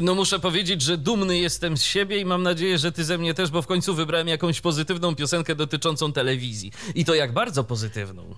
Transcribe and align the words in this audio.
No 0.00 0.14
muszę 0.14 0.38
powiedzieć, 0.38 0.82
że 0.82 0.98
dumny 0.98 1.38
jestem 1.38 1.76
z 1.76 1.82
siebie 1.82 2.18
i 2.18 2.24
mam 2.24 2.42
nadzieję, 2.42 2.78
że 2.78 2.92
ty 2.92 3.04
ze 3.04 3.18
mnie 3.18 3.34
też, 3.34 3.50
bo 3.50 3.62
w 3.62 3.66
końcu 3.66 3.94
wybrałem 3.94 4.28
jakąś 4.28 4.60
pozytywną 4.60 5.14
piosenkę 5.14 5.54
dotyczącą 5.54 6.12
telewizji. 6.12 6.72
I 6.94 7.04
to 7.04 7.14
jak 7.14 7.32
bardzo 7.32 7.64
pozytywną. 7.64 8.34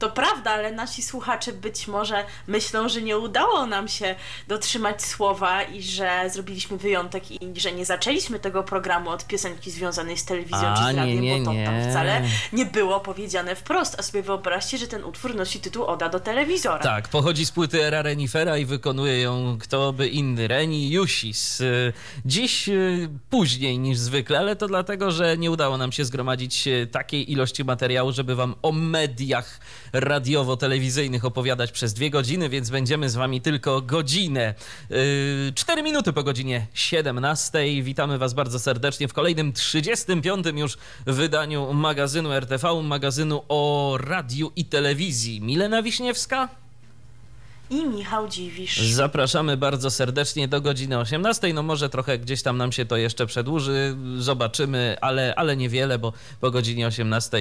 To 0.00 0.10
prawda, 0.10 0.50
ale 0.50 0.72
nasi 0.72 1.02
słuchacze 1.02 1.52
być 1.52 1.88
może 1.88 2.24
myślą, 2.46 2.88
że 2.88 3.02
nie 3.02 3.18
udało 3.18 3.66
nam 3.66 3.88
się 3.88 4.14
dotrzymać 4.48 5.02
słowa 5.02 5.62
i 5.62 5.82
że 5.82 6.30
zrobiliśmy 6.30 6.76
wyjątek 6.76 7.30
i 7.30 7.60
że 7.60 7.72
nie 7.72 7.84
zaczęliśmy 7.86 8.38
tego 8.38 8.62
programu 8.62 9.10
od 9.10 9.26
piosenki 9.26 9.70
związanej 9.70 10.16
z 10.16 10.24
telewizją 10.24 10.68
A, 10.68 10.76
czy 10.76 10.82
z 10.82 10.86
nie, 10.86 11.00
radiem, 11.00 11.20
nie, 11.20 11.38
bo 11.38 11.44
to 11.44 11.52
nie. 11.52 11.64
tam 11.64 11.90
wcale 11.90 12.22
nie 12.52 12.66
było 12.66 13.00
powiedziane 13.00 13.56
wprost. 13.56 13.96
A 13.98 14.02
sobie 14.02 14.22
wyobraźcie, 14.22 14.78
że 14.78 14.86
ten 14.88 15.04
utwór 15.04 15.34
nosi 15.34 15.60
tytuł 15.60 15.84
Oda 15.84 16.08
do 16.08 16.20
telewizora. 16.20 16.78
Tak, 16.78 17.08
pochodzi 17.08 17.46
z 17.46 17.50
płyty 17.50 17.84
Era 17.84 18.02
Renifera 18.02 18.58
i 18.58 18.64
wykonuje 18.64 19.20
ją 19.20 19.58
kto 19.60 19.92
by 19.92 20.08
inny, 20.08 20.48
Reni 20.48 20.90
Jusis. 20.90 21.60
Y, 21.60 21.92
Dziś 22.24 22.68
y, 22.68 23.08
później 23.30 23.78
niż 23.78 23.98
zwykle, 23.98 24.38
ale 24.38 24.56
to 24.56 24.66
dlatego, 24.68 25.10
że 25.10 25.38
nie 25.38 25.50
udało 25.50 25.78
nam 25.78 25.92
się 25.92 26.04
zgromadzić 26.04 26.66
y, 26.66 26.86
takiej 26.92 27.32
ilości 27.32 27.64
materiału, 27.64 28.12
żeby 28.12 28.34
wam 28.34 28.54
o 28.62 28.72
mediach 28.72 29.60
radiowo-telewizyjnych 29.92 31.24
opowiadać 31.24 31.72
przez 31.72 31.94
dwie 31.94 32.10
godziny, 32.10 32.48
więc 32.48 32.70
będziemy 32.70 33.10
z 33.10 33.14
wami 33.14 33.40
tylko 33.40 33.82
godzinę. 33.82 34.54
Yy, 34.90 34.96
Cztery 35.54 35.82
minuty 35.82 36.12
po 36.12 36.22
godzinie 36.22 36.66
17. 36.74 37.82
Witamy 37.82 38.18
was 38.18 38.34
bardzo 38.34 38.58
serdecznie 38.58 39.08
w 39.08 39.12
kolejnym 39.12 39.52
35. 39.52 40.46
już 40.56 40.78
wydaniu 41.06 41.72
magazynu 41.72 42.32
RTV, 42.32 42.82
magazynu 42.82 43.42
o 43.48 43.98
radiu 44.00 44.52
i 44.56 44.64
telewizji. 44.64 45.40
Milena 45.40 45.82
Wiśniewska? 45.82 46.48
I 47.70 47.84
Michał 47.86 48.28
Dziwisz. 48.28 48.80
Zapraszamy 48.80 49.56
bardzo 49.56 49.90
serdecznie 49.90 50.48
do 50.48 50.60
godziny 50.60 50.98
18. 50.98 51.54
No 51.54 51.62
może 51.62 51.88
trochę 51.88 52.18
gdzieś 52.18 52.42
tam 52.42 52.56
nam 52.56 52.72
się 52.72 52.84
to 52.84 52.96
jeszcze 52.96 53.26
przedłuży, 53.26 53.96
zobaczymy, 54.16 54.96
ale, 55.00 55.34
ale 55.34 55.56
niewiele, 55.56 55.98
bo 55.98 56.12
po 56.40 56.50
godzinie 56.50 56.86
18 56.86 57.38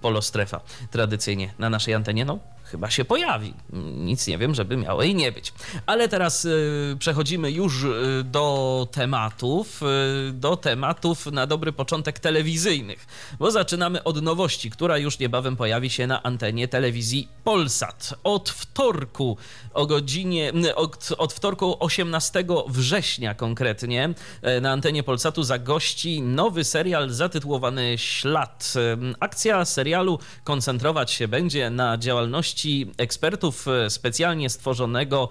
polostrefa 0.00 0.60
tradycyjnie 0.90 1.54
na 1.58 1.70
naszej 1.70 1.94
antenie, 1.94 2.24
no 2.24 2.38
chyba 2.66 2.90
się 2.90 3.04
pojawi. 3.04 3.54
Nic 3.96 4.26
nie 4.26 4.38
wiem, 4.38 4.54
żeby 4.54 4.76
miało 4.76 5.02
jej 5.02 5.14
nie 5.14 5.32
być. 5.32 5.52
Ale 5.86 6.08
teraz 6.08 6.44
y, 6.44 6.96
przechodzimy 6.98 7.50
już 7.50 7.82
y, 7.82 8.24
do 8.24 8.88
tematów, 8.92 9.82
y, 9.82 10.32
do 10.32 10.56
tematów 10.56 11.26
na 11.26 11.46
dobry 11.46 11.72
początek 11.72 12.18
telewizyjnych, 12.18 13.06
bo 13.38 13.50
zaczynamy 13.50 14.04
od 14.04 14.22
nowości, 14.22 14.70
która 14.70 14.98
już 14.98 15.18
niebawem 15.18 15.56
pojawi 15.56 15.90
się 15.90 16.06
na 16.06 16.22
antenie 16.22 16.68
telewizji 16.68 17.28
Polsat. 17.44 18.14
Od 18.24 18.50
wtorku 18.50 19.36
o 19.74 19.86
godzinie, 19.86 20.52
od, 20.74 21.08
od 21.18 21.32
wtorku 21.32 21.76
18 21.80 22.44
września 22.68 23.34
konkretnie 23.34 24.14
e, 24.42 24.60
na 24.60 24.72
antenie 24.72 25.02
Polsatu 25.02 25.42
zagości 25.42 26.22
nowy 26.22 26.64
serial 26.64 27.10
zatytułowany 27.10 27.98
Ślad. 27.98 28.72
E, 28.76 28.96
Akcja 29.20 29.64
serialu 29.64 30.18
koncentrować 30.44 31.10
się 31.10 31.28
będzie 31.28 31.70
na 31.70 31.98
działalności 31.98 32.90
ekspertów 32.98 33.68
e, 33.68 33.90
specjalnie 33.90 34.50
stworzonego 34.50 35.28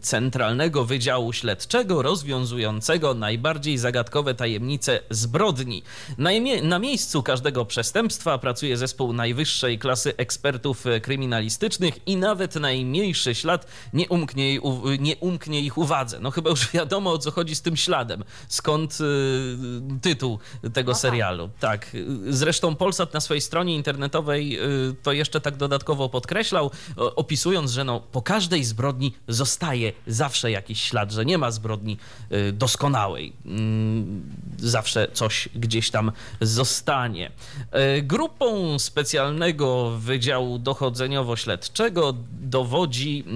Centralnego 0.00 0.84
Wydziału 0.84 1.32
Śledczego 1.32 2.02
rozwiązującego 2.02 3.14
najbardziej 3.14 3.78
zagadkowe 3.78 4.34
tajemnice 4.34 5.00
zbrodni. 5.10 5.82
Na, 6.18 6.30
na 6.62 6.78
miejscu 6.78 7.22
każdego 7.22 7.64
przestępstwa 7.64 8.38
pracuje 8.38 8.76
zespół 8.76 9.12
najwyższej 9.12 9.78
klasy 9.78 10.16
ekspertów 10.16 10.84
kryminalistycznych 11.02 12.08
i 12.08 12.16
nawet 12.16 12.54
najmniejszy 13.00 13.34
ślad 13.34 13.66
nie 13.92 14.08
umknie, 14.08 14.48
jej 14.48 14.60
nie 14.98 15.16
umknie 15.16 15.60
ich 15.60 15.78
uwadze. 15.78 16.20
No 16.20 16.30
chyba 16.30 16.50
już 16.50 16.70
wiadomo 16.72 17.12
o 17.12 17.18
co 17.18 17.30
chodzi 17.30 17.56
z 17.56 17.62
tym 17.62 17.76
śladem. 17.76 18.24
Skąd 18.48 18.98
y, 19.00 19.04
tytuł 20.02 20.38
tego 20.72 20.90
No 20.90 20.94
tak. 20.94 21.02
serialu. 21.02 21.50
Tak. 21.60 21.96
Zresztą 22.28 22.74
Polsat 22.74 23.14
na 23.14 23.20
swojej 23.20 23.40
stronie 23.40 23.74
internetowej 23.74 24.58
y, 24.90 24.94
to 25.02 25.12
jeszcze 25.12 25.40
tak 25.40 25.56
dodatkowo 25.56 26.08
podkreślał, 26.08 26.70
opisując, 26.96 27.70
że 27.70 27.84
no, 27.84 28.00
po 28.00 28.22
każdej 28.22 28.64
zbrodni 28.64 29.12
zostaje 29.28 29.92
zawsze 30.06 30.50
jakiś 30.50 30.82
ślad, 30.82 31.12
że 31.12 31.24
nie 31.24 31.38
ma 31.38 31.50
zbrodni 31.50 31.96
y, 32.32 32.52
doskonałej. 32.52 33.32
Mm, 33.46 34.30
Zawsze 34.58 35.08
coś 35.12 35.48
gdzieś 35.54 35.90
tam 35.90 36.12
zostanie. 36.40 37.30
Y, 37.98 38.02
Grupą 38.02 38.78
specjalnego 38.78 39.90
Wydziału 39.90 40.58
Dochodzeniowo-Śledczego 40.58 42.14
dowodzi 42.40 42.89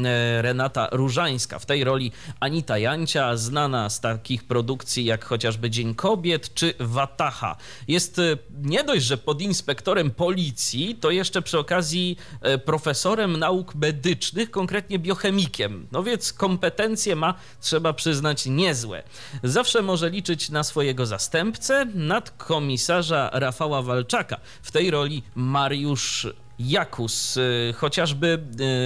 e, 0.05 0.43
Renata 0.43 0.89
Różańska. 0.93 1.59
W 1.59 1.67
tej 1.67 1.85
roli 1.85 2.13
Anita 2.41 2.79
Jancia, 2.79 3.37
znana 3.37 3.91
z 3.91 4.01
takich 4.01 4.45
produkcji 4.45 5.05
jak 5.05 5.25
chociażby 5.25 5.71
Dzień 5.71 5.95
Kobiet 5.95 6.55
czy 6.55 6.75
Wataha. 6.81 7.57
Jest 7.89 8.19
e, 8.19 8.37
nie 8.63 8.85
dość, 8.85 9.05
że 9.05 9.19
podinspektorem 9.19 10.11
policji, 10.11 10.95
to 11.01 11.11
jeszcze 11.11 11.43
przy 11.43 11.59
okazji 11.59 12.17
e, 12.41 12.59
profesorem 12.59 13.37
nauk 13.37 13.75
medycznych, 13.75 14.51
konkretnie 14.51 14.99
biochemikiem. 14.99 15.87
No 15.93 16.03
więc 16.03 16.33
kompetencje 16.33 17.17
ma, 17.17 17.35
trzeba 17.61 17.93
przyznać, 17.93 18.47
niezłe. 18.47 19.03
Zawsze 19.43 19.83
może 19.83 20.11
liczyć 20.11 20.51
na 20.51 20.65
swojego 20.65 21.07
zastępcę, 21.07 21.87
nadkomisarza 21.95 23.31
Rafała 23.33 23.83
Walczaka. 23.83 24.41
W 24.63 24.73
tej 24.73 24.91
roli 24.91 25.23
Mariusz 25.35 26.27
Jakus, 26.59 27.37
y, 27.37 27.75
chociażby 27.77 28.39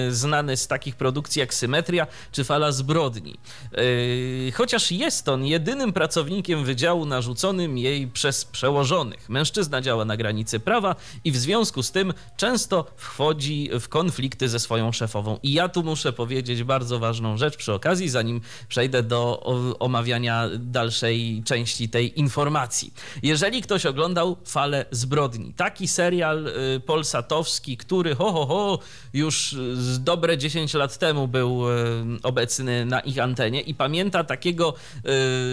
y, 0.08 0.14
znany 0.14 0.56
z 0.56 0.66
takich 0.66 0.96
produkcji 0.96 1.40
jak 1.40 1.54
Symetria 1.54 2.06
czy 2.32 2.44
Fala 2.44 2.72
Zbrodni. 2.72 3.38
Y, 3.78 4.52
Chociaż 4.54 4.92
jest 4.92 5.28
on 5.28 5.46
jedynym 5.46 5.92
pracownikiem 5.92 6.64
wydziału 6.64 7.06
narzuconym 7.06 7.78
jej 7.78 8.08
przez 8.08 8.44
przełożonych. 8.44 9.28
Mężczyzna 9.28 9.80
działa 9.80 10.04
na 10.04 10.16
granicy 10.16 10.60
prawa 10.60 10.96
i 11.24 11.32
w 11.32 11.36
związku 11.36 11.82
z 11.82 11.90
tym 11.90 12.14
często 12.36 12.86
wchodzi 12.96 13.70
w 13.80 13.88
konflikty 13.88 14.48
ze 14.48 14.58
swoją 14.58 14.92
szefową. 14.92 15.38
I 15.42 15.52
ja 15.52 15.68
tu 15.68 15.82
muszę 15.82 16.12
powiedzieć 16.12 16.62
bardzo 16.62 16.98
ważną 16.98 17.36
rzecz 17.36 17.56
przy 17.56 17.72
okazji, 17.72 18.08
zanim 18.08 18.40
przejdę 18.68 19.02
do 19.02 19.42
omawiania 19.78 20.48
dalszej 20.58 21.42
części 21.44 21.88
tej 21.88 22.20
informacji. 22.20 22.94
Jeżeli 23.22 23.62
ktoś 23.62 23.86
oglądał 23.86 24.36
Falę 24.46 24.84
Zbrodni, 24.90 25.54
taki 25.54 25.88
serial 25.88 26.46
y, 26.46 26.80
polsatowski, 27.58 27.76
który 27.76 28.14
ho, 28.14 28.32
ho, 28.32 28.46
ho, 28.46 28.78
już 29.12 29.56
z 29.74 30.02
dobre 30.02 30.38
10 30.38 30.74
lat 30.74 30.98
temu 30.98 31.28
był 31.28 31.70
y, 31.70 31.72
obecny 32.22 32.84
na 32.84 33.00
ich 33.00 33.18
antenie 33.18 33.60
i 33.60 33.74
pamięta 33.74 34.24
takiego 34.24 34.74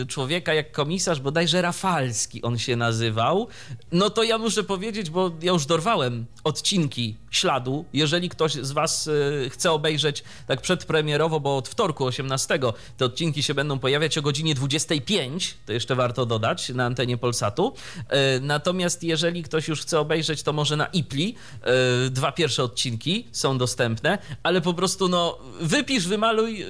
y, 0.02 0.06
człowieka 0.08 0.54
jak 0.54 0.72
komisarz, 0.72 1.20
bodajże 1.20 1.62
Rafalski 1.62 2.42
on 2.42 2.58
się 2.58 2.76
nazywał, 2.76 3.48
no 3.92 4.10
to 4.10 4.24
ja 4.24 4.38
muszę 4.38 4.64
powiedzieć, 4.64 5.10
bo 5.10 5.32
ja 5.42 5.52
już 5.52 5.66
dorwałem 5.66 6.26
odcinki 6.44 7.16
śladu. 7.36 7.86
Jeżeli 7.94 8.30
ktoś 8.30 8.54
z 8.54 8.72
Was 8.72 9.08
y, 9.08 9.50
chce 9.52 9.72
obejrzeć 9.72 10.24
tak 10.48 10.62
przedpremierowo, 10.62 11.40
bo 11.40 11.58
od 11.58 11.68
wtorku 11.70 12.06
18 12.06 12.60
te 12.98 13.06
odcinki 13.06 13.44
się 13.44 13.54
będą 13.54 13.80
pojawiać 13.80 14.18
o 14.18 14.22
godzinie 14.22 14.56
25, 14.56 15.58
to 15.66 15.74
jeszcze 15.74 15.96
warto 15.96 16.26
dodać, 16.26 16.70
na 16.70 16.86
antenie 16.86 17.18
Polsatu. 17.18 17.74
Y, 18.00 18.40
Natomiast 18.42 19.04
jeżeli 19.04 19.44
ktoś 19.44 19.68
już 19.68 19.82
chce 19.82 20.00
obejrzeć, 20.00 20.44
to 20.44 20.54
może 20.54 20.78
na 20.78 20.86
Ipli. 20.86 21.36
y, 22.08 22.10
Dwa 22.10 22.32
pierwsze 22.32 22.64
odcinki 22.64 23.28
są 23.32 23.58
dostępne, 23.58 24.18
ale 24.44 24.62
po 24.62 24.74
prostu 24.74 25.08
no 25.08 25.38
wypisz, 25.62 26.08
wymaluj 26.08 26.66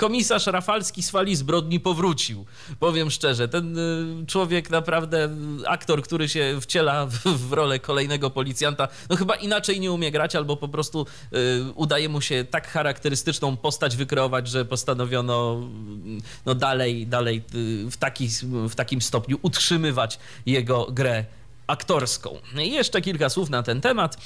komisarz 0.00 0.46
Rafalski 0.46 1.02
z 1.02 1.10
fali 1.10 1.36
zbrodni 1.36 1.80
powrócił. 1.80 2.44
Powiem 2.78 3.10
szczerze, 3.10 3.48
ten 3.48 3.78
y, 3.78 4.26
człowiek 4.26 4.70
naprawdę, 4.70 5.28
y, 5.62 5.68
aktor, 5.68 6.02
który 6.02 6.28
się 6.28 6.58
wciela 6.60 7.06
w, 7.06 7.12
w 7.48 7.52
rolę 7.52 7.78
kolejnego 7.78 8.30
policjanta, 8.30 8.88
no 9.10 9.16
chyba 9.16 9.34
inaczej 9.34 9.80
nie 9.80 9.92
umie 9.92 10.10
grać, 10.10 10.36
albo 10.36 10.56
po 10.56 10.68
prostu 10.68 11.06
y, 11.32 11.72
udaje 11.74 12.08
mu 12.08 12.20
się 12.20 12.44
tak 12.50 12.68
charakterystyczną 12.68 13.56
postać 13.56 13.96
wykreować, 13.96 14.48
że 14.48 14.64
postanowiono 14.64 15.60
y, 16.18 16.22
no 16.46 16.54
dalej, 16.54 17.06
dalej 17.06 17.42
y, 17.54 17.90
w, 17.90 17.96
taki, 17.96 18.28
w 18.68 18.74
takim 18.74 19.02
stopniu 19.02 19.38
utrzymywać 19.42 20.18
jego 20.46 20.86
grę 20.92 21.24
aktorską. 21.70 22.38
Jeszcze 22.54 23.00
kilka 23.00 23.28
słów 23.28 23.50
na 23.50 23.62
ten 23.62 23.80
temat, 23.80 24.16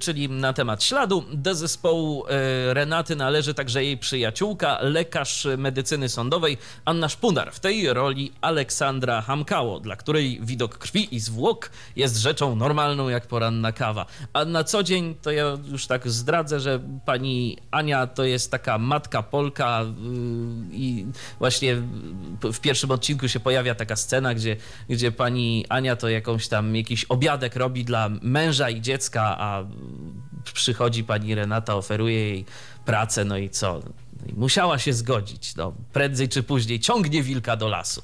czyli 0.00 0.28
na 0.28 0.52
temat 0.52 0.82
śladu. 0.84 1.24
Do 1.32 1.54
zespołu 1.54 2.24
Renaty 2.68 3.16
należy 3.16 3.54
także 3.54 3.84
jej 3.84 3.98
przyjaciółka, 3.98 4.78
lekarz 4.80 5.46
medycyny 5.58 6.08
sądowej 6.08 6.58
Anna 6.84 7.08
Szpunar. 7.08 7.52
W 7.52 7.60
tej 7.60 7.92
roli 7.92 8.32
Aleksandra 8.40 9.22
Hamkało, 9.22 9.80
dla 9.80 9.96
której 9.96 10.40
widok 10.42 10.78
krwi 10.78 11.14
i 11.14 11.20
zwłok 11.20 11.70
jest 11.96 12.16
rzeczą 12.16 12.56
normalną 12.56 13.08
jak 13.08 13.26
poranna 13.26 13.72
kawa. 13.72 14.06
A 14.32 14.44
na 14.44 14.64
co 14.64 14.82
dzień 14.82 15.14
to 15.22 15.30
ja 15.30 15.58
już 15.70 15.86
tak 15.86 16.08
zdradzę, 16.08 16.60
że 16.60 16.80
pani 17.06 17.56
Ania 17.70 18.06
to 18.06 18.24
jest 18.24 18.50
taka 18.50 18.78
matka 18.78 19.22
Polka 19.22 19.84
i 20.72 21.06
właśnie 21.38 21.76
w 22.42 22.60
pierwszym 22.60 22.90
odcinku 22.90 23.28
się 23.28 23.40
pojawia 23.40 23.74
taka 23.74 23.96
scena, 23.96 24.34
gdzie, 24.34 24.56
gdzie 24.88 25.12
pani 25.12 25.64
Ania 25.68 25.96
to 25.96 26.08
jakąś 26.08 26.48
tam 26.48 26.57
jakiś 26.74 27.04
obiadek 27.04 27.56
robi 27.56 27.84
dla 27.84 28.08
męża 28.22 28.70
i 28.70 28.80
dziecka, 28.80 29.36
a 29.38 29.64
przychodzi 30.52 31.04
pani 31.04 31.34
Renata, 31.34 31.74
oferuje 31.74 32.28
jej 32.28 32.44
pracę, 32.84 33.24
no 33.24 33.36
i 33.36 33.50
co? 33.50 33.80
No 33.84 33.92
musiała 34.36 34.78
się 34.78 34.92
zgodzić. 34.92 35.56
No, 35.56 35.72
prędzej 35.92 36.28
czy 36.28 36.42
później 36.42 36.80
ciągnie 36.80 37.22
wilka 37.22 37.56
do 37.56 37.68
lasu. 37.68 38.02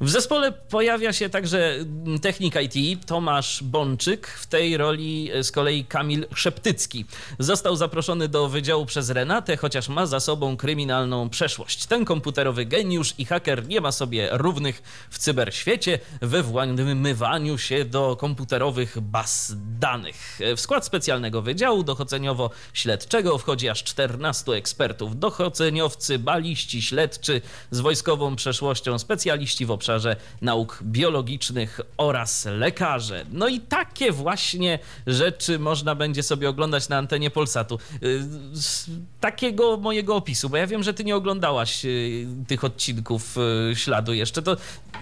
W 0.00 0.10
zespole 0.10 0.52
pojawia 0.52 1.12
się 1.12 1.28
także 1.28 1.74
technik 2.22 2.54
IT 2.74 3.06
Tomasz 3.06 3.62
Bączyk, 3.62 4.26
w 4.26 4.46
tej 4.46 4.76
roli 4.76 5.30
z 5.42 5.52
kolei 5.52 5.84
Kamil 5.84 6.26
Szeptycki. 6.34 7.04
Został 7.38 7.76
zaproszony 7.76 8.28
do 8.28 8.48
wydziału 8.48 8.86
przez 8.86 9.10
Renatę, 9.10 9.56
chociaż 9.56 9.88
ma 9.88 10.06
za 10.06 10.20
sobą 10.20 10.56
kryminalną 10.56 11.30
przeszłość. 11.30 11.86
Ten 11.86 12.04
komputerowy 12.04 12.66
geniusz 12.66 13.14
i 13.18 13.24
haker 13.24 13.68
nie 13.68 13.80
ma 13.80 13.92
sobie 13.92 14.28
równych 14.32 14.82
w 15.10 15.18
cyberświecie 15.18 15.98
we 16.20 16.42
włamywaniu 16.42 17.58
się 17.58 17.84
do 17.84 18.16
komputerowych 18.16 19.00
baz 19.00 19.54
danych. 19.78 20.38
W 20.56 20.60
skład 20.60 20.86
specjalnego 20.86 21.42
wydziału 21.42 21.84
dochodzeniowo-śledczego 21.84 23.38
wchodzi 23.38 23.68
aż 23.68 23.84
14 23.84 24.52
ekspertów. 24.52 25.18
Dochodzeniowcy, 25.18 26.18
baliści, 26.18 26.82
śledczy 26.82 27.40
z 27.70 27.80
wojskową 27.80 28.36
przeszłością, 28.36 28.98
specjaliści 28.98 29.66
w 29.66 29.70
obszarze 29.70 29.91
obszarze 29.92 30.16
nauk 30.40 30.78
biologicznych 30.82 31.80
oraz 31.96 32.44
lekarze. 32.44 33.24
No 33.32 33.48
i 33.48 33.60
takie 33.60 34.12
właśnie 34.12 34.78
rzeczy 35.06 35.58
można 35.58 35.94
będzie 35.94 36.22
sobie 36.22 36.48
oglądać 36.48 36.88
na 36.88 36.96
antenie 36.98 37.30
Polsatu. 37.30 37.78
Y, 38.02 38.22
z 38.52 38.86
takiego 39.20 39.76
mojego 39.76 40.16
opisu, 40.16 40.48
bo 40.48 40.56
ja 40.56 40.66
wiem, 40.66 40.82
że 40.82 40.94
ty 40.94 41.04
nie 41.04 41.16
oglądałaś 41.16 41.84
y, 41.84 42.26
tych 42.48 42.64
odcinków 42.64 43.36
y, 43.70 43.76
śladu 43.76 44.12
jeszcze. 44.14 44.42
To 44.42 44.56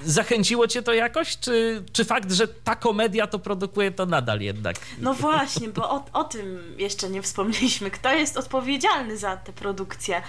zachęciło 0.05 0.69
cię 0.69 0.83
to 0.83 0.93
jakoś, 0.93 1.39
czy, 1.39 1.85
czy 1.93 2.05
fakt, 2.05 2.33
że 2.33 2.49
ta 2.49 2.77
komedia 2.77 3.27
to 3.27 3.39
produkuje, 3.39 3.91
to 3.91 4.07
nadal 4.07 4.41
jednak? 4.41 4.77
No 4.99 5.15
właśnie, 5.15 5.69
bo 5.69 5.91
o, 5.91 6.05
o 6.13 6.25
tym 6.25 6.75
jeszcze 6.79 7.11
nie 7.11 7.23
wspomnieliśmy. 7.23 7.91
Kto 7.91 8.15
jest 8.15 8.37
odpowiedzialny 8.37 9.17
za 9.17 9.37
tę 9.37 9.53
produkcję? 9.53 10.23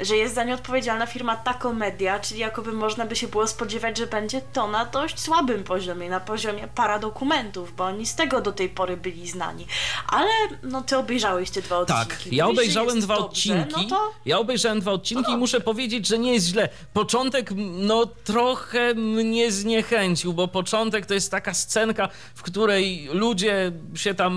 Że 0.00 0.16
jest 0.16 0.34
za 0.34 0.44
nie 0.44 0.54
odpowiedzialna 0.54 1.06
firma 1.06 1.36
Ta 1.36 1.54
Komedia, 1.54 2.20
czyli 2.20 2.40
jakoby 2.40 2.72
można 2.72 3.06
by 3.06 3.16
się 3.16 3.28
było 3.28 3.46
spodziewać, 3.46 3.96
że 3.98 4.06
będzie 4.06 4.40
to 4.52 4.68
na 4.68 4.84
dość 4.84 5.20
słabym 5.20 5.64
poziomie, 5.64 6.10
na 6.10 6.20
poziomie 6.20 6.68
paradokumentów, 6.74 7.76
bo 7.76 7.84
oni 7.84 8.06
z 8.06 8.14
tego 8.14 8.40
do 8.40 8.52
tej 8.52 8.68
pory 8.68 8.96
byli 8.96 9.28
znani. 9.28 9.66
Ale 10.08 10.30
no 10.62 10.82
ty 10.82 10.96
obejrzałeś 10.96 11.50
te 11.50 11.62
dwa 11.62 11.78
odcinki. 11.78 12.08
Tak, 12.08 12.32
ja 12.32 12.46
obejrzałem 12.46 13.00
dwa 13.00 13.14
dobrze, 13.14 13.28
odcinki. 13.28 13.74
No 13.76 13.96
to... 13.96 14.12
Ja 14.24 14.38
obejrzałem 14.38 14.80
dwa 14.80 14.92
odcinki 14.92 15.30
no 15.30 15.36
i 15.36 15.38
muszę 15.38 15.60
powiedzieć, 15.60 16.06
że 16.06 16.18
nie 16.18 16.32
jest 16.32 16.46
źle. 16.46 16.68
Początek 16.92 17.50
no 17.56 18.06
trochę 18.06 18.94
mnie 18.94 19.52
zniechęcił, 19.52 20.32
bo 20.32 20.48
początek 20.48 21.06
to 21.06 21.14
jest 21.14 21.30
taka 21.30 21.54
scenka, 21.54 22.08
w 22.34 22.42
której 22.42 23.08
ludzie 23.12 23.72
się 23.94 24.14
tam 24.14 24.34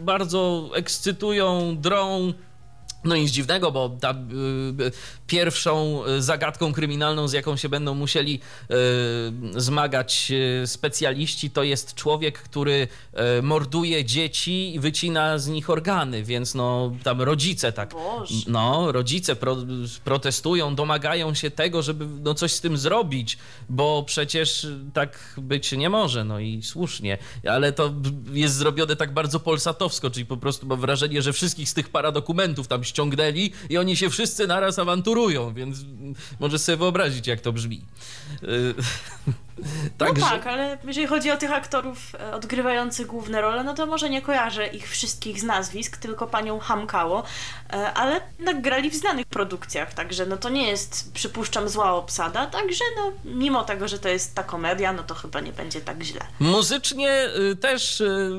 bardzo 0.00 0.70
ekscytują, 0.74 1.76
drą, 1.76 2.32
no 3.04 3.16
nic 3.16 3.30
dziwnego, 3.30 3.72
bo 3.72 3.88
ta 4.00 4.10
y, 4.10 4.92
pierwszą 5.26 6.02
zagadką 6.18 6.72
kryminalną, 6.72 7.28
z 7.28 7.32
jaką 7.32 7.56
się 7.56 7.68
będą 7.68 7.94
musieli 7.94 8.40
y, 9.54 9.60
zmagać 9.60 10.32
y, 10.62 10.66
specjaliści, 10.66 11.50
to 11.50 11.62
jest 11.62 11.94
człowiek, 11.94 12.38
który 12.38 12.88
y, 13.38 13.42
morduje 13.42 14.04
dzieci 14.04 14.74
i 14.74 14.80
wycina 14.80 15.38
z 15.38 15.48
nich 15.48 15.70
organy, 15.70 16.22
więc 16.22 16.54
no 16.54 16.92
tam 17.02 17.22
rodzice 17.22 17.72
tak, 17.72 17.92
Boże. 17.92 18.34
no 18.46 18.92
rodzice 18.92 19.36
pro, 19.36 19.56
protestują, 20.04 20.74
domagają 20.74 21.34
się 21.34 21.50
tego, 21.50 21.82
żeby 21.82 22.06
no 22.22 22.34
coś 22.34 22.52
z 22.52 22.60
tym 22.60 22.76
zrobić, 22.78 23.38
bo 23.68 24.02
przecież 24.06 24.66
tak 24.92 25.34
być 25.36 25.72
nie 25.72 25.90
może, 25.90 26.24
no 26.24 26.38
i 26.40 26.62
słusznie, 26.62 27.18
ale 27.48 27.72
to 27.72 27.92
jest 28.32 28.54
zrobione 28.54 28.96
tak 28.96 29.14
bardzo 29.14 29.40
polsatowsko, 29.40 30.10
czyli 30.10 30.26
po 30.26 30.36
prostu 30.36 30.66
mam 30.66 30.80
wrażenie, 30.80 31.22
że 31.22 31.32
wszystkich 31.32 31.68
z 31.68 31.74
tych 31.74 31.88
paradokumentów 31.88 32.68
tam 32.68 32.84
ściągnęli 32.94 33.52
i 33.70 33.78
oni 33.78 33.96
się 33.96 34.10
wszyscy 34.10 34.46
naraz 34.46 34.78
awanturują, 34.78 35.54
więc 35.54 35.78
możesz 36.40 36.60
sobie 36.60 36.76
wyobrazić, 36.76 37.26
jak 37.26 37.40
to 37.40 37.52
brzmi. 37.52 37.84
Także... 39.98 40.20
No 40.20 40.30
tak, 40.30 40.46
ale 40.46 40.78
jeżeli 40.86 41.06
chodzi 41.06 41.30
o 41.30 41.36
tych 41.36 41.52
aktorów 41.52 41.98
e, 42.14 42.34
odgrywających 42.34 43.06
główne 43.06 43.40
role, 43.40 43.64
no 43.64 43.74
to 43.74 43.86
może 43.86 44.10
nie 44.10 44.22
kojarzę 44.22 44.66
ich 44.66 44.88
wszystkich 44.88 45.40
z 45.40 45.42
nazwisk, 45.42 45.96
tylko 45.96 46.26
panią 46.26 46.58
Hamkało, 46.58 47.22
e, 47.72 47.92
ale 47.92 48.20
jednak 48.38 48.62
grali 48.62 48.90
w 48.90 48.94
znanych 48.94 49.26
produkcjach, 49.26 49.94
także 49.94 50.26
no 50.26 50.36
to 50.36 50.48
nie 50.48 50.68
jest, 50.68 51.12
przypuszczam, 51.12 51.68
zła 51.68 51.92
obsada, 51.92 52.46
także 52.46 52.84
no 52.96 53.12
mimo 53.24 53.64
tego, 53.64 53.88
że 53.88 53.98
to 53.98 54.08
jest 54.08 54.34
ta 54.34 54.42
komedia, 54.42 54.92
no 54.92 55.02
to 55.02 55.14
chyba 55.14 55.40
nie 55.40 55.52
będzie 55.52 55.80
tak 55.80 56.02
źle. 56.02 56.20
Muzycznie 56.40 57.28
y, 57.52 57.56
też 57.56 58.00
y, 58.00 58.30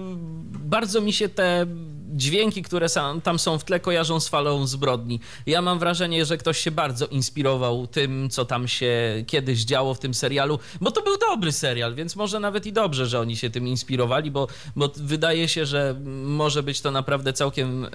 bardzo 0.50 1.02
mi 1.02 1.14
się 1.14 1.30
te 1.30 1.66
dźwięki, 2.14 2.64
które 2.64 2.88
tam 3.24 3.40
są 3.40 3.60
w 3.60 3.64
tle, 3.64 3.80
kojarzą 3.80 4.20
z 4.20 4.28
falą 4.28 4.68
zbrodni. 4.68 5.20
Ja 5.46 5.62
mam 5.62 5.80
wrażenie, 5.80 6.26
że 6.26 6.38
ktoś 6.38 6.58
się 6.58 6.72
bardzo 6.72 7.08
inspirował 7.08 7.88
tym, 7.88 8.30
co 8.30 8.46
tam 8.46 8.68
się 8.68 9.24
kiedyś 9.28 9.66
działo 9.66 9.94
w 9.94 10.00
tym 10.00 10.14
serialu, 10.14 10.60
bo 10.82 10.92
to 10.92 11.02
był 11.02 11.18
dobry 11.18 11.52
serial, 11.52 11.96
więc 11.96 12.16
może 12.16 12.40
nawet 12.40 12.66
i 12.66 12.74
dobrze, 12.74 13.08
że 13.08 13.20
oni 13.20 13.38
się 13.38 13.50
tym 13.50 13.68
inspirowali, 13.68 14.32
bo, 14.32 14.48
bo 14.76 14.92
wydaje 14.96 15.48
się, 15.48 15.66
że 15.66 15.96
może 16.26 16.64
być 16.64 16.82
to 16.82 16.92
naprawdę 16.92 17.34
całkiem 17.34 17.86
y, 17.86 17.90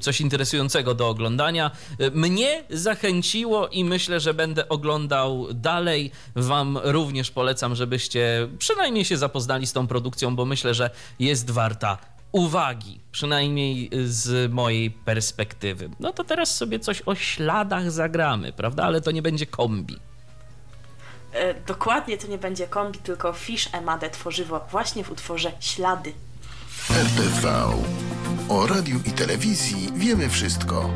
coś 0.00 0.20
interesującego 0.20 0.94
do 0.94 1.08
oglądania. 1.08 1.70
Mnie 2.12 2.64
zachęciło 2.70 3.68
i 3.68 3.84
myślę, 3.84 4.20
że 4.20 4.34
będę 4.34 4.68
oglądał 4.68 5.46
dalej. 5.54 6.10
Wam 6.36 6.78
również 6.82 7.30
polecam, 7.30 7.74
żebyście 7.74 8.48
przynajmniej 8.58 9.04
się 9.04 9.16
zapoznali 9.16 9.66
z 9.66 9.72
tą 9.72 9.86
produkcją, 9.86 10.36
bo 10.36 10.44
myślę, 10.44 10.74
że 10.74 10.90
jest 11.18 11.50
warta 11.50 12.15
uwagi, 12.36 13.00
przynajmniej 13.12 13.90
z 14.04 14.52
mojej 14.52 14.90
perspektywy. 14.90 15.90
No 16.00 16.12
to 16.12 16.24
teraz 16.24 16.56
sobie 16.56 16.78
coś 16.78 17.02
o 17.06 17.14
śladach 17.14 17.90
zagramy, 17.90 18.52
prawda? 18.52 18.84
Ale 18.84 19.00
to 19.00 19.10
nie 19.10 19.22
będzie 19.22 19.46
kombi. 19.46 19.96
E, 21.32 21.54
dokładnie 21.54 22.18
to 22.18 22.26
nie 22.26 22.38
będzie 22.38 22.66
kombi, 22.66 22.98
tylko 22.98 23.32
Fish 23.32 23.68
Emade 23.72 24.10
tworzywo 24.10 24.66
właśnie 24.70 25.04
w 25.04 25.10
utworze 25.10 25.52
Ślady. 25.60 26.12
RTV. 26.90 27.66
O 28.48 28.66
radiu 28.66 29.00
i 29.06 29.10
telewizji 29.10 29.88
wiemy 29.94 30.28
wszystko. 30.28 30.90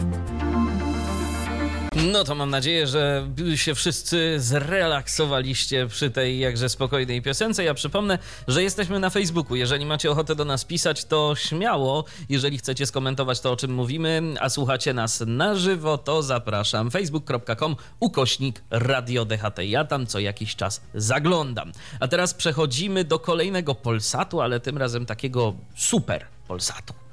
No 1.96 2.24
to 2.24 2.34
mam 2.34 2.50
nadzieję, 2.50 2.86
że 2.86 3.28
się 3.54 3.74
wszyscy 3.74 4.40
zrelaksowaliście 4.40 5.86
przy 5.86 6.10
tej 6.10 6.38
jakże 6.38 6.68
spokojnej 6.68 7.22
piosence. 7.22 7.64
Ja 7.64 7.74
przypomnę, 7.74 8.18
że 8.48 8.62
jesteśmy 8.62 9.00
na 9.00 9.10
Facebooku. 9.10 9.56
Jeżeli 9.56 9.86
macie 9.86 10.10
ochotę 10.10 10.34
do 10.34 10.44
nas 10.44 10.64
pisać, 10.64 11.04
to 11.04 11.34
śmiało. 11.36 12.04
Jeżeli 12.28 12.58
chcecie 12.58 12.86
skomentować 12.86 13.40
to, 13.40 13.52
o 13.52 13.56
czym 13.56 13.74
mówimy, 13.74 14.22
a 14.40 14.48
słuchacie 14.48 14.94
nas 14.94 15.22
na 15.26 15.54
żywo, 15.54 15.98
to 15.98 16.22
zapraszam. 16.22 16.90
facebook.com 16.90 17.76
ukośnik 18.00 18.62
Radio 18.70 19.24
DHT. 19.24 19.58
Ja 19.64 19.84
tam 19.84 20.06
co 20.06 20.18
jakiś 20.18 20.56
czas 20.56 20.82
zaglądam. 20.94 21.72
A 22.00 22.08
teraz 22.08 22.34
przechodzimy 22.34 23.04
do 23.04 23.18
kolejnego 23.18 23.74
Polsatu, 23.74 24.40
ale 24.40 24.60
tym 24.60 24.78
razem 24.78 25.06
takiego 25.06 25.54
super 25.76 26.26
Polsatu 26.48 27.09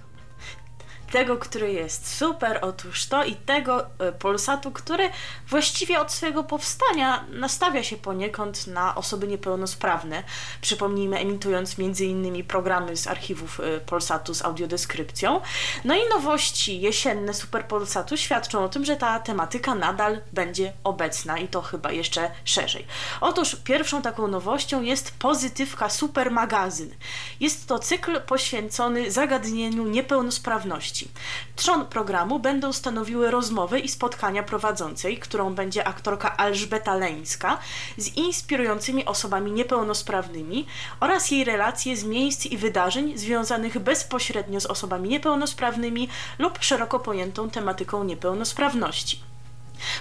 tego, 1.11 1.37
który 1.37 1.73
jest 1.73 2.17
super, 2.17 2.59
otóż 2.61 3.05
to 3.05 3.23
i 3.23 3.35
tego 3.35 3.85
e, 3.99 4.11
Polsatu, 4.11 4.71
który 4.71 5.09
właściwie 5.49 5.99
od 5.99 6.11
swojego 6.11 6.43
powstania 6.43 7.25
nastawia 7.29 7.83
się 7.83 7.97
poniekąd 7.97 8.67
na 8.67 8.95
osoby 8.95 9.27
niepełnosprawne. 9.27 10.23
Przypomnijmy, 10.61 11.19
emitując 11.19 11.75
m.in. 11.79 12.45
programy 12.45 12.97
z 12.97 13.07
archiwów 13.07 13.59
e, 13.59 13.79
Polsatu 13.79 14.33
z 14.33 14.41
audiodeskrypcją. 14.41 15.41
No 15.85 15.95
i 15.95 16.09
nowości 16.09 16.81
jesienne 16.81 17.33
Super 17.33 17.65
Polsatu 17.65 18.17
świadczą 18.17 18.63
o 18.63 18.69
tym, 18.69 18.85
że 18.85 18.95
ta 18.95 19.19
tematyka 19.19 19.75
nadal 19.75 20.21
będzie 20.33 20.73
obecna 20.83 21.37
i 21.37 21.47
to 21.47 21.61
chyba 21.61 21.91
jeszcze 21.91 22.31
szerzej. 22.45 22.85
Otóż 23.21 23.55
pierwszą 23.55 24.01
taką 24.01 24.27
nowością 24.27 24.81
jest 24.81 25.11
Pozytywka 25.19 25.89
Super 25.89 26.31
Magazyn. 26.31 26.95
Jest 27.39 27.67
to 27.67 27.79
cykl 27.79 28.21
poświęcony 28.21 29.11
zagadnieniu 29.11 29.87
niepełnosprawności 29.87 30.97
Trzon 31.56 31.86
programu 31.86 32.39
będą 32.39 32.74
stanowiły 32.74 33.32
rozmowy 33.32 33.80
i 33.80 33.89
spotkania 33.89 34.44
prowadzącej, 34.44 35.18
którą 35.18 35.56
będzie 35.56 35.88
aktorka 35.88 36.36
Elżbeta 36.36 36.96
Leńska, 36.96 37.58
z 37.98 38.08
inspirującymi 38.18 39.06
osobami 39.06 39.51
niepełnosprawnymi 39.51 40.66
oraz 41.00 41.32
jej 41.32 41.44
relacje 41.44 41.98
z 41.98 42.04
miejsc 42.04 42.46
i 42.46 42.58
wydarzeń 42.58 43.18
związanych 43.18 43.80
bezpośrednio 43.80 44.62
z 44.62 44.66
osobami 44.66 45.10
niepełnosprawnymi 45.10 46.10
lub 46.39 46.58
szeroko 46.62 47.00
pojętą 47.00 47.50
tematyką 47.50 48.04
niepełnosprawności. 48.04 49.20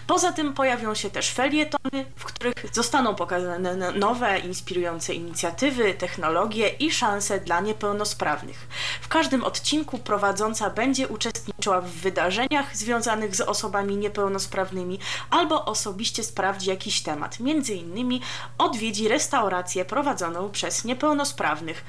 Poza 0.06 0.32
tym 0.32 0.54
pojawią 0.54 0.94
się 0.94 1.10
też 1.10 1.30
felietony, 1.30 2.04
w 2.16 2.24
których 2.24 2.54
zostaną 2.72 3.14
pokazane 3.14 3.92
nowe, 3.92 4.38
inspirujące 4.38 5.14
inicjatywy, 5.14 5.94
technologie 5.94 6.68
i 6.68 6.92
szanse 6.92 7.40
dla 7.40 7.60
niepełnosprawnych. 7.60 8.66
W 9.00 9.08
każdym 9.08 9.44
odcinku 9.44 9.98
prowadząca 9.98 10.70
będzie 10.70 11.08
uczestniczyła 11.08 11.80
w 11.80 11.88
wydarzeniach 11.88 12.76
związanych 12.76 13.36
z 13.36 13.40
osobami 13.40 13.96
niepełnosprawnymi 13.96 14.98
albo 15.30 15.64
osobiście 15.64 16.24
sprawdzi 16.24 16.70
jakiś 16.70 17.02
temat. 17.02 17.40
Między 17.40 17.74
innymi 17.74 18.20
odwiedzi 18.58 19.08
restaurację 19.08 19.84
prowadzoną 19.84 20.50
przez 20.50 20.84
niepełnosprawnych. 20.84 21.84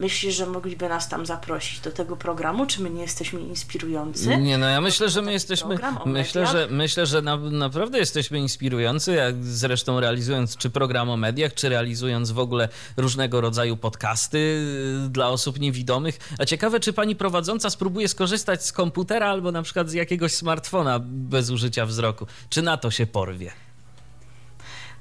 Myślisz, 0.00 0.36
że 0.36 0.46
mogliby 0.46 0.88
nas 0.88 1.08
tam 1.08 1.26
zaprosić 1.26 1.80
do 1.80 1.90
tego 1.90 2.16
programu? 2.16 2.66
Czy 2.66 2.82
my 2.82 2.90
nie 2.90 3.02
jesteśmy 3.02 3.40
inspirujący? 3.40 4.36
Nie, 4.36 4.58
no 4.58 4.68
ja 4.68 4.80
myślę, 4.80 5.08
że 5.08 5.22
my 5.22 5.32
jesteśmy. 5.32 5.78
Myślę, 6.06 6.46
że 6.46 6.68
myślę, 6.70 7.06
że 7.06 7.22
na, 7.22 7.36
naprawdę 7.36 7.98
jesteśmy 7.98 8.38
inspirujący, 8.38 9.14
jak 9.14 9.44
zresztą 9.44 10.00
realizując 10.00 10.56
czy 10.56 10.70
program 10.70 11.10
o 11.10 11.16
mediach, 11.16 11.54
czy 11.54 11.68
realizując 11.68 12.30
w 12.30 12.38
ogóle 12.38 12.68
różnego 12.96 13.40
rodzaju 13.40 13.76
podcasty 13.76 14.38
y, 15.06 15.08
dla 15.08 15.28
osób 15.28 15.60
niewidomych. 15.60 16.18
A 16.38 16.44
ciekawe, 16.44 16.80
czy 16.80 16.92
pani 16.92 17.16
prowadząca 17.16 17.70
spróbuje 17.70 18.08
skorzystać 18.08 18.64
z 18.64 18.72
komputera 18.72 19.26
albo 19.26 19.52
na 19.52 19.62
przykład 19.62 19.90
z 19.90 19.92
jakiegoś 19.92 20.32
smartfona 20.34 21.00
bez 21.04 21.50
użycia 21.50 21.86
wzroku. 21.86 22.26
Czy 22.48 22.62
na 22.62 22.76
to 22.76 22.90
się 22.90 23.06
porwie? 23.06 23.52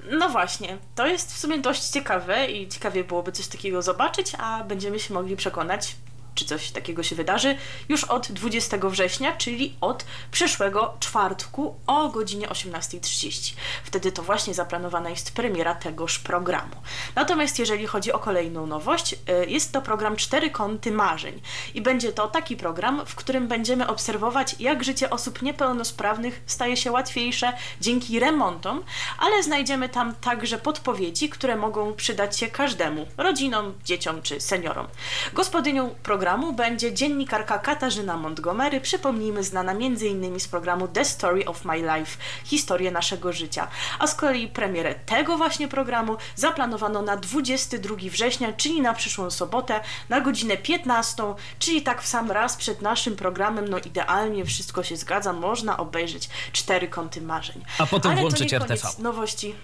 No 0.04 0.30
właśnie, 0.30 0.78
to 0.96 1.08
jest 1.08 1.34
w 1.34 1.38
sumie 1.38 1.60
dość 1.60 1.84
ciekawe 1.84 2.48
i 2.48 2.68
ciekawie 2.68 3.04
byłoby 3.04 3.32
coś 3.32 3.48
takiego 3.48 3.82
zobaczyć, 3.82 4.32
a 4.38 4.64
będziemy 4.64 5.00
się 5.00 5.14
mogli 5.14 5.36
przekonać, 5.36 5.96
czy 6.40 6.46
coś 6.46 6.72
takiego 6.72 7.04
się 7.04 7.16
wydarzy 7.16 7.58
już 7.90 8.04
od 8.04 8.32
20 8.32 8.78
września, 8.84 9.34
czyli 9.38 9.76
od 9.82 10.06
przyszłego 10.32 10.94
czwartku 11.00 11.76
o 11.88 12.10
godzinie 12.10 12.48
18.30. 12.48 13.54
Wtedy 13.84 14.12
to 14.12 14.24
właśnie 14.24 14.54
zaplanowana 14.54 15.10
jest 15.10 15.32
premiera 15.32 15.76
tegoż 15.76 16.20
programu. 16.20 16.76
Natomiast 17.16 17.60
jeżeli 17.60 17.88
chodzi 17.88 18.12
o 18.12 18.20
kolejną 18.20 18.68
nowość, 18.68 19.14
y, 19.14 19.46
jest 19.48 19.72
to 19.72 19.82
program 19.82 20.16
Cztery 20.16 20.50
Kąty 20.50 20.92
Marzeń 20.92 21.42
i 21.74 21.82
będzie 21.82 22.12
to 22.12 22.28
taki 22.28 22.58
program, 22.58 23.06
w 23.06 23.16
którym 23.16 23.48
będziemy 23.48 23.88
obserwować, 23.88 24.56
jak 24.60 24.84
życie 24.84 25.10
osób 25.10 25.42
niepełnosprawnych 25.42 26.42
staje 26.46 26.78
się 26.78 26.92
łatwiejsze 26.92 27.54
dzięki 27.82 28.20
remontom, 28.20 28.84
ale 29.20 29.44
znajdziemy 29.44 29.90
tam 29.90 30.16
także 30.16 30.58
podpowiedzi, 30.58 31.30
które 31.30 31.56
mogą 31.56 31.94
przydać 31.94 32.40
się 32.40 32.48
każdemu 32.48 33.08
rodzinom, 33.18 33.74
dzieciom 33.86 34.22
czy 34.22 34.42
seniorom. 34.42 34.88
Gospodynią 35.34 35.96
programu 36.04 36.29
będzie 36.38 36.94
dziennikarka 36.94 37.60
Katarzyna 37.60 38.18
Montgomery, 38.18 38.82
przypomnijmy, 38.82 39.44
znana 39.44 39.72
m.in. 39.72 40.40
z 40.40 40.48
programu 40.48 40.88
The 40.88 41.06
Story 41.06 41.46
of 41.46 41.66
My 41.66 41.78
Life 41.78 42.18
historię 42.44 42.92
naszego 42.92 43.34
życia. 43.34 43.68
A 44.00 44.08
z 44.08 44.16
kolei 44.16 44.48
premierę 44.48 44.96
tego 44.96 45.38
właśnie 45.38 45.68
programu 45.68 46.18
zaplanowano 46.36 47.02
na 47.02 47.18
22 47.18 47.96
września, 48.12 48.54
czyli 48.54 48.82
na 48.82 48.94
przyszłą 48.94 49.32
sobotę, 49.32 49.82
na 50.10 50.22
godzinę 50.22 50.58
15, 50.58 51.24
czyli 51.60 51.82
tak 51.82 52.02
w 52.02 52.08
sam 52.08 52.32
raz 52.32 52.56
przed 52.56 52.82
naszym 52.82 53.16
programem. 53.16 53.68
No 53.68 53.78
idealnie 53.78 54.46
wszystko 54.46 54.84
się 54.84 54.98
zgadza, 54.98 55.34
można 55.34 55.78
obejrzeć 55.78 56.30
cztery 56.52 56.88
kąty 56.88 57.22
marzeń. 57.22 57.64
A 57.78 57.86
potem 57.86 58.12
Ale 58.12 58.22
to 58.22 58.28
włączyć 58.28 58.54
RTV. 58.54 58.88
nowości. 59.00 59.56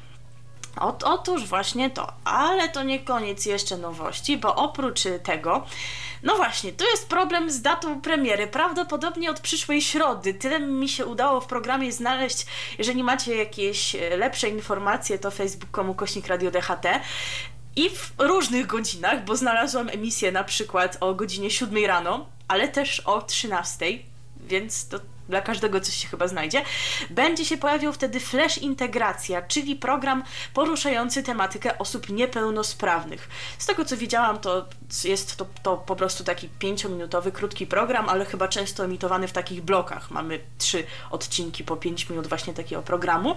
Ot, 0.79 1.03
otóż 1.03 1.45
właśnie 1.45 1.89
to, 1.89 2.13
ale 2.23 2.69
to 2.69 2.83
nie 2.83 2.99
koniec 2.99 3.45
jeszcze 3.45 3.77
nowości, 3.77 4.37
bo 4.37 4.55
oprócz 4.55 5.03
tego, 5.23 5.65
no 6.23 6.35
właśnie, 6.35 6.73
tu 6.73 6.85
jest 6.85 7.09
problem 7.09 7.51
z 7.51 7.61
datą 7.61 8.01
premiery, 8.01 8.47
prawdopodobnie 8.47 9.29
od 9.29 9.39
przyszłej 9.39 9.81
środy. 9.81 10.33
Tyle 10.33 10.59
mi 10.59 10.89
się 10.89 11.05
udało 11.05 11.41
w 11.41 11.47
programie 11.47 11.91
znaleźć. 11.91 12.45
Jeżeli 12.77 13.03
macie 13.03 13.35
jakieś 13.35 13.95
e, 13.95 14.17
lepsze 14.17 14.49
informacje, 14.49 15.19
to 15.19 15.31
facebook.com 15.31 15.93
kośnik 15.93 16.27
radio 16.27 16.51
DHT. 16.51 16.85
I 17.75 17.89
w 17.89 18.13
różnych 18.17 18.67
godzinach, 18.67 19.25
bo 19.25 19.35
znalazłam 19.35 19.89
emisję 19.89 20.31
na 20.31 20.43
przykład 20.43 20.97
o 20.99 21.13
godzinie 21.13 21.51
7 21.51 21.85
rano, 21.85 22.25
ale 22.47 22.67
też 22.67 22.99
o 22.99 23.21
13, 23.21 23.85
więc 24.37 24.87
to 24.87 24.99
dla 25.29 25.41
każdego 25.41 25.81
coś 25.81 25.95
się 25.95 26.07
chyba 26.07 26.27
znajdzie. 26.27 26.61
Będzie 27.09 27.45
się 27.45 27.57
pojawiał 27.57 27.93
wtedy 27.93 28.19
Flash 28.19 28.57
Integracja, 28.57 29.41
czyli 29.41 29.75
program 29.75 30.23
poruszający 30.53 31.23
tematykę 31.23 31.77
osób 31.77 32.09
niepełnosprawnych. 32.09 33.29
Z 33.57 33.65
tego 33.65 33.85
co 33.85 33.97
widziałam, 33.97 34.39
to 34.39 34.65
jest 35.03 35.35
to, 35.35 35.45
to 35.63 35.77
po 35.77 35.95
prostu 35.95 36.23
taki 36.23 36.49
pięciominutowy, 36.49 37.31
krótki 37.31 37.67
program, 37.67 38.09
ale 38.09 38.25
chyba 38.25 38.47
często 38.47 38.85
emitowany 38.85 39.27
w 39.27 39.31
takich 39.31 39.61
blokach. 39.61 40.11
Mamy 40.11 40.39
trzy 40.57 40.83
odcinki 41.11 41.63
po 41.63 41.77
5 41.77 42.09
minut 42.09 42.27
właśnie 42.27 42.53
takiego 42.53 42.81
programu. 42.81 43.35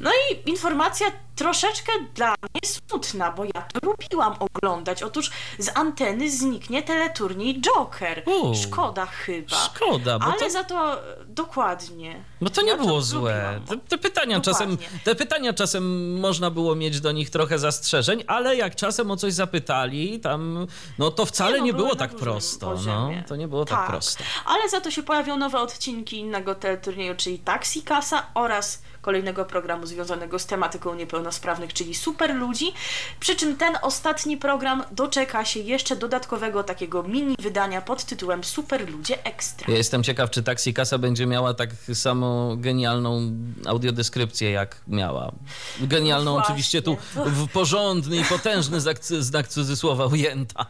No 0.00 0.10
i 0.10 0.50
informacja 0.50 1.06
troszeczkę 1.36 1.92
dla 2.14 2.28
mnie 2.28 2.60
smutna, 2.64 3.32
bo 3.32 3.44
ja 3.44 3.50
to 3.62 3.78
lubiłam 3.82 4.34
oglądać. 4.38 5.02
Otóż 5.02 5.30
z 5.58 5.70
anteny 5.74 6.30
zniknie 6.30 6.82
teleturniej 6.82 7.60
Joker. 7.60 8.22
U. 8.26 8.54
Szkoda 8.54 9.06
chyba. 9.06 9.56
Szkoda, 9.56 10.18
bo 10.18 10.24
Ale 10.24 10.38
to- 10.38 10.50
za 10.50 10.64
to 10.64 11.02
dokładnie. 11.26 12.24
Bo 12.40 12.50
to 12.50 12.62
nie 12.62 12.68
Ja 12.68 12.76
to 12.76 12.84
było 12.84 13.02
złe. 13.02 13.52
lubiłam. 13.54 13.80
Te, 13.80 13.88
te 13.88 13.98
pytania 13.98 14.40
Dokładnie. 14.40 14.76
czasem, 14.76 15.00
te 15.04 15.14
pytania 15.14 15.52
czasem 15.52 16.14
można 16.20 16.50
było 16.50 16.74
mieć 16.74 17.00
do 17.00 17.12
nich 17.12 17.30
trochę 17.30 17.58
zastrzeżeń, 17.58 18.24
ale 18.26 18.56
jak 18.56 18.74
czasem 18.76 19.10
o 19.10 19.16
coś 19.16 19.32
zapytali, 19.32 20.20
tam, 20.20 20.66
no 20.98 21.10
to 21.10 21.26
wcale 21.26 21.58
no, 21.58 21.64
nie 21.64 21.72
było 21.72 21.96
tak 21.96 22.14
prosto. 22.14 22.74
No, 22.86 23.10
to 23.28 23.36
nie 23.36 23.48
było 23.48 23.64
tak, 23.64 23.86
prosto. 23.90 24.24
Ale 24.46 24.68
za 24.68 24.80
to 24.80 24.90
się 24.90 25.02
pojawią 25.02 25.36
nowe 25.36 25.60
odcinki 25.60 26.16
innego 26.18 26.54
teleturnieju, 26.54 27.14
czyli 27.16 27.38
Taxi 27.38 27.82
Kasa 27.82 28.26
oraz 28.34 28.82
kolejnego 29.02 29.44
programu 29.44 29.86
związanego 29.86 30.38
z 30.38 30.46
tematyką 30.46 30.94
niepełnosprawnych, 30.94 31.72
czyli 31.72 31.94
Super 31.94 32.34
Ludzi. 32.34 32.72
Przy 33.20 33.36
czym 33.36 33.56
ten 33.56 33.78
ostatni 33.82 34.36
program 34.36 34.84
doczeka 34.92 35.44
się 35.44 35.60
jeszcze 35.60 35.96
dodatkowego 35.96 36.64
takiego 36.64 37.02
mini 37.02 37.36
wydania 37.38 37.80
pod 37.80 38.04
tytułem 38.04 38.44
Super 38.44 38.90
Ludzie 38.90 39.24
Ekstra. 39.24 39.66
Ja 39.68 39.76
jestem 39.76 40.02
ciekaw, 40.02 40.30
czy 40.30 40.42
Taxi 40.42 40.74
Kasa 40.74 40.98
będzie 40.98 41.26
miała 41.26 41.54
tak 41.54 41.70
samo 41.94 42.56
genialną 42.56 43.32
audiodeskrypcję, 43.66 44.50
jak 44.50 44.76
miała. 44.88 45.32
Genialną 45.80 46.30
No 46.30 46.36
właśnie. 46.36 46.52
oczywiście 46.52 46.82
tu 46.82 46.96
w 47.16 47.48
porządny 47.48 48.16
i 48.16 48.24
potężny 48.24 48.80
znak, 48.80 49.04
znak 49.04 49.48
cudzysłowa 49.48 50.06
ujęta. 50.06 50.66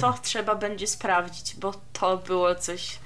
To 0.00 0.14
trzeba 0.22 0.54
będzie 0.54 0.86
sprawdzić, 0.86 1.56
bo 1.56 1.74
to 1.92 2.16
było 2.16 2.54
coś, 2.54 2.98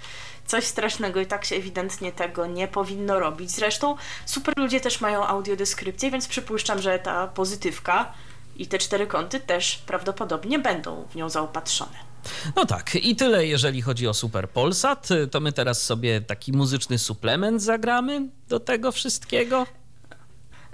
coś 0.47 0.65
strasznego 0.65 1.21
i 1.21 1.27
tak 1.27 1.45
się 1.45 1.57
ewidentnie 1.57 2.13
tego 2.13 2.47
nie 2.47 2.69
powinno 2.69 3.21
robić. 3.21 3.51
Zresztą 3.51 3.97
super 4.27 4.55
ludzie 4.57 4.81
też 4.81 5.01
mają 5.01 5.27
audiodeskrypcję, 5.27 6.11
więc 6.11 6.29
przypuszczam, 6.29 6.83
że 6.83 6.99
ta 6.99 7.27
pozytywka 7.27 8.13
i 8.57 8.67
te 8.67 8.79
cztery 8.79 9.07
kąty 9.07 9.41
też 9.41 9.79
prawdopodobnie 9.87 10.59
będą 10.59 11.07
w 11.11 11.15
nią 11.15 11.29
zaopatrzone. 11.29 12.15
No 12.57 12.67
tak, 12.67 12.95
i 12.95 13.17
tyle 13.17 13.47
jeżeli 13.47 13.83
chodzi 13.83 14.09
o 14.09 14.15
Super 14.15 14.51
Polsat. 14.51 15.09
To 15.31 15.41
my 15.41 15.53
teraz 15.53 15.83
sobie 15.83 16.21
taki 16.21 16.53
muzyczny 16.53 16.99
suplement 16.99 17.63
zagramy 17.63 18.29
do 18.49 18.61
tego 18.61 18.93
wszystkiego. 18.93 19.67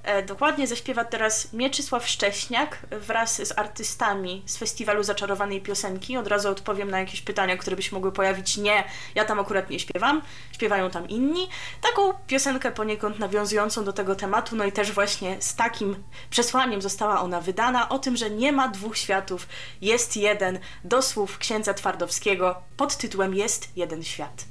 E, 0.03 0.23
dokładnie 0.23 0.67
zaśpiewa 0.67 1.05
teraz 1.05 1.53
Mieczysław 1.53 2.09
Szcześniak 2.09 2.79
wraz 2.91 3.49
z 3.49 3.59
artystami 3.59 4.43
z 4.47 4.57
festiwalu 4.57 5.03
Zaczarowanej 5.03 5.61
Piosenki. 5.61 6.17
Od 6.17 6.27
razu 6.27 6.49
odpowiem 6.49 6.91
na 6.91 7.01
jakieś 7.01 7.21
pytania, 7.21 7.57
które 7.57 7.77
by 7.77 7.83
się 7.83 7.95
mogły 7.95 8.13
pojawić. 8.13 8.57
Nie, 8.57 8.85
ja 9.15 9.25
tam 9.25 9.41
akurat 9.41 9.71
nie 9.71 9.81
śpiewam, 9.81 10.23
śpiewają 10.53 10.91
tam 10.91 11.09
inni. 11.09 11.49
Taką 11.81 12.13
piosenkę 12.27 12.73
poniekąd 12.73 13.19
nawiązującą 13.19 13.85
do 13.85 13.93
tego 13.93 14.15
tematu, 14.15 14.57
no 14.57 14.65
i 14.65 14.73
też 14.73 14.93
właśnie 14.93 15.37
z 15.41 15.55
takim 15.55 15.97
przesłaniem 16.31 16.83
została 16.83 17.21
ona 17.21 17.41
wydana, 17.41 17.89
o 17.89 17.99
tym, 17.99 18.17
że 18.17 18.31
nie 18.31 18.53
ma 18.53 18.69
dwóch 18.69 18.97
światów, 18.97 19.49
jest 19.81 20.17
jeden, 20.17 20.59
do 20.85 21.03
słów 21.03 21.39
księdza 21.39 21.75
Twardowskiego 21.75 22.63
pod 22.77 22.97
tytułem 22.97 23.35
Jest 23.35 23.69
jeden 23.77 24.03
świat. 24.05 24.45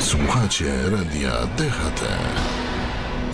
Słuchacie 0.00 0.72
radia 0.90 1.30
DHT. 1.56 2.02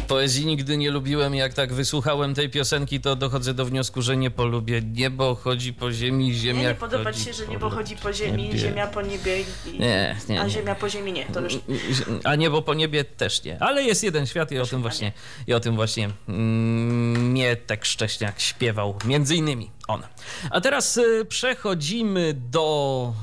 Poezji 0.09 0.47
nigdy 0.47 0.77
nie 0.77 0.91
lubiłem. 0.91 1.35
Jak 1.35 1.55
tak 1.55 1.73
wysłuchałem 1.73 2.35
tej 2.35 2.51
piosenki, 2.51 3.01
to 3.01 3.17
dochodzę 3.17 3.55
do 3.55 3.65
wniosku, 3.65 4.03
że 4.03 4.17
nie 4.17 4.31
polubię. 4.31 4.83
Niebo 4.83 5.35
chodzi 5.35 5.73
po 5.73 5.93
ziemi, 5.93 6.35
ziemia. 6.35 6.63
Nie, 6.63 6.69
nie 6.69 6.75
podoba 6.75 7.13
ci 7.13 7.21
się, 7.21 7.33
że 7.33 7.47
niebo 7.47 7.71
chodzi 7.71 7.97
po 7.97 8.13
ziemi, 8.13 8.43
niebie. 8.43 8.59
ziemia 8.59 8.87
po 8.87 9.03
niebie, 9.03 9.41
i, 9.41 9.79
Nie, 9.79 10.17
nie, 10.29 10.41
a 10.41 10.49
ziemia 10.49 10.75
po 10.75 10.89
ziemi 10.89 11.13
nie. 11.13 11.27
To 11.27 11.41
już 11.41 11.59
A 12.25 12.35
niebo 12.35 12.63
po 12.63 12.75
niebie 12.75 13.05
też 13.05 13.45
nie. 13.45 13.63
Ale 13.63 13.83
jest 13.83 14.05
jeden 14.05 14.27
świat 14.27 14.53
i 14.53 14.59
o 14.59 14.67
tym 14.67 14.83
właśnie, 14.83 15.13
i 15.47 15.55
o 15.55 15.61
tym 15.61 15.77
właśnie 15.77 16.11
mm, 16.29 17.33
Mietek 17.33 17.85
Szcześniak 17.85 18.41
śpiewał, 18.41 18.99
między 19.05 19.37
innymi 19.37 19.71
on. 19.89 20.03
A 20.51 20.61
teraz 20.61 20.97
y, 20.97 21.25
przechodzimy 21.29 22.35
do 22.35 23.15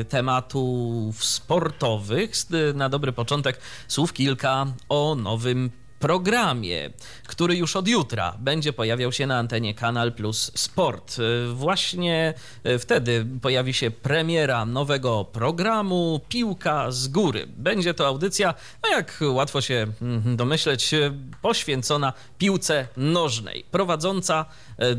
y, 0.00 0.04
tematów 0.04 1.24
sportowych. 1.24 2.30
Y, 2.70 2.74
Na 2.74 2.88
dobry 2.88 3.12
początek 3.12 3.60
słów 3.88 4.12
kilka 4.12 4.66
o 4.88 5.14
nowym 5.14 5.70
programie, 6.00 6.90
który 7.26 7.56
już 7.56 7.76
od 7.76 7.88
jutra 7.88 8.36
będzie 8.38 8.72
pojawiał 8.72 9.12
się 9.12 9.26
na 9.26 9.38
antenie 9.38 9.74
Kanal 9.74 10.12
Plus 10.12 10.52
Sport. 10.54 11.18
Y, 11.18 11.52
Właśnie 11.54 12.34
y, 12.66 12.78
wtedy 12.78 13.26
pojawi 13.42 13.74
się 13.74 13.90
premiera 13.90 14.66
nowego 14.66 15.24
programu 15.24 16.20
Piłka 16.28 16.90
z 16.90 17.08
góry. 17.08 17.46
Będzie 17.56 17.94
to 17.94 18.06
audycja, 18.06 18.54
no 18.82 18.90
jak 18.90 19.18
łatwo 19.30 19.60
się 19.60 19.86
mm, 20.02 20.36
domyśleć, 20.36 20.94
y, 20.94 21.12
poświęcona 21.42 22.12
piłce 22.38 22.88
nożnej. 22.96 23.64
Prowadząca 23.70 24.44
y, 24.82 24.94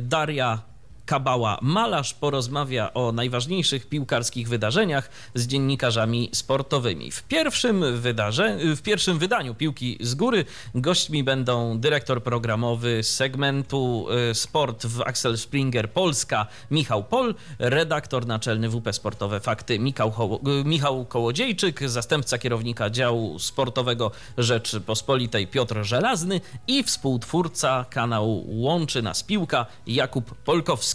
Daria 1.01 1.11
Kabała-Malarz 1.11 2.13
porozmawia 2.13 2.93
o 2.93 3.11
najważniejszych 3.11 3.89
piłkarskich 3.89 4.49
wydarzeniach 4.49 5.09
z 5.35 5.47
dziennikarzami 5.47 6.29
sportowymi. 6.33 7.11
W 7.11 7.23
pierwszym, 7.23 8.01
wydarze, 8.01 8.57
w 8.75 8.81
pierwszym 8.81 9.19
wydaniu 9.19 9.55
Piłki 9.55 9.97
z 10.01 10.15
Góry 10.15 10.45
gośćmi 10.75 11.23
będą 11.23 11.79
dyrektor 11.79 12.23
programowy 12.23 13.03
segmentu 13.03 14.07
y, 14.31 14.35
Sport 14.35 14.85
w 14.85 15.01
Axel 15.01 15.37
Springer 15.37 15.91
Polska 15.91 16.47
Michał 16.71 17.03
Pol, 17.03 17.35
redaktor 17.59 18.27
naczelny 18.27 18.69
WP 18.69 18.93
Sportowe 18.93 19.39
Fakty 19.39 19.79
Michał, 19.79 20.39
y, 20.61 20.63
Michał 20.65 21.05
Kołodziejczyk, 21.05 21.89
zastępca 21.89 22.37
kierownika 22.37 22.89
działu 22.89 23.39
sportowego 23.39 24.11
Rzeczypospolitej 24.37 25.47
Piotr 25.47 25.83
Żelazny 25.83 26.41
i 26.67 26.83
współtwórca 26.83 27.85
kanału 27.89 28.61
Łączy 28.61 29.01
Nas 29.01 29.23
Piłka 29.23 29.65
Jakub 29.87 30.35
Polkowski. 30.35 30.90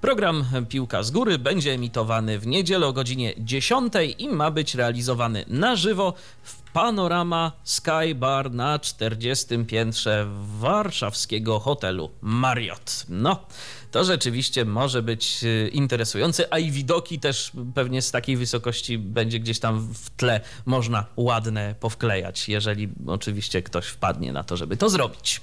Program 0.00 0.44
Piłka 0.68 1.02
z 1.02 1.10
Góry 1.10 1.38
będzie 1.38 1.72
emitowany 1.72 2.38
w 2.38 2.46
niedzielę 2.46 2.86
o 2.86 2.92
godzinie 2.92 3.34
10 3.38 3.92
i 4.18 4.28
ma 4.28 4.50
być 4.50 4.74
realizowany 4.74 5.44
na 5.48 5.76
żywo 5.76 6.14
w 6.42 6.60
Panorama 6.72 7.52
Sky 7.64 8.14
Bar 8.14 8.52
na 8.52 8.78
40 8.78 9.64
piętrze 9.64 10.26
warszawskiego 10.58 11.60
hotelu 11.60 12.10
Marriott. 12.20 13.06
No, 13.08 13.46
to 13.90 14.04
rzeczywiście 14.04 14.64
może 14.64 15.02
być 15.02 15.44
y, 15.44 15.70
interesujące, 15.72 16.46
a 16.50 16.58
i 16.58 16.70
widoki 16.70 17.18
też 17.18 17.52
pewnie 17.74 18.02
z 18.02 18.10
takiej 18.10 18.36
wysokości 18.36 18.98
będzie 18.98 19.40
gdzieś 19.40 19.58
tam 19.60 19.94
w 19.94 20.10
tle 20.10 20.40
można 20.66 21.06
ładne 21.16 21.74
powklejać, 21.80 22.48
jeżeli 22.48 22.88
oczywiście 23.06 23.62
ktoś 23.62 23.86
wpadnie 23.86 24.32
na 24.32 24.44
to, 24.44 24.56
żeby 24.56 24.76
to 24.76 24.88
zrobić. 24.88 25.40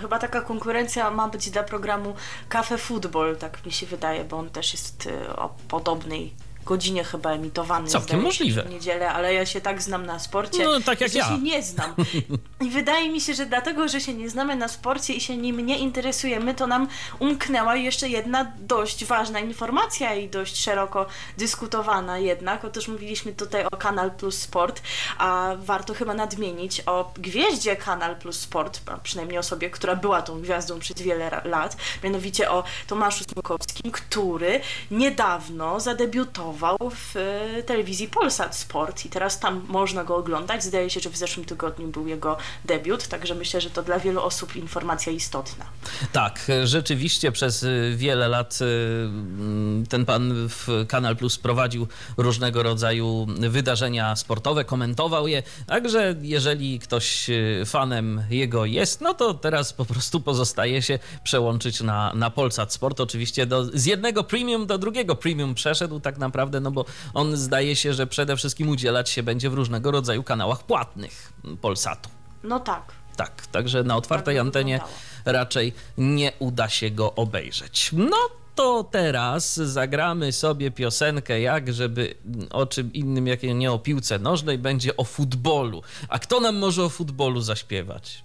Chyba 0.00 0.18
taka 0.18 0.40
konkurencja 0.40 1.10
ma 1.10 1.28
być 1.28 1.50
dla 1.50 1.62
programu 1.62 2.14
Cafe 2.48 2.78
Football, 2.78 3.36
tak 3.36 3.66
mi 3.66 3.72
się 3.72 3.86
wydaje, 3.86 4.24
bo 4.24 4.36
on 4.38 4.50
też 4.50 4.72
jest 4.72 5.06
y, 5.06 5.36
o 5.36 5.48
podobnej 5.68 6.34
godzinie 6.68 7.04
chyba 7.04 7.30
emitowany. 7.30 7.88
Całkiem 7.88 8.22
możliwe. 8.22 8.62
W 8.62 8.70
niedzielę, 8.70 9.10
ale 9.12 9.34
ja 9.34 9.46
się 9.46 9.60
tak 9.60 9.82
znam 9.82 10.06
na 10.06 10.18
sporcie, 10.18 10.64
No, 10.64 10.80
tak 10.80 11.00
jak 11.00 11.10
że 11.12 11.18
ja. 11.18 11.28
się 11.28 11.38
nie 11.38 11.62
znam. 11.62 11.94
I 12.66 12.70
wydaje 12.70 13.08
mi 13.10 13.20
się, 13.20 13.34
że 13.34 13.46
dlatego, 13.46 13.88
że 13.88 14.00
się 14.00 14.14
nie 14.14 14.30
znamy 14.30 14.56
na 14.56 14.68
sporcie 14.68 15.14
i 15.14 15.20
się 15.20 15.36
nim 15.36 15.66
nie 15.66 15.78
interesujemy, 15.78 16.54
to 16.54 16.66
nam 16.66 16.88
umknęła 17.18 17.76
jeszcze 17.76 18.08
jedna 18.08 18.52
dość 18.58 19.04
ważna 19.04 19.40
informacja 19.40 20.14
i 20.14 20.28
dość 20.28 20.62
szeroko 20.64 21.06
dyskutowana 21.38 22.18
jednak. 22.18 22.64
Otóż 22.64 22.88
mówiliśmy 22.88 23.32
tutaj 23.32 23.64
o 23.64 23.76
Kanal 23.76 24.10
Plus 24.10 24.38
Sport, 24.38 24.82
a 25.18 25.52
warto 25.58 25.94
chyba 25.94 26.14
nadmienić 26.14 26.82
o 26.86 27.12
gwieździe 27.16 27.76
Kanal 27.76 28.16
Plus 28.16 28.40
Sport, 28.40 28.80
a 28.86 28.96
przynajmniej 28.96 29.38
osobie, 29.38 29.70
która 29.70 29.96
była 29.96 30.22
tą 30.22 30.40
gwiazdą 30.42 30.78
przez 30.78 30.96
wiele 31.02 31.40
lat, 31.44 31.76
mianowicie 32.04 32.50
o 32.50 32.64
Tomaszu 32.86 33.24
Smokowskim, 33.32 33.92
który 33.92 34.60
niedawno 34.90 35.80
zadebiutował 35.80 36.57
w 36.90 37.16
e, 37.16 37.62
telewizji 37.62 38.08
Polsat 38.08 38.56
Sport 38.56 39.04
i 39.04 39.08
teraz 39.08 39.40
tam 39.40 39.64
można 39.68 40.04
go 40.04 40.16
oglądać. 40.16 40.64
Zdaje 40.64 40.90
się, 40.90 41.00
że 41.00 41.10
w 41.10 41.16
zeszłym 41.16 41.46
tygodniu 41.46 41.88
był 41.88 42.06
jego 42.06 42.36
debiut, 42.64 43.08
także 43.08 43.34
myślę, 43.34 43.60
że 43.60 43.70
to 43.70 43.82
dla 43.82 43.98
wielu 43.98 44.22
osób 44.22 44.56
informacja 44.56 45.12
istotna. 45.12 45.64
Tak, 46.12 46.46
rzeczywiście 46.64 47.32
przez 47.32 47.62
y, 47.62 47.94
wiele 47.96 48.28
lat 48.28 48.58
mm, 48.60 49.86
ten 49.86 50.04
pan 50.04 50.48
w 50.48 50.84
Kanal 50.88 51.16
Plus 51.16 51.38
prowadził 51.38 51.86
różnego 52.16 52.62
rodzaju 52.62 53.26
wydarzenia 53.28 54.16
sportowe, 54.16 54.64
komentował 54.64 55.28
je. 55.28 55.42
Także 55.66 56.14
jeżeli 56.22 56.78
ktoś 56.78 57.30
fanem 57.66 58.22
jego 58.30 58.64
jest, 58.64 59.00
no 59.00 59.14
to 59.14 59.34
teraz 59.34 59.72
po 59.72 59.84
prostu 59.84 60.20
pozostaje 60.20 60.82
się 60.82 60.98
przełączyć 61.24 61.80
na, 61.80 62.12
na 62.14 62.30
Polsat 62.30 62.72
Sport. 62.72 63.00
Oczywiście 63.00 63.46
do, 63.46 63.64
z 63.64 63.86
jednego 63.86 64.24
premium 64.24 64.66
do 64.66 64.78
drugiego 64.78 65.14
premium 65.14 65.54
przeszedł 65.54 66.00
tak 66.00 66.18
naprawdę, 66.18 66.37
no 66.60 66.70
bo 66.70 66.84
on 67.14 67.36
zdaje 67.36 67.76
się, 67.76 67.94
że 67.94 68.06
przede 68.06 68.36
wszystkim 68.36 68.68
udzielać 68.68 69.10
się 69.10 69.22
będzie 69.22 69.50
w 69.50 69.54
różnego 69.54 69.90
rodzaju 69.90 70.22
kanałach 70.22 70.62
płatnych 70.64 71.32
Polsatu. 71.60 72.08
No 72.42 72.60
tak. 72.60 72.92
Tak, 73.16 73.46
także 73.46 73.84
na 73.84 73.96
otwartej 73.96 74.34
by 74.34 74.40
antenie 74.40 74.80
raczej 75.24 75.72
nie 75.98 76.32
uda 76.38 76.68
się 76.68 76.90
go 76.90 77.14
obejrzeć. 77.14 77.90
No 77.92 78.16
to 78.54 78.84
teraz 78.84 79.56
zagramy 79.56 80.32
sobie 80.32 80.70
piosenkę, 80.70 81.40
jak 81.40 81.72
żeby 81.72 82.14
o 82.50 82.66
czym 82.66 82.92
innym, 82.92 83.26
jak 83.26 83.42
nie 83.42 83.72
o 83.72 83.78
piłce 83.78 84.18
nożnej, 84.18 84.58
będzie 84.58 84.96
o 84.96 85.04
futbolu. 85.04 85.82
A 86.08 86.18
kto 86.18 86.40
nam 86.40 86.58
może 86.58 86.84
o 86.84 86.88
futbolu 86.88 87.40
zaśpiewać? 87.40 88.24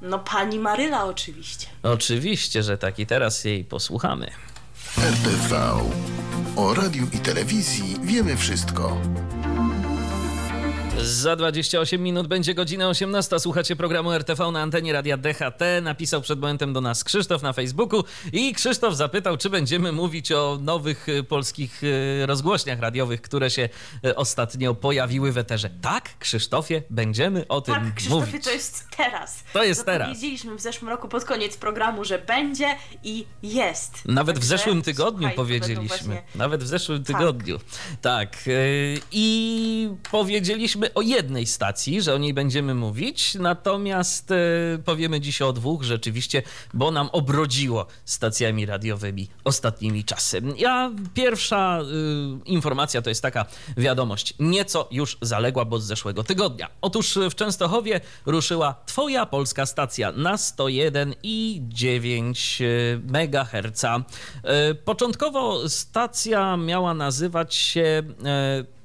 No 0.00 0.18
pani 0.18 0.58
Maryla 0.58 1.04
oczywiście. 1.04 1.66
Oczywiście, 1.82 2.62
że 2.62 2.78
tak 2.78 2.98
i 2.98 3.06
teraz 3.06 3.44
jej 3.44 3.64
posłuchamy. 3.64 4.30
RTV. 4.98 5.54
O 6.56 6.74
radiu 6.74 7.06
i 7.12 7.18
telewizji 7.18 7.96
wiemy 8.02 8.36
wszystko. 8.36 8.96
Za 11.02 11.36
28 11.36 12.02
minut 12.02 12.26
będzie 12.26 12.54
godzina 12.54 12.88
18. 12.88 13.40
Słuchacie 13.40 13.76
programu 13.76 14.12
RTV 14.12 14.50
na 14.52 14.60
antenie 14.62 14.92
Radia 14.92 15.16
DHT. 15.16 15.60
Napisał 15.82 16.20
przed 16.22 16.40
momentem 16.40 16.72
do 16.72 16.80
nas 16.80 17.04
Krzysztof 17.04 17.42
na 17.42 17.52
Facebooku 17.52 18.04
i 18.32 18.54
Krzysztof 18.54 18.94
zapytał, 18.96 19.36
czy 19.36 19.50
będziemy 19.50 19.92
mówić 19.92 20.32
o 20.32 20.58
nowych 20.62 21.08
y, 21.08 21.24
polskich 21.24 21.82
y, 21.84 22.26
rozgłośniach 22.26 22.80
radiowych, 22.80 23.22
które 23.22 23.50
się 23.50 23.68
y, 24.06 24.14
ostatnio 24.16 24.74
pojawiły 24.74 25.32
w 25.32 25.38
eterze. 25.38 25.70
Tak, 25.82 26.18
Krzysztofie, 26.18 26.82
będziemy 26.90 27.48
o 27.48 27.60
tym 27.60 27.74
Tak, 27.74 27.94
Krzysztofie, 27.94 28.26
mówić. 28.26 28.44
to 28.44 28.50
jest 28.50 28.84
teraz. 28.96 29.44
To 29.52 29.64
jest 29.64 29.84
teraz. 29.86 30.08
Powiedzieliśmy 30.08 30.54
w 30.54 30.60
zeszłym 30.60 30.88
roku 30.90 31.08
pod 31.08 31.24
koniec 31.24 31.56
programu, 31.56 32.04
że 32.04 32.18
będzie 32.18 32.76
i 33.04 33.26
jest. 33.42 33.92
Nawet 34.04 34.36
w 34.36 34.38
Także, 34.38 34.48
zeszłym 34.48 34.82
tygodniu 34.82 35.18
słuchaj, 35.20 35.36
powiedzieliśmy. 35.36 35.86
właśnie- 35.88 36.22
Nawet 36.34 36.64
w 36.64 36.66
zeszłym 36.66 37.04
Tak. 37.04 37.06
tygodniu. 37.16 37.58
Tak. 38.02 38.46
yy, 38.46 38.54
I 39.12 39.88
powiedzieliśmy 40.10 40.85
o 40.94 41.00
jednej 41.00 41.46
stacji, 41.46 42.02
że 42.02 42.14
o 42.14 42.18
niej 42.18 42.34
będziemy 42.34 42.74
mówić, 42.74 43.34
natomiast 43.34 44.30
yy, 44.30 44.78
powiemy 44.84 45.20
dziś 45.20 45.42
o 45.42 45.52
dwóch 45.52 45.82
rzeczywiście, 45.82 46.42
bo 46.74 46.90
nam 46.90 47.08
obrodziło 47.12 47.86
stacjami 48.04 48.66
radiowymi 48.66 49.28
ostatnimi 49.44 50.04
czasy. 50.04 50.42
Ja 50.56 50.92
pierwsza 51.14 51.80
yy, 51.82 52.44
informacja 52.44 53.02
to 53.02 53.08
jest 53.08 53.22
taka 53.22 53.46
wiadomość, 53.76 54.34
nieco 54.38 54.88
już 54.90 55.18
zaległa, 55.22 55.64
bo 55.64 55.78
z 55.78 55.84
zeszłego 55.84 56.24
tygodnia. 56.24 56.68
Otóż 56.80 57.18
w 57.30 57.34
Częstochowie 57.34 58.00
ruszyła 58.26 58.74
Twoja 58.86 59.26
polska 59.26 59.66
stacja 59.66 60.12
na 60.12 60.36
101 60.36 61.14
i 61.22 61.62
9 61.68 62.62
MHz. 63.12 63.84
E, 63.84 64.74
Początkowo 64.74 65.68
stacja 65.68 66.56
miała 66.56 66.94
nazywać 66.94 67.54
się 67.54 68.02
e, 68.24 68.64
Tw- 68.64 68.75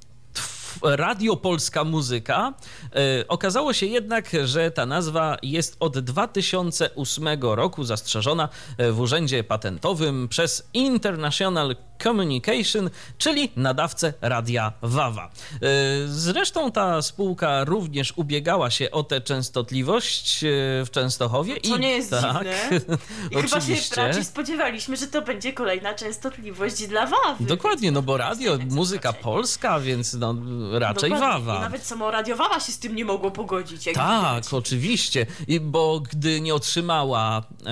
Radio 0.84 1.36
Polska 1.36 1.84
Muzyka. 1.84 2.54
E, 2.96 3.28
Okazało 3.28 3.74
się 3.74 3.86
jednak, 3.86 4.30
że 4.44 4.72
ta 4.72 4.86
nazwa 4.86 5.38
jest 5.44 5.76
od 5.80 6.00
2008 6.00 7.28
roku 7.42 7.84
zastrzeżona 7.84 8.50
e, 8.78 8.92
w 8.92 9.00
Urzędzie 9.00 9.44
Patentowym 9.44 10.28
przez 10.28 10.70
International 10.74 11.76
Communication, 12.04 12.90
czyli 13.18 13.52
nadawcę 13.56 14.14
radia 14.22 14.74
Wawa. 14.82 15.32
E, 15.54 15.60
Zresztą 16.08 16.72
ta 16.72 17.02
spółka 17.02 17.64
również 17.64 18.14
ubiegała 18.16 18.70
się 18.70 18.92
o 18.92 19.04
tę 19.04 19.22
częstotliwość 19.22 20.44
e, 20.44 20.48
w 20.86 20.88
Częstochowie. 20.92 21.62
Co 21.62 21.78
nie 21.78 21.90
jest 21.90 22.12
tak, 22.12 22.22
dziwne. 22.22 22.98
I 23.32 23.36
chyba 23.36 23.62
się 23.62 23.76
raczej 23.96 24.26
spodziewaliśmy, 24.26 24.98
że 24.98 25.08
to 25.08 25.22
będzie 25.22 25.54
kolejna 25.54 25.94
częstotliwość 25.94 26.88
dla 26.88 27.06
Wawy. 27.06 27.46
Dokładnie, 27.46 27.92
no 27.92 28.02
bo 28.02 28.18
radio, 28.18 28.58
muzyka 28.70 29.14
polska, 29.14 29.80
więc 29.80 30.14
no 30.14 30.36
raczej 30.80 31.10
Dokładnie. 31.10 31.46
Wawa. 31.46 31.58
I 31.58 31.62
nawet 31.62 31.86
samo 31.86 32.12
Radio 32.12 32.36
Wawa 32.36 32.60
się 32.60 32.72
z 32.72 32.80
tym 32.80 32.96
nie 32.96 33.06
mogło 33.06 33.32
pogodzić. 33.32 33.84
Tak, 33.84 33.94
widać. 33.94 34.54
oczywiście. 34.54 35.26
I 35.48 35.60
bo 35.60 36.00
gdy 36.00 36.42
nie 36.42 36.56
otrzymała 36.56 37.38
e, 37.38 37.64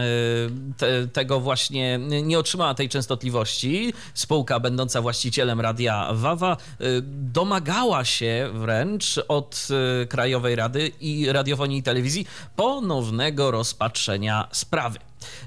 te, 0.77 1.07
tego 1.07 1.39
właśnie, 1.39 1.99
nie 2.23 2.39
otrzymała 2.39 2.73
tej 2.73 2.89
częstotliwości, 2.89 3.93
spółka 4.19 4.59
będąca 4.59 5.01
właścicielem 5.01 5.61
radia 5.61 6.09
Wawa 6.13 6.53
e, 6.53 6.85
domagała 7.11 8.05
się 8.05 8.49
wręcz 8.53 9.19
od 9.27 9.67
e, 10.01 10.05
Krajowej 10.05 10.55
Rady 10.55 10.91
i 11.01 11.31
Radiofonii 11.31 11.79
i 11.79 11.83
Telewizji 11.83 12.27
ponownego 12.55 13.51
rozpatrzenia 13.51 14.47
sprawy. 14.51 14.99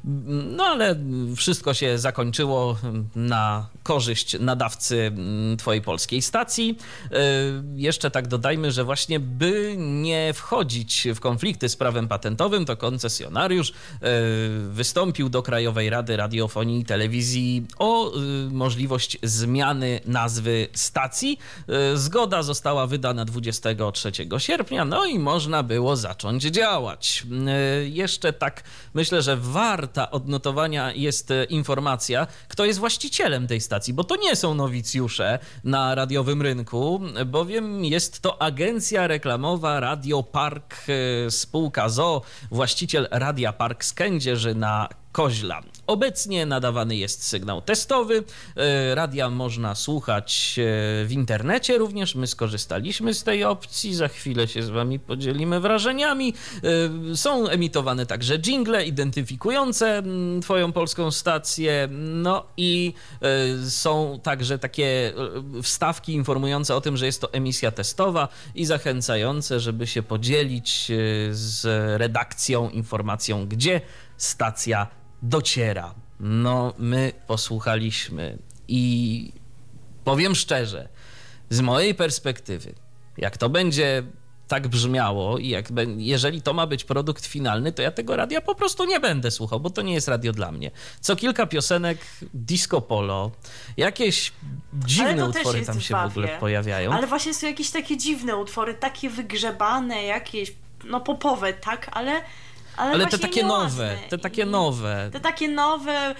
No 0.05 0.65
ale 0.65 0.97
wszystko 1.37 1.75
się 1.75 1.99
zakończyło 1.99 2.77
na 3.17 3.67
korzyść 3.83 4.37
nadawcy 4.41 5.01
mm, 5.01 5.57
Twojej 5.57 5.83
polskiej 5.83 6.23
stacji. 6.23 6.79
E, 7.11 7.17
Jeszcze 7.75 8.11
tak 8.11 8.29
dodajmy, 8.29 8.73
że 8.73 8.85
właśnie 8.85 9.21
by 9.21 9.75
nie 9.79 10.33
wchodzić 10.35 11.09
w 11.15 11.21
konflikty 11.21 11.69
z 11.69 11.77
prawem 11.77 12.09
patentowym, 12.09 12.65
to 12.65 12.77
koncesjonariusz 12.77 13.71
e, 13.71 13.75
wystąpił 14.69 15.29
do 15.29 15.43
Krajowej 15.43 15.91
Rady 15.91 16.17
Radiofonii 16.17 16.81
i 16.81 16.85
Telewizji 16.85 17.67
o 17.79 18.13
e, 18.15 18.21
możliwość 18.51 19.19
zmiany 19.23 20.01
nazwy 20.07 20.69
stacji. 20.75 21.39
Zgoda 21.95 22.43
została 22.43 22.87
wydana 22.87 23.25
23 23.25 24.13
sierpnia, 24.39 24.85
no 24.85 25.07
i 25.07 25.19
można 25.19 25.63
było 25.63 25.97
zacząć 25.97 26.43
działać. 26.43 27.27
Jeszcze 27.85 28.33
tak 28.33 28.63
myślę, 28.95 29.23
że 29.23 29.37
warta 29.63 30.11
odnotowania 30.11 30.93
jest 30.93 31.31
e, 31.31 31.45
informacja, 31.45 32.27
kto 32.49 32.65
jest 32.65 32.79
właścicielem 32.79 33.47
tej 33.47 33.61
stacji, 33.61 33.95
bo 33.95 34.05
to 34.05 34.17
nie 34.17 34.37
są 34.37 34.55
nowicjusze 34.55 35.39
na 35.65 35.95
radiowym 35.95 36.43
rynku, 36.43 37.01
bowiem 37.27 37.85
jest 37.85 38.21
to 38.21 38.43
agencja 38.43 39.07
reklamowa 39.07 39.81
Radio 39.81 40.23
Park 40.23 40.75
e, 40.89 41.31
spółka 41.31 41.89
ZO, 41.89 42.23
właściciel 42.51 43.09
Radia 43.11 43.53
Park 43.53 43.85
z 43.85 43.93
Kędzierzy 43.93 44.55
na 44.55 44.89
Koźla. 45.13 45.63
Obecnie 45.87 46.47
nadawany 46.47 46.97
jest 46.97 47.25
sygnał 47.27 47.63
testowy. 47.63 48.25
E, 48.57 48.95
Radia 48.95 49.31
można 49.31 49.75
słuchać 49.75 50.55
e, 50.59 50.63
w 51.07 51.09
internecie 51.11 51.79
również. 51.79 52.15
My 52.15 52.27
skorzystaliśmy 52.27 53.15
z 53.15 53.23
tej 53.25 53.45
opcji. 53.45 53.95
Za 53.95 54.09
chwilę 54.09 54.49
się 54.49 54.63
z 54.63 54.71
Wami 54.71 54.99
podzielimy 54.99 55.61
wrażeniami. 55.61 56.35
E, 57.13 57.17
Są 57.17 57.49
emitowane 57.49 58.07
także 58.07 58.39
jingle 58.39 58.87
identyfikujące 58.87 60.03
Twoją 60.43 60.73
polską 60.73 61.11
stację. 61.11 61.89
No 61.91 62.47
i 62.57 62.95
są 63.69 64.21
także 64.23 64.59
takie 64.59 65.13
wstawki 65.63 66.13
informujące 66.13 66.77
o 66.77 66.81
tym, 66.81 66.97
że 66.97 67.07
jest 67.07 67.21
to 67.21 67.33
emisja 67.33 67.71
testowa 67.71 68.29
i 68.55 68.65
zachęcające, 68.65 69.61
żeby 69.61 69.87
się 69.87 70.03
podzielić 70.03 70.93
z 71.31 71.65
redakcją 72.01 72.71
informacją, 72.71 73.47
gdzie 73.47 73.81
stacja 74.17 75.02
dociera. 75.23 75.95
No, 76.21 76.75
my 76.79 77.13
posłuchaliśmy 77.27 78.39
i 78.69 79.33
powiem 80.05 80.35
szczerze, 80.35 80.89
z 81.51 81.61
mojej 81.61 81.95
perspektywy, 81.95 82.75
jak 83.19 83.37
to 83.37 83.49
będzie 83.49 84.03
tak 84.49 84.69
brzmiało 84.69 85.39
i 85.39 85.49
jak, 85.49 85.69
jeżeli 85.97 86.43
to 86.43 86.53
ma 86.53 86.67
być 86.67 86.85
produkt 86.85 87.27
finalny, 87.27 87.73
to 87.73 87.83
ja 87.83 87.91
tego 87.91 88.17
radia 88.17 88.41
po 88.41 88.55
prostu 88.55 88.85
nie 88.85 89.01
będę 89.01 89.31
słuchał, 89.31 89.61
bo 89.61 89.71
to 89.71 89.83
nie 89.83 89.95
jest 89.95 90.09
radio 90.09 90.33
dla 90.33 90.53
mnie. 90.53 90.71
Co 91.01 91.17
kilka 91.17 91.47
piosenek 91.47 91.99
disco 92.35 92.81
polo, 92.81 93.31
jakieś 93.77 94.33
dziwne 94.75 95.25
utwory 95.27 95.67
tam 95.67 95.81
się 95.81 95.95
w 95.95 96.11
ogóle 96.11 96.29
pojawiają. 96.29 96.93
Ale 96.93 97.07
właśnie 97.07 97.35
są 97.35 97.47
jakieś 97.47 97.71
takie 97.71 97.97
dziwne 97.97 98.37
utwory, 98.37 98.75
takie 98.75 99.11
wygrzebane, 99.11 100.03
jakieś, 100.05 100.53
no 100.85 101.01
popowe, 101.01 101.53
tak, 101.53 101.91
ale. 101.93 102.23
Ale, 102.77 102.93
Ale 102.93 103.07
te 103.07 103.19
takie 103.19 103.45
nowe, 103.45 103.97
te 104.09 104.19
takie 104.19 104.47
nowe. 104.47 105.11
Te 105.13 105.21
takie 105.21 105.49
nowe, 105.49 106.15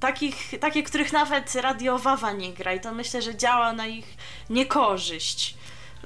takich, 0.00 0.58
takie, 0.60 0.82
których 0.82 1.12
nawet 1.12 1.54
Radio 1.54 1.98
Wawa 1.98 2.32
nie 2.32 2.52
gra 2.52 2.74
i 2.74 2.80
to 2.80 2.92
myślę, 2.92 3.22
że 3.22 3.36
działa 3.36 3.72
na 3.72 3.86
ich 3.86 4.16
niekorzyść. 4.50 5.56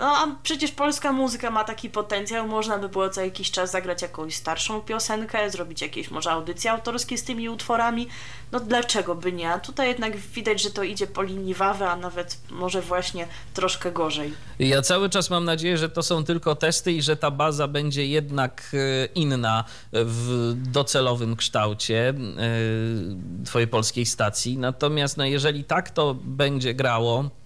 No 0.01 0.17
a 0.17 0.37
przecież 0.43 0.71
polska 0.71 1.13
muzyka 1.13 1.51
ma 1.51 1.65
taki 1.65 1.91
potencjał, 1.91 2.49
można 2.49 2.79
by 2.79 2.89
było 2.89 3.11
co 3.11 3.21
jakiś 3.21 3.51
czas 3.51 3.71
zagrać 3.71 4.03
jakąś 4.03 4.35
starszą 4.35 4.81
piosenkę, 4.81 5.51
zrobić 5.51 5.83
jakieś 5.83 6.11
może 6.11 6.31
audycje 6.31 6.71
autorskie 6.71 7.19
z 7.19 7.25
tymi 7.25 7.49
utworami. 7.49 8.09
No 8.53 8.61
dlaczego 8.61 9.15
by 9.15 9.33
nie? 9.33 9.61
Tutaj 9.63 9.89
jednak 9.89 10.17
widać, 10.17 10.63
że 10.63 10.71
to 10.71 10.83
idzie 10.83 11.07
po 11.07 11.23
linii 11.23 11.55
Wawy, 11.55 11.85
a 11.85 11.97
nawet 11.97 12.39
może 12.51 12.83
właśnie 12.83 13.27
troszkę 13.55 13.93
gorzej. 13.93 14.33
Ja 14.59 14.83
cały 14.83 15.09
czas 15.09 15.31
mam 15.31 15.45
nadzieję, 15.45 15.79
że 15.79 15.89
to 15.89 16.03
są 16.03 16.25
tylko 16.25 16.55
testy 16.55 16.93
i 16.93 17.03
że 17.03 17.17
ta 17.17 17.31
baza 17.31 17.69
będzie 17.69 18.07
jednak 18.07 18.73
e, 18.75 19.07
inna 19.07 19.65
w 19.93 20.53
docelowym 20.57 21.37
kształcie 21.37 22.09
e, 22.09 22.15
Twojej 23.45 23.69
polskiej 23.69 24.07
stacji. 24.07 24.59
Natomiast 24.59 25.17
no, 25.17 25.25
jeżeli 25.25 25.65
tak 25.65 25.91
to 25.91 26.15
będzie 26.15 26.75
grało, 26.75 27.40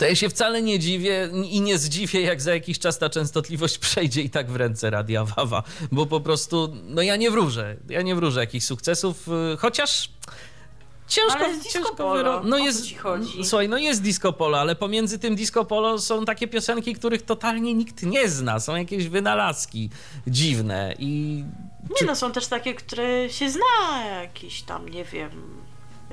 to 0.00 0.06
ja 0.06 0.14
się 0.14 0.28
wcale 0.28 0.62
nie 0.62 0.78
dziwię 0.78 1.30
i 1.50 1.60
nie 1.60 1.78
zdziwię, 1.78 2.20
jak 2.20 2.42
za 2.42 2.54
jakiś 2.54 2.78
czas 2.78 2.98
ta 2.98 3.10
częstotliwość 3.10 3.78
przejdzie 3.88 4.22
i 4.22 4.30
tak 4.30 4.50
w 4.50 4.56
ręce 4.56 4.90
Radia 4.90 5.24
Wawa, 5.24 5.62
bo 5.92 6.06
po 6.06 6.20
prostu, 6.20 6.76
no 6.84 7.02
ja 7.02 7.16
nie 7.16 7.30
wróżę, 7.30 7.76
ja 7.88 8.02
nie 8.02 8.14
wróżę 8.14 8.40
jakichś 8.40 8.66
sukcesów, 8.66 9.28
y, 9.28 9.56
chociaż 9.56 10.10
ciężko, 11.08 11.38
Ale 11.38 11.48
jest 11.48 11.62
disco 11.62 11.78
ciężko 11.78 11.94
polo. 11.94 12.42
No 12.44 12.58
jest, 12.58 12.84
słuchaj, 13.44 13.68
no 13.68 13.78
jest 13.78 14.02
disco 14.02 14.32
polo, 14.32 14.60
ale 14.60 14.76
pomiędzy 14.76 15.18
tym 15.18 15.36
disco 15.36 15.64
polo 15.64 15.98
są 15.98 16.24
takie 16.24 16.48
piosenki, 16.48 16.94
których 16.94 17.22
totalnie 17.22 17.74
nikt 17.74 18.02
nie 18.02 18.28
zna, 18.28 18.60
są 18.60 18.76
jakieś 18.76 19.08
wynalazki 19.08 19.90
dziwne 20.26 20.94
i 20.98 21.44
Nie 22.00 22.06
no, 22.06 22.16
są 22.16 22.32
też 22.32 22.46
takie, 22.46 22.74
które 22.74 23.30
się 23.30 23.50
zna, 23.50 24.04
jakieś 24.20 24.62
tam, 24.62 24.88
nie 24.88 25.04
wiem, 25.04 25.60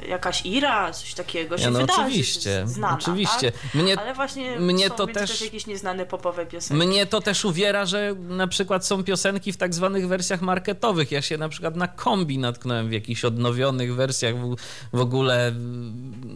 jakaś 0.10 0.46
Ira, 0.46 0.92
coś 0.94 1.14
takiego 1.14 1.58
się 1.58 1.64
Ja, 1.64 1.72
no 1.72 1.80
wydarzy, 1.80 2.02
oczywiście, 2.02 2.64
znana, 2.68 2.98
oczywiście. 3.02 3.52
Tak? 3.52 3.76
Mnie- 3.76 4.00
Ale 4.00 4.14
właśnie 4.14 4.60
mnie 4.60 4.90
to 4.90 5.08
też- 5.08 5.32
też 5.32 5.42
jakieś 5.42 5.68
nieznane 5.68 6.06
popowe 6.06 6.46
piosenki. 6.46 6.88
Mnie 6.88 7.06
to 7.06 7.22
też 7.22 7.46
uwiera, 7.46 7.86
że 7.86 8.16
na 8.20 8.48
przykład 8.48 8.86
są 8.86 9.04
piosenki 9.04 9.52
w 9.54 9.58
tak 9.58 9.74
zwanych 9.74 10.08
wersjach 10.08 10.42
marketowych. 10.42 11.12
Ja 11.12 11.22
się 11.22 11.38
na 11.38 11.50
przykład 11.50 11.76
na 11.76 11.88
kombi 11.88 12.38
natknąłem 12.38 12.90
w 12.90 12.92
jakichś 12.92 13.26
odnowionych 13.26 13.96
wersjach 13.96 14.36
w, 14.38 14.56
w 14.94 15.00
ogóle 15.00 15.52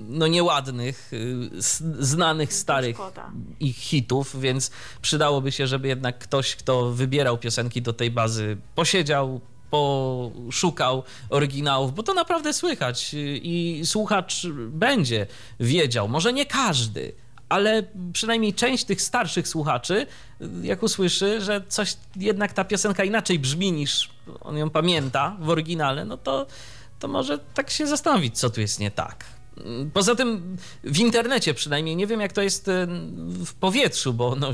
no 0.08 0.28
nieładnych, 0.28 1.14
y, 1.14 1.50
znanych 2.00 2.54
starych 2.54 2.98
ich 3.60 3.76
hitów, 3.78 4.42
więc 4.42 4.72
przydałoby 5.02 5.52
się, 5.52 5.68
żeby 5.68 5.88
jednak 5.88 6.20
ktoś, 6.20 6.56
kto 6.56 6.92
wybierał 6.92 7.38
piosenki 7.38 7.82
do 7.82 7.94
tej 7.94 8.12
bazy, 8.12 8.58
posiedział, 8.76 9.42
poszukał 9.72 11.04
oryginałów, 11.30 11.96
bo 11.96 12.04
to 12.04 12.14
naprawdę 12.14 12.54
słychać 12.54 13.16
i 13.42 13.82
słuchacz 13.86 14.48
będzie 14.68 15.28
wiedział, 15.60 16.08
może 16.08 16.34
nie 16.34 16.46
każdy, 16.46 17.14
ale 17.50 17.84
przynajmniej 18.14 18.54
część 18.54 18.84
tych 18.84 19.02
starszych 19.02 19.48
słuchaczy, 19.48 20.08
jak 20.62 20.84
usłyszy, 20.84 21.42
że 21.42 21.62
coś 21.68 21.98
jednak 22.16 22.54
ta 22.54 22.64
piosenka 22.64 23.04
inaczej 23.04 23.40
brzmi 23.40 23.72
niż 23.72 24.10
on 24.42 24.58
ją 24.58 24.70
pamięta 24.70 25.36
w 25.40 25.50
oryginale, 25.50 26.06
no 26.06 26.18
to, 26.18 26.48
to 27.00 27.08
może 27.08 27.40
tak 27.40 27.70
się 27.70 27.88
zastanowić, 27.88 28.40
co 28.40 28.50
tu 28.50 28.62
jest 28.62 28.80
nie 28.80 28.92
tak. 28.92 29.41
Poza 29.94 30.16
tym 30.16 30.58
w 30.84 31.00
internecie 31.00 31.54
przynajmniej, 31.54 31.96
nie 31.96 32.08
wiem 32.08 32.22
jak 32.22 32.34
to 32.34 32.42
jest 32.42 32.68
e, 32.68 32.88
w 33.46 33.54
powietrzu, 33.54 34.14
bo 34.14 34.36
no, 34.36 34.54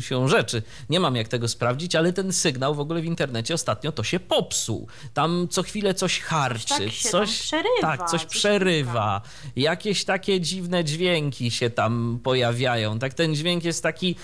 się 0.00 0.28
rzeczy, 0.28 0.62
nie 0.90 1.00
mam 1.00 1.16
jak 1.16 1.28
tego 1.28 1.48
sprawdzić, 1.48 1.94
ale 1.94 2.12
ten 2.12 2.32
sygnał 2.32 2.74
w 2.74 2.80
ogóle 2.80 3.00
w 3.00 3.04
internecie 3.04 3.54
ostatnio 3.54 3.92
to 3.92 4.02
się 4.02 4.20
popsuł. 4.20 4.88
Tam 5.14 5.48
co 5.50 5.62
chwilę 5.62 5.94
coś 5.94 6.20
harczy, 6.20 6.74
tak 6.78 6.92
coś, 7.10 7.40
przerywa, 7.40 7.96
tak, 7.96 8.10
coś 8.10 8.24
coś 8.24 8.26
przerywa. 8.26 9.20
Jakieś 9.56 10.04
takie 10.04 10.40
dziwne 10.40 10.84
dźwięki 10.84 11.50
się 11.50 11.70
tam 11.70 12.20
pojawiają. 12.22 12.98
Tak 12.98 13.14
ten 13.14 13.34
dźwięk 13.34 13.64
jest 13.64 13.82
taki 13.82 14.16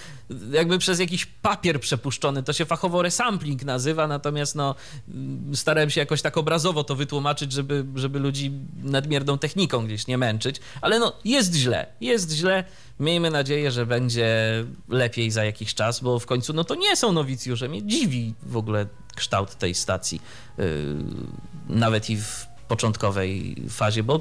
jakby 0.52 0.78
przez 0.78 1.00
jakiś 1.00 1.26
papier 1.26 1.80
przepuszczony. 1.80 2.42
To 2.42 2.52
się 2.52 2.64
fachowo 2.64 3.02
resampling 3.02 3.64
nazywa, 3.64 4.06
natomiast 4.06 4.54
no 4.54 4.74
starałem 5.54 5.90
się 5.90 6.00
jakoś 6.00 6.22
tak 6.22 6.38
obrazowo 6.38 6.84
to 6.84 6.96
wytłumaczyć, 6.96 7.52
żeby, 7.52 7.84
żeby 7.94 8.18
ludzi 8.18 8.52
nadmierną 8.82 9.38
techniką 9.38 9.86
gdzieś 9.86 10.06
nie 10.06 10.18
męczyć. 10.20 10.56
Ale 10.80 10.98
no 10.98 11.12
jest 11.24 11.54
źle, 11.54 11.86
jest 12.00 12.32
źle. 12.32 12.64
Miejmy 13.00 13.30
nadzieję, 13.30 13.70
że 13.70 13.86
będzie 13.86 14.28
lepiej 14.88 15.30
za 15.30 15.44
jakiś 15.44 15.74
czas, 15.74 16.00
bo 16.00 16.18
w 16.18 16.26
końcu 16.26 16.52
no 16.52 16.64
to 16.64 16.74
nie 16.74 16.96
są 16.96 17.12
nowicjusze. 17.12 17.68
Mnie 17.68 17.82
dziwi 17.82 18.34
w 18.42 18.56
ogóle 18.56 18.86
kształt 19.16 19.54
tej 19.54 19.74
stacji. 19.74 20.20
Yy, 20.58 20.64
nawet 21.68 22.10
i 22.10 22.16
w 22.16 22.46
początkowej 22.68 23.56
fazie, 23.70 24.02
bo 24.02 24.20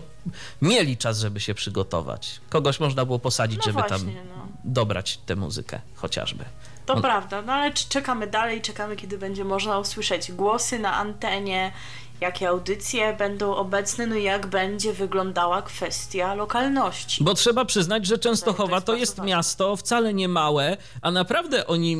mieli 0.62 0.98
czas, 0.98 1.20
żeby 1.20 1.40
się 1.40 1.54
przygotować. 1.54 2.42
Kogoś 2.50 2.80
można 2.80 3.06
było 3.06 3.20
posadzić, 3.20 3.58
No 3.58 3.64
żeby 3.64 3.90
tam 3.90 4.02
właśnie, 4.02 4.24
no. 4.24 4.48
dobrać 4.64 5.18
tę 5.26 5.36
muzykę 5.36 5.82
chociażby. 5.96 6.46
To 6.96 7.02
prawda, 7.02 7.42
no 7.42 7.54
ale 7.54 7.72
czekamy 7.74 8.28
dalej, 8.28 8.62
czekamy, 8.62 8.96
kiedy 8.96 9.18
będzie 9.18 9.46
można 9.46 9.80
usłyszeć 9.80 10.32
głosy 10.32 10.80
na 10.80 10.94
antenie, 10.94 11.72
jakie 12.22 12.50
audycje 12.50 13.14
będą 13.14 13.56
obecne, 13.56 14.08
no 14.08 14.16
i 14.16 14.24
jak 14.24 14.48
będzie 14.48 14.94
wyglądała 14.94 15.62
kwestia 15.62 16.34
lokalności. 16.34 17.24
Bo 17.24 17.34
trzeba 17.34 17.66
przyznać, 17.66 18.06
że 18.06 18.18
Częstochowa 18.18 18.82
to 18.82 18.96
jest 18.96 19.22
miasto 19.22 19.76
wcale 19.76 20.14
nie 20.14 20.28
małe, 20.28 20.78
a 21.02 21.12
naprawdę 21.12 21.68
oni 21.68 21.96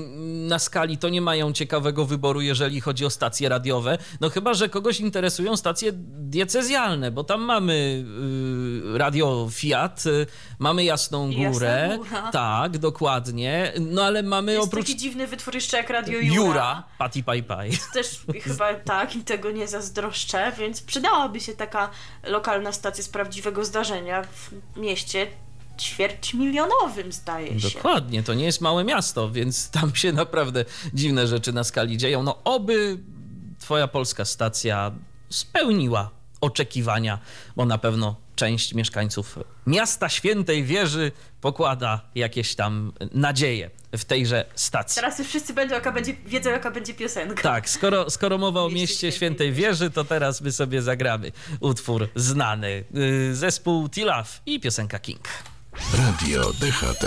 na 0.48 0.60
skali 0.60 0.98
to 0.98 1.10
nie 1.10 1.22
mają 1.22 1.54
ciekawego 1.54 2.06
wyboru, 2.06 2.42
jeżeli 2.42 2.82
chodzi 2.82 3.06
o 3.06 3.10
stacje 3.10 3.50
radiowe. 3.50 3.98
No 4.22 4.30
chyba, 4.30 4.54
że 4.54 4.70
kogoś 4.70 5.00
interesują 5.00 5.58
stacje 5.58 5.92
diecezjalne, 5.94 7.12
bo 7.12 7.24
tam 7.24 7.42
mamy 7.42 8.06
y, 8.94 8.98
radio 8.98 9.48
Fiat, 9.52 10.06
y, 10.06 10.28
mamy 10.60 10.84
Jasną 10.84 11.30
Jasna 11.30 11.52
Górę. 11.52 11.98
Góra. 11.98 12.32
Tak, 12.32 12.78
dokładnie. 12.78 13.74
No 13.80 14.04
ale 14.04 14.24
mamy 14.24 14.54
Jest 14.54 14.68
oprócz 14.68 14.79
taki 14.80 14.98
dziwny 14.98 15.28
wytwór 15.28 15.56
jeszcze 15.56 15.78
jak 15.78 15.90
Radio 15.90 16.20
Jura. 16.20 16.36
Jura, 16.36 16.84
Pati 16.98 17.24
Pai 17.24 17.44
Pai. 17.44 17.72
Też 17.94 18.22
chyba 18.44 18.74
tak, 18.74 19.16
im 19.16 19.24
tego 19.24 19.52
nie 19.52 19.68
zazdroszczę, 19.68 20.52
więc 20.58 20.82
przydałaby 20.82 21.40
się 21.40 21.54
taka 21.54 21.90
lokalna 22.24 22.72
stacja 22.72 23.04
z 23.04 23.10
prawdziwego 23.10 23.66
zdarzenia 23.66 24.24
w 24.24 24.78
mieście 24.78 25.28
ćwierćmilionowym, 25.80 27.12
zdaje 27.12 27.60
się. 27.60 27.70
Dokładnie, 27.70 28.24
to 28.24 28.34
nie 28.34 28.46
jest 28.46 28.62
małe 28.62 28.84
miasto, 28.84 29.32
więc 29.32 29.70
tam 29.70 29.96
się 29.96 30.12
naprawdę 30.14 30.66
dziwne 30.94 31.28
rzeczy 31.28 31.54
na 31.54 31.64
skali 31.64 31.98
dzieją. 31.98 32.24
No 32.24 32.44
oby 32.44 32.98
twoja 33.60 33.88
polska 33.88 34.26
stacja 34.26 34.92
spełniła 35.30 36.10
oczekiwania, 36.42 37.20
bo 37.56 37.66
na 37.66 37.78
pewno 37.78 38.16
część 38.40 38.74
mieszkańców 38.74 39.40
miasta 39.68 40.10
Świętej 40.10 40.64
Wieży 40.64 41.12
pokłada 41.42 42.02
jakieś 42.16 42.56
tam 42.56 42.94
nadzieje 43.14 43.70
w 43.98 44.06
tejże 44.06 44.46
stacji. 44.56 44.96
Teraz 44.96 45.20
już 45.20 45.28
wszyscy 45.28 45.54
będą, 45.54 45.76
jaka 45.76 45.92
będzie, 45.92 46.14
wiedzą, 46.26 46.50
jaka 46.50 46.72
będzie 46.72 46.94
piosenka. 46.94 47.44
Tak, 47.44 47.70
skoro, 47.70 48.10
skoro 48.10 48.38
mowa 48.38 48.62
o 48.62 48.70
Mieście 48.70 49.12
Świętej 49.12 49.54
Wieży, 49.54 49.92
to 49.92 50.04
teraz 50.04 50.42
my 50.42 50.52
sobie 50.52 50.82
zagramy 50.82 51.32
utwór 51.60 52.10
znany. 52.16 52.84
Yy, 52.94 53.36
Zespół 53.36 53.90
Tilaf 53.90 54.42
i 54.46 54.60
piosenka 54.60 55.00
King. 55.00 55.28
Radio 55.94 56.52
DHT. 56.54 57.06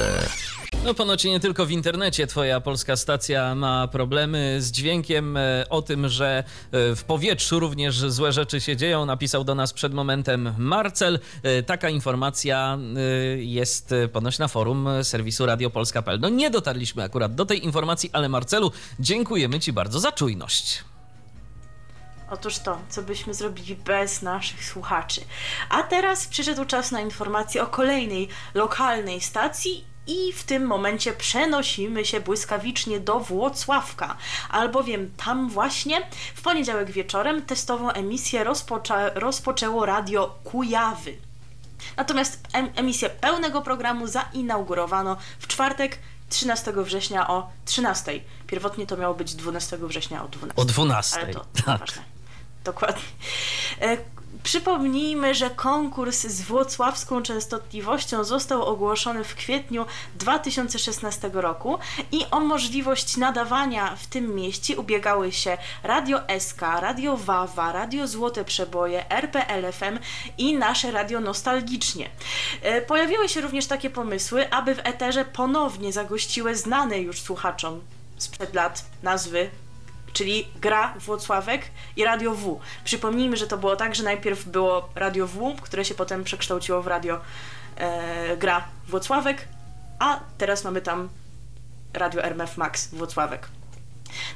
No 0.84 0.94
ponoć 0.94 1.24
nie 1.24 1.40
tylko 1.40 1.66
w 1.66 1.70
internecie 1.70 2.26
twoja 2.26 2.60
polska 2.60 2.96
stacja 2.96 3.54
ma 3.54 3.88
problemy 3.88 4.56
z 4.60 4.70
dźwiękiem. 4.70 5.36
E, 5.36 5.64
O 5.70 5.82
tym, 5.82 6.08
że 6.08 6.44
e, 6.72 6.96
w 6.96 7.04
powietrzu 7.04 7.60
również 7.60 7.98
złe 7.98 8.32
rzeczy 8.32 8.60
się 8.60 8.76
dzieją, 8.76 9.06
napisał 9.06 9.44
do 9.44 9.54
nas 9.54 9.72
przed 9.72 9.94
momentem 9.94 10.54
Marcel. 10.58 11.18
E, 11.42 11.62
Taka 11.62 11.88
informacja 11.88 12.78
jest 13.36 13.94
ponoć 14.12 14.38
na 14.38 14.48
forum 14.48 14.88
serwisu 15.02 15.46
radiopolska.pl. 15.46 16.20
No 16.20 16.28
nie 16.28 16.50
dotarliśmy 16.50 17.02
akurat 17.02 17.34
do 17.34 17.44
tej 17.46 17.64
informacji, 17.64 18.10
ale 18.12 18.28
Marcelu, 18.28 18.72
dziękujemy 19.00 19.60
ci 19.60 19.72
bardzo 19.72 20.00
za 20.00 20.12
czujność. 20.12 20.84
Otóż 22.30 22.58
to, 22.58 22.78
co 22.88 23.02
byśmy 23.02 23.34
zrobili 23.34 23.74
bez 23.76 24.22
naszych 24.22 24.64
słuchaczy. 24.64 25.20
A 25.70 25.82
teraz 25.82 26.26
przyszedł 26.26 26.64
czas 26.64 26.90
na 26.90 27.00
informację 27.00 27.62
o 27.62 27.66
kolejnej 27.66 28.28
lokalnej 28.54 29.20
stacji. 29.20 29.91
I 30.06 30.32
w 30.32 30.44
tym 30.44 30.66
momencie 30.66 31.12
przenosimy 31.12 32.04
się 32.04 32.20
błyskawicznie 32.20 33.00
do 33.00 33.20
Włocławka, 33.20 34.16
albowiem 34.50 35.10
tam 35.16 35.48
właśnie 35.48 36.06
w 36.34 36.42
poniedziałek 36.42 36.90
wieczorem 36.90 37.42
testową 37.42 37.90
emisję 37.90 38.44
rozpoczę, 38.44 39.12
rozpoczęło 39.14 39.86
Radio 39.86 40.34
Kujawy. 40.44 41.16
Natomiast 41.96 42.40
em, 42.52 42.70
emisję 42.76 43.10
pełnego 43.10 43.62
programu 43.62 44.06
zainaugurowano 44.06 45.16
w 45.38 45.46
czwartek 45.46 45.98
13 46.28 46.72
września 46.76 47.28
o 47.28 47.50
13. 47.64 48.20
Pierwotnie 48.46 48.86
to 48.86 48.96
miało 48.96 49.14
być 49.14 49.34
12 49.34 49.78
września 49.78 50.24
o 50.24 50.28
12. 50.28 50.62
O 50.62 50.64
12. 50.64 51.20
Ale 51.20 51.34
to 51.34 51.44
tak. 51.64 51.80
Dokładnie. 52.64 53.02
Przypomnijmy, 54.42 55.34
że 55.34 55.50
konkurs 55.50 56.20
z 56.22 56.42
włocławską 56.42 57.22
częstotliwością 57.22 58.24
został 58.24 58.62
ogłoszony 58.62 59.24
w 59.24 59.34
kwietniu 59.34 59.86
2016 60.14 61.30
roku 61.32 61.78
i 62.12 62.26
o 62.30 62.40
możliwość 62.40 63.16
nadawania 63.16 63.96
w 63.96 64.06
tym 64.06 64.34
mieście 64.34 64.76
ubiegały 64.76 65.32
się 65.32 65.58
Radio 65.82 66.20
SK, 66.38 66.60
Radio 66.60 67.16
Wawa, 67.16 67.72
Radio 67.72 68.08
Złote 68.08 68.44
Przeboje, 68.44 69.10
RPLFM 69.10 69.98
i 70.38 70.54
nasze 70.54 70.90
Radio 70.90 71.20
Nostalgicznie. 71.20 72.10
E, 72.62 72.82
Pojawiły 72.82 73.28
się 73.28 73.40
również 73.40 73.66
takie 73.66 73.90
pomysły, 73.90 74.50
aby 74.50 74.74
w 74.74 74.80
eterze 74.84 75.24
ponownie 75.24 75.92
zagościły 75.92 76.56
znane 76.56 76.98
już 76.98 77.20
słuchaczom 77.20 77.80
sprzed 78.16 78.54
lat 78.54 78.84
nazwy 79.02 79.50
czyli 80.12 80.48
Gra 80.56 80.94
Włocławek 80.98 81.62
i 81.96 82.04
Radio 82.04 82.34
W. 82.34 82.60
Przypomnijmy, 82.84 83.36
że 83.36 83.46
to 83.46 83.58
było 83.58 83.76
tak, 83.76 83.94
że 83.94 84.02
najpierw 84.02 84.44
było 84.44 84.88
Radio 84.94 85.26
W, 85.26 85.56
które 85.62 85.84
się 85.84 85.94
potem 85.94 86.24
przekształciło 86.24 86.82
w 86.82 86.86
Radio 86.86 87.20
e, 87.76 88.36
Gra 88.36 88.64
Włocławek, 88.88 89.48
a 89.98 90.20
teraz 90.38 90.64
mamy 90.64 90.80
tam 90.80 91.08
Radio 91.94 92.22
RMF 92.24 92.56
Max 92.56 92.94
Włocławek. 92.94 93.48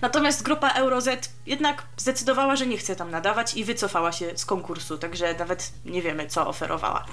Natomiast 0.01 0.43
grupa 0.43 0.69
Euroz 0.69 1.05
jednak 1.47 1.83
zdecydowała, 1.97 2.57
że 2.57 2.67
nie 2.67 2.79
chce 2.79 2.97
tam 2.97 3.11
nadawać 3.11 3.55
i 3.55 3.65
wycofała 3.65 4.13
się 4.13 4.39
z 4.39 4.47
konkursu, 4.47 4.99
także 4.99 5.35
nawet 5.35 5.73
nie 5.85 6.03
wiemy, 6.03 6.27
co 6.27 6.47
oferowała. 6.47 7.05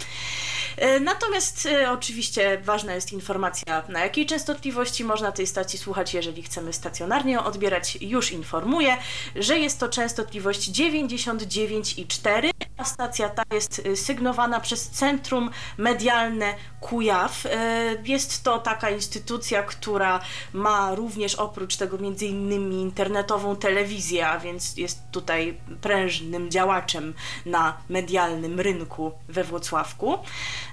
E, 0.77 0.99
Natomiast 0.99 1.65
e, 1.65 1.91
oczywiście 1.91 2.61
ważna 2.63 2.95
jest 2.95 3.13
informacja, 3.13 3.83
na 3.89 3.99
jakiej 3.99 4.25
częstotliwości 4.25 5.03
można 5.03 5.31
tej 5.31 5.47
stacji 5.47 5.79
słuchać, 5.79 6.13
jeżeli 6.13 6.43
chcemy 6.43 6.73
stacjonarnie 6.73 7.39
odbierać. 7.39 7.97
Już 8.01 8.31
informuję, 8.31 8.97
że 9.35 9.59
jest 9.59 9.79
to 9.79 9.89
częstotliwość 9.89 10.71
99,4, 10.71 12.51
a 12.59 12.62
stacja 12.83 13.29
ta 13.29 13.43
jest 13.51 13.81
e, 13.85 13.95
sygnowana 13.95 14.59
przez 14.59 14.89
Centrum 14.89 15.49
Medialne 15.77 16.55
Kujaw. 16.81 17.45
E, 17.45 17.83
Jest 18.05 18.43
to 18.43 18.59
taka 18.59 18.89
instytucja, 18.89 19.63
która 19.63 20.19
ma 20.53 20.95
również 20.95 21.35
oprócz 21.35 21.75
tego 21.75 21.97
między 21.97 22.25
innymi 22.25 22.75
internetową 22.81 23.55
telewizję, 23.55 24.27
a 24.27 24.39
więc 24.39 24.77
jest 24.77 24.99
tutaj 25.11 25.57
prężnym 25.81 26.51
działaczem 26.51 27.13
na 27.45 27.77
medialnym 27.89 28.59
rynku 28.59 29.11
we 29.27 29.43
Włocławku. 29.43 30.17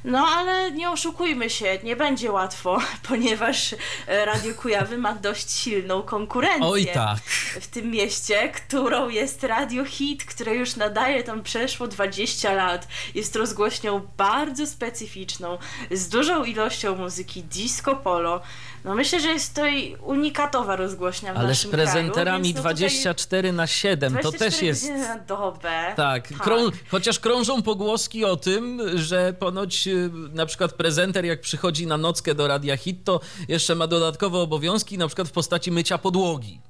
No 0.04 0.26
ale 0.36 0.72
nie 0.72 0.90
oszukujmy 0.90 1.50
się, 1.50 1.78
nie 1.82 1.96
będzie 1.96 2.32
łatwo, 2.32 2.78
ponieważ 3.08 3.74
e, 4.06 4.24
Radio 4.24 4.54
Kujawy 4.54 4.98
ma 4.98 5.14
dość 5.14 5.50
silną 5.50 6.02
konkurencję 6.02 6.66
Oj 6.66 6.86
tak. 6.86 7.18
w 7.60 7.66
tym 7.66 7.90
mieście, 7.90 8.48
którą 8.48 9.08
jest 9.08 9.44
Radio 9.44 9.84
Hit, 9.84 10.24
które 10.24 10.54
już 10.54 10.76
nadaje 10.76 11.22
tam 11.22 11.42
przeszło 11.42 11.88
20 11.90 12.52
lat. 12.52 12.88
Jest 13.14 13.36
rozgłośnią 13.36 14.00
bardzo 14.16 14.66
specyficzną, 14.66 15.58
z 15.90 16.08
dużą 16.08 16.44
ilością 16.44 16.96
muzyki 16.96 17.42
disco 17.42 17.96
polo. 17.96 18.40
No 18.84 18.94
myślę, 18.94 19.20
że 19.20 19.28
jest 19.28 19.54
to 19.54 19.66
i 19.66 19.96
unikatowa 19.96 20.76
rozgłośnia 20.76 21.34
w 21.34 21.36
Ale 21.36 21.46
z 21.46 21.48
naszym 21.48 21.70
kraju, 21.70 21.88
prezenterami 21.88 22.44
więc 22.44 22.56
no 22.56 22.62
tutaj 22.62 22.74
24 22.74 23.52
na 23.52 23.66
7 23.66 24.12
to 24.12 24.20
24 24.20 24.50
też 24.50 24.62
jest. 24.62 24.90
na 24.90 25.18
dobę. 25.18 25.92
Tak, 25.96 26.28
krą, 26.28 26.56
chociaż 26.88 27.18
krążą 27.18 27.62
pogłoski 27.62 28.24
o 28.24 28.36
tym, 28.36 28.80
że 28.94 29.32
ponoć 29.32 29.88
y, 29.88 30.10
na 30.32 30.46
przykład 30.46 30.72
prezenter 30.72 31.24
jak 31.24 31.40
przychodzi 31.40 31.86
na 31.86 31.96
nockę 31.96 32.34
do 32.34 32.46
Radia 32.46 32.76
Hit, 32.76 33.04
to 33.04 33.20
jeszcze 33.48 33.74
ma 33.74 33.86
dodatkowe 33.86 34.38
obowiązki, 34.38 34.98
na 34.98 35.06
przykład 35.06 35.28
w 35.28 35.32
postaci 35.32 35.72
mycia 35.72 35.98
podłogi. 35.98 36.60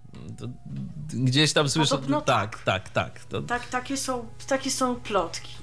Gdzieś 1.12 1.53
tam 1.53 1.68
słyszę. 1.68 1.90
Podobno 1.90 2.20
tak, 2.20 2.59
tak, 2.59 2.88
tak. 2.88 3.20
To, 3.25 3.42
Tak, 3.42 3.66
takie 3.66 3.96
są, 3.96 4.27
takie 4.46 4.70
są 4.70 4.96
plotki. 4.96 5.57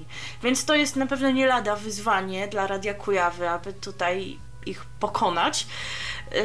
Więc 0.43 0.65
to 0.65 0.75
jest 0.75 0.95
na 0.95 1.07
pewno 1.07 1.31
nie 1.31 1.47
lada 1.47 1.75
wyzwanie 1.75 2.47
dla 2.47 2.67
Radia 2.67 2.93
Kujawy, 2.93 3.49
aby 3.49 3.73
tutaj 3.73 4.39
ich 4.65 4.86
pokonać. 4.86 5.67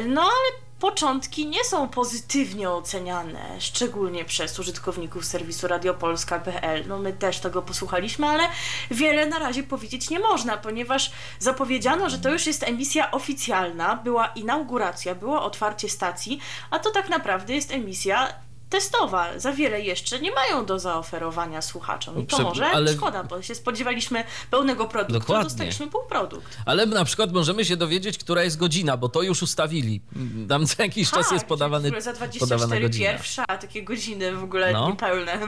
No 0.07 0.21
ale 0.21 0.63
początki 0.83 1.47
nie 1.47 1.63
są 1.63 1.89
pozytywnie 1.89 2.69
oceniane, 2.69 3.61
szczególnie 3.61 4.25
przez 4.25 4.59
użytkowników 4.59 5.25
serwisu 5.25 5.67
radiopolska.pl. 5.67 6.83
No 6.87 6.99
my 6.99 7.13
też 7.13 7.39
tego 7.39 7.61
posłuchaliśmy, 7.61 8.27
ale 8.27 8.43
wiele 8.91 9.25
na 9.25 9.39
razie 9.39 9.63
powiedzieć 9.63 10.09
nie 10.09 10.19
można, 10.19 10.57
ponieważ 10.57 11.11
zapowiedziano, 11.39 12.09
że 12.09 12.19
to 12.19 12.29
już 12.29 12.47
jest 12.47 12.63
emisja 12.63 13.11
oficjalna, 13.11 13.95
była 13.95 14.27
inauguracja, 14.27 15.15
było 15.15 15.43
otwarcie 15.43 15.89
stacji, 15.89 16.39
a 16.69 16.79
to 16.79 16.91
tak 16.91 17.09
naprawdę 17.09 17.53
jest 17.53 17.71
emisja 17.71 18.33
testowa. 18.77 19.39
Za 19.39 19.51
wiele 19.51 19.81
jeszcze 19.81 20.19
nie 20.19 20.31
mają 20.31 20.65
do 20.65 20.79
zaoferowania 20.79 21.61
słuchaczom. 21.61 22.19
I 22.19 22.25
to 22.27 22.35
Prze- 22.35 22.43
może 22.43 22.67
ale- 22.67 22.93
szkoda, 22.93 23.23
bo 23.23 23.41
się 23.41 23.55
spodziewaliśmy 23.55 24.23
pełnego 24.51 24.85
produktu, 24.87 25.19
Dokładnie. 25.19 25.43
dostaliśmy 25.43 25.87
półprodukt. 25.87 26.57
Ale 26.65 26.85
na 26.85 27.05
przykład 27.05 27.33
możemy 27.33 27.65
się 27.65 27.77
dowiedzieć, 27.77 28.17
która 28.17 28.43
jest 28.43 28.57
godzina, 28.57 28.97
bo 28.97 29.09
to 29.09 29.21
już 29.21 29.41
ustawili. 29.43 30.01
Tam 30.49 30.67
co 30.67 30.83
jakiś 30.83 31.09
czas 31.11 31.31
jest 31.31 31.43
Tak, 31.43 31.47
podawany, 31.47 31.83
w 31.89 31.91
ogóle 31.91 32.01
za 32.01 32.11
podawana 32.13 32.37
24 32.37 32.81
godzina. 32.81 33.09
pierwsza, 33.09 33.43
a 33.47 33.57
takie 33.57 33.83
godziny 33.83 34.31
w 34.35 34.43
ogóle 34.43 34.73
No. 34.73 34.89
niepełne. 34.89 35.39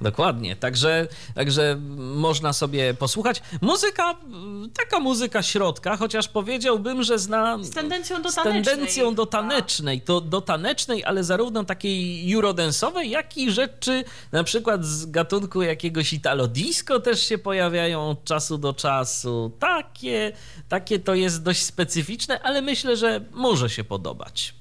Dokładnie, 0.00 0.56
także, 0.56 1.08
także 1.34 1.76
można 1.98 2.52
sobie 2.52 2.94
posłuchać. 2.94 3.42
Muzyka, 3.60 4.14
taka 4.78 5.00
muzyka 5.00 5.42
środka, 5.42 5.96
chociaż 5.96 6.28
powiedziałbym, 6.28 7.02
że 7.02 7.18
zna... 7.18 7.58
Z 7.60 7.70
tendencją 7.70 8.22
do 8.22 8.30
z 8.30 8.34
tanecznej. 8.34 8.64
tendencją 8.64 9.14
do 9.14 9.22
chyba. 9.22 9.32
tanecznej, 9.38 10.00
to 10.00 10.20
do 10.20 10.40
tanecznej, 10.40 11.04
ale 11.04 11.24
zarówno 11.24 11.64
takiej 11.64 12.26
eurodensowej, 12.62 13.10
jak 13.10 13.36
i 13.36 13.50
rzeczy 13.50 14.04
na 14.32 14.44
przykład 14.44 14.84
z 14.84 15.06
gatunku 15.06 15.62
jakiegoś 15.62 16.12
italo 16.12 16.48
disco 16.48 17.00
też 17.00 17.26
się 17.26 17.38
pojawiają 17.38 18.10
od 18.10 18.24
czasu 18.24 18.58
do 18.58 18.72
czasu. 18.72 19.52
Takie, 19.58 20.32
takie 20.68 20.98
to 20.98 21.14
jest 21.14 21.42
dość 21.42 21.62
specyficzne, 21.62 22.42
ale 22.42 22.62
myślę, 22.62 22.96
że 22.96 23.20
może 23.32 23.70
się 23.70 23.84
podobać. 23.84 24.54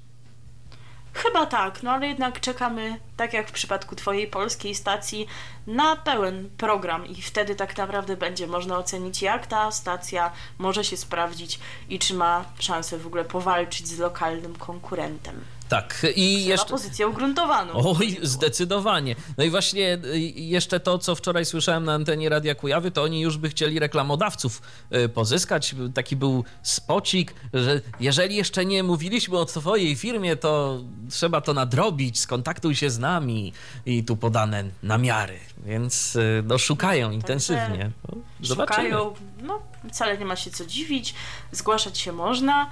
Chyba 1.13 1.45
tak, 1.45 1.83
no 1.83 1.91
ale 1.91 2.07
jednak 2.07 2.39
czekamy, 2.39 2.99
tak 3.17 3.33
jak 3.33 3.49
w 3.49 3.51
przypadku 3.51 3.95
Twojej 3.95 4.27
polskiej 4.27 4.75
stacji, 4.75 5.27
na 5.67 5.95
pełen 5.95 6.49
program 6.57 7.05
i 7.05 7.21
wtedy 7.21 7.55
tak 7.55 7.77
naprawdę 7.77 8.17
będzie 8.17 8.47
można 8.47 8.77
ocenić, 8.77 9.21
jak 9.21 9.47
ta 9.47 9.71
stacja 9.71 10.31
może 10.57 10.83
się 10.83 10.97
sprawdzić 10.97 11.59
i 11.89 11.99
czy 11.99 12.13
ma 12.13 12.45
szansę 12.59 12.97
w 12.97 13.07
ogóle 13.07 13.25
powalczyć 13.25 13.87
z 13.87 13.99
lokalnym 13.99 14.55
konkurentem. 14.55 15.41
Tak, 15.71 16.05
i 16.15 16.33
Jeszcze... 16.33 16.49
jeszcze... 16.49 16.69
pozycję 16.69 17.07
ugruntowaną. 17.07 17.73
Oj, 17.75 18.17
zdecydowanie. 18.21 19.15
No 19.37 19.43
i 19.43 19.49
właśnie 19.49 19.99
y, 20.05 20.19
jeszcze 20.35 20.79
to, 20.79 20.97
co 20.97 21.15
wczoraj 21.15 21.45
słyszałem 21.45 21.83
na 21.83 21.93
antenie 21.93 22.29
Radia 22.29 22.55
Kujawy, 22.55 22.91
to 22.91 23.03
oni 23.03 23.21
już 23.21 23.37
by 23.37 23.49
chcieli 23.49 23.79
reklamodawców 23.79 24.61
y, 24.95 25.09
pozyskać. 25.09 25.75
Taki 25.93 26.15
był 26.15 26.43
spocik, 26.63 27.33
że 27.53 27.81
jeżeli 27.99 28.35
jeszcze 28.35 28.65
nie 28.65 28.83
mówiliśmy 28.83 29.37
o 29.37 29.45
twojej 29.45 29.95
firmie, 29.95 30.35
to 30.35 30.79
trzeba 31.09 31.41
to 31.41 31.53
nadrobić, 31.53 32.19
skontaktuj 32.19 32.75
się 32.75 32.89
z 32.89 32.99
nami 32.99 33.53
i 33.85 34.03
tu 34.03 34.17
podane 34.17 34.63
namiary. 34.83 35.39
Więc 35.65 36.15
y, 36.15 36.43
no, 36.45 36.57
szukają 36.57 37.11
intensywnie. 37.11 37.91
No, 38.09 38.17
Zobaczymy. 38.41 38.89
Szukają, 38.89 39.13
no 39.41 39.59
wcale 39.89 40.17
nie 40.17 40.25
ma 40.25 40.35
się 40.35 40.51
co 40.51 40.65
dziwić, 40.65 41.15
zgłaszać 41.51 41.97
się 41.97 42.11
można. 42.11 42.69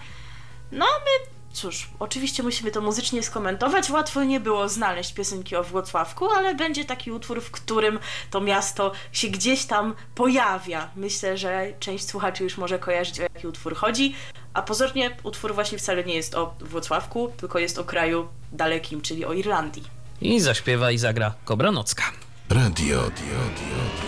No 0.72 0.86
my, 0.86 1.39
cóż, 1.62 1.90
oczywiście 2.00 2.44
musimy 2.44 2.72
to 2.72 2.82
muzycznie 2.82 3.24
skomentować. 3.24 3.90
Łatwo 3.90 4.24
nie 4.24 4.40
było 4.40 4.70
znaleźć 4.70 5.14
piosenki 5.14 5.56
o 5.56 5.64
Włocławku, 5.64 6.30
ale 6.30 6.56
będzie 6.56 6.86
taki 6.86 7.12
utwór, 7.12 7.42
w 7.42 7.52
którym 7.52 8.00
to 8.32 8.42
miasto 8.42 8.92
się 9.12 9.28
gdzieś 9.28 9.66
tam 9.66 9.96
pojawia. 10.16 10.90
Myślę, 10.96 11.38
że 11.38 11.74
część 11.80 12.08
słuchaczy 12.08 12.44
już 12.44 12.58
może 12.58 12.80
kojarzyć, 12.80 13.20
o 13.20 13.24
jaki 13.24 13.48
utwór 13.48 13.76
chodzi. 13.76 14.16
A 14.54 14.62
pozornie 14.62 15.18
utwór 15.24 15.54
właśnie 15.54 15.78
wcale 15.78 16.04
nie 16.04 16.16
jest 16.16 16.36
o 16.36 16.56
Włocławku, 16.60 17.32
tylko 17.38 17.60
jest 17.60 17.78
o 17.78 17.84
kraju 17.84 18.28
dalekim, 18.52 19.02
czyli 19.02 19.26
o 19.26 19.34
Irlandii. 19.34 19.84
I 20.22 20.40
zaśpiewa 20.40 20.92
i 20.92 20.98
zagra 20.98 21.34
Kobra 21.46 21.72
Nocka. 21.72 22.04
Radio, 22.52 23.02
radio, 23.02 23.40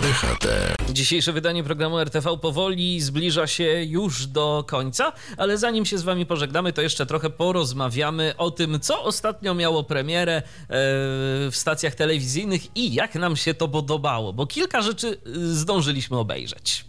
DHT. 0.01 0.47
Dzisiejsze 0.93 1.34
wydanie 1.34 1.63
programu 1.63 1.99
RTV 1.99 2.38
powoli 2.38 3.01
zbliża 3.01 3.47
się 3.47 3.84
już 3.84 4.27
do 4.27 4.63
końca, 4.67 5.13
ale 5.38 5.58
zanim 5.58 5.86
się 5.86 5.97
z 5.97 6.04
Wami 6.04 6.25
pożegnamy, 6.25 6.73
to 6.73 6.82
jeszcze 6.82 7.06
trochę 7.06 7.30
porozmawiamy 7.30 8.34
o 8.38 8.51
tym, 8.51 8.80
co 8.80 9.04
ostatnio 9.04 9.54
miało 9.54 9.84
premierę 9.84 10.36
e, 10.36 10.41
w 10.69 11.51
stacjach 11.51 11.95
telewizyjnych 11.95 12.77
i 12.77 12.93
jak 12.93 13.15
nam 13.15 13.36
się 13.36 13.54
to 13.54 13.67
podobało, 13.67 14.34
bo 14.34 14.47
kilka 14.47 14.82
rzeczy 14.82 15.08
e, 15.08 15.30
zdążyliśmy 15.39 16.17
obejrzeć. 16.17 16.86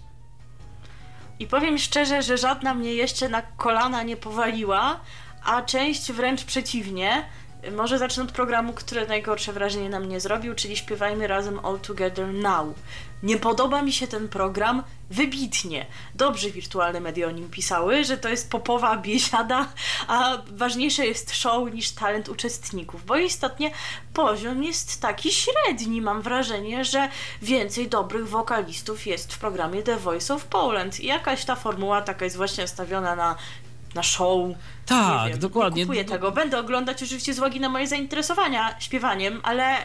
I 1.38 1.46
powiem 1.46 1.78
szczerze, 1.78 2.22
że 2.22 2.38
żadna 2.38 2.74
mnie 2.74 2.94
jeszcze 2.94 3.28
na 3.28 3.42
kolana 3.42 4.02
nie 4.02 4.16
powaliła, 4.16 5.00
a 5.44 5.62
część 5.62 6.12
wręcz 6.12 6.44
przeciwnie. 6.44 7.24
Może 7.70 7.98
zacznę 7.98 8.22
od 8.22 8.32
programu, 8.32 8.72
który 8.72 9.06
najgorsze 9.06 9.52
wrażenie 9.52 9.88
na 9.88 10.00
mnie 10.00 10.20
zrobił, 10.20 10.54
czyli 10.54 10.76
Śpiewajmy 10.76 11.26
razem 11.26 11.60
All 11.66 11.78
Together 11.78 12.34
Now. 12.34 12.74
Nie 13.22 13.36
podoba 13.36 13.82
mi 13.82 13.92
się 13.92 14.06
ten 14.06 14.28
program 14.28 14.82
wybitnie. 15.10 15.86
Dobrze 16.14 16.50
wirtualne 16.50 17.00
media 17.00 17.26
o 17.26 17.30
nim 17.30 17.50
pisały, 17.50 18.04
że 18.04 18.16
to 18.16 18.28
jest 18.28 18.50
popowa 18.50 18.96
biesiada, 18.96 19.68
a 20.08 20.38
ważniejsze 20.46 21.06
jest 21.06 21.34
show 21.34 21.72
niż 21.74 21.90
talent 21.90 22.28
uczestników, 22.28 23.04
bo 23.04 23.16
istotnie 23.16 23.70
poziom 24.14 24.64
jest 24.64 25.00
taki 25.00 25.30
średni. 25.32 26.00
Mam 26.00 26.22
wrażenie, 26.22 26.84
że 26.84 27.08
więcej 27.42 27.88
dobrych 27.88 28.28
wokalistów 28.28 29.06
jest 29.06 29.32
w 29.32 29.38
programie 29.38 29.82
The 29.82 29.96
Voice 29.96 30.34
of 30.34 30.44
Poland. 30.44 31.00
I 31.00 31.06
jakaś 31.06 31.44
ta 31.44 31.56
formuła 31.56 32.02
taka 32.02 32.24
jest 32.24 32.36
właśnie 32.36 32.64
nastawiona 32.64 33.16
na, 33.16 33.36
na 33.94 34.02
show. 34.02 34.48
Tak, 34.86 35.30
wiem, 35.30 35.38
dokładnie. 35.38 35.82
Nie 35.82 35.86
kupuję 35.86 36.04
tego. 36.04 36.32
Będę 36.32 36.58
oglądać 36.58 37.02
oczywiście 37.02 37.34
z 37.34 37.38
uwagi 37.38 37.60
na 37.60 37.68
moje 37.68 37.86
zainteresowania 37.86 38.80
śpiewaniem, 38.80 39.40
ale 39.42 39.76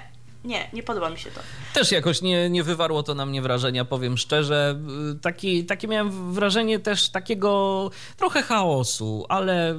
nie, 0.48 0.70
nie 0.74 0.84
podoba 0.84 1.10
mi 1.10 1.20
się 1.20 1.32
to. 1.32 1.40
Też 1.74 1.92
jakoś 1.92 2.22
nie, 2.22 2.50
nie 2.50 2.64
wywarło 2.64 3.04
to 3.04 3.16
na 3.16 3.26
mnie 3.26 3.42
wrażenia, 3.42 3.86
powiem 3.86 4.18
szczerze. 4.18 4.80
Y, 5.16 5.20
Taki, 5.20 5.66
takie 5.66 5.88
miałem 5.88 6.34
wrażenie 6.34 6.80
też 6.80 7.10
takiego 7.10 7.92
trochę 8.18 8.42
chaosu, 8.42 9.26
ale 9.30 9.72
y, 9.74 9.76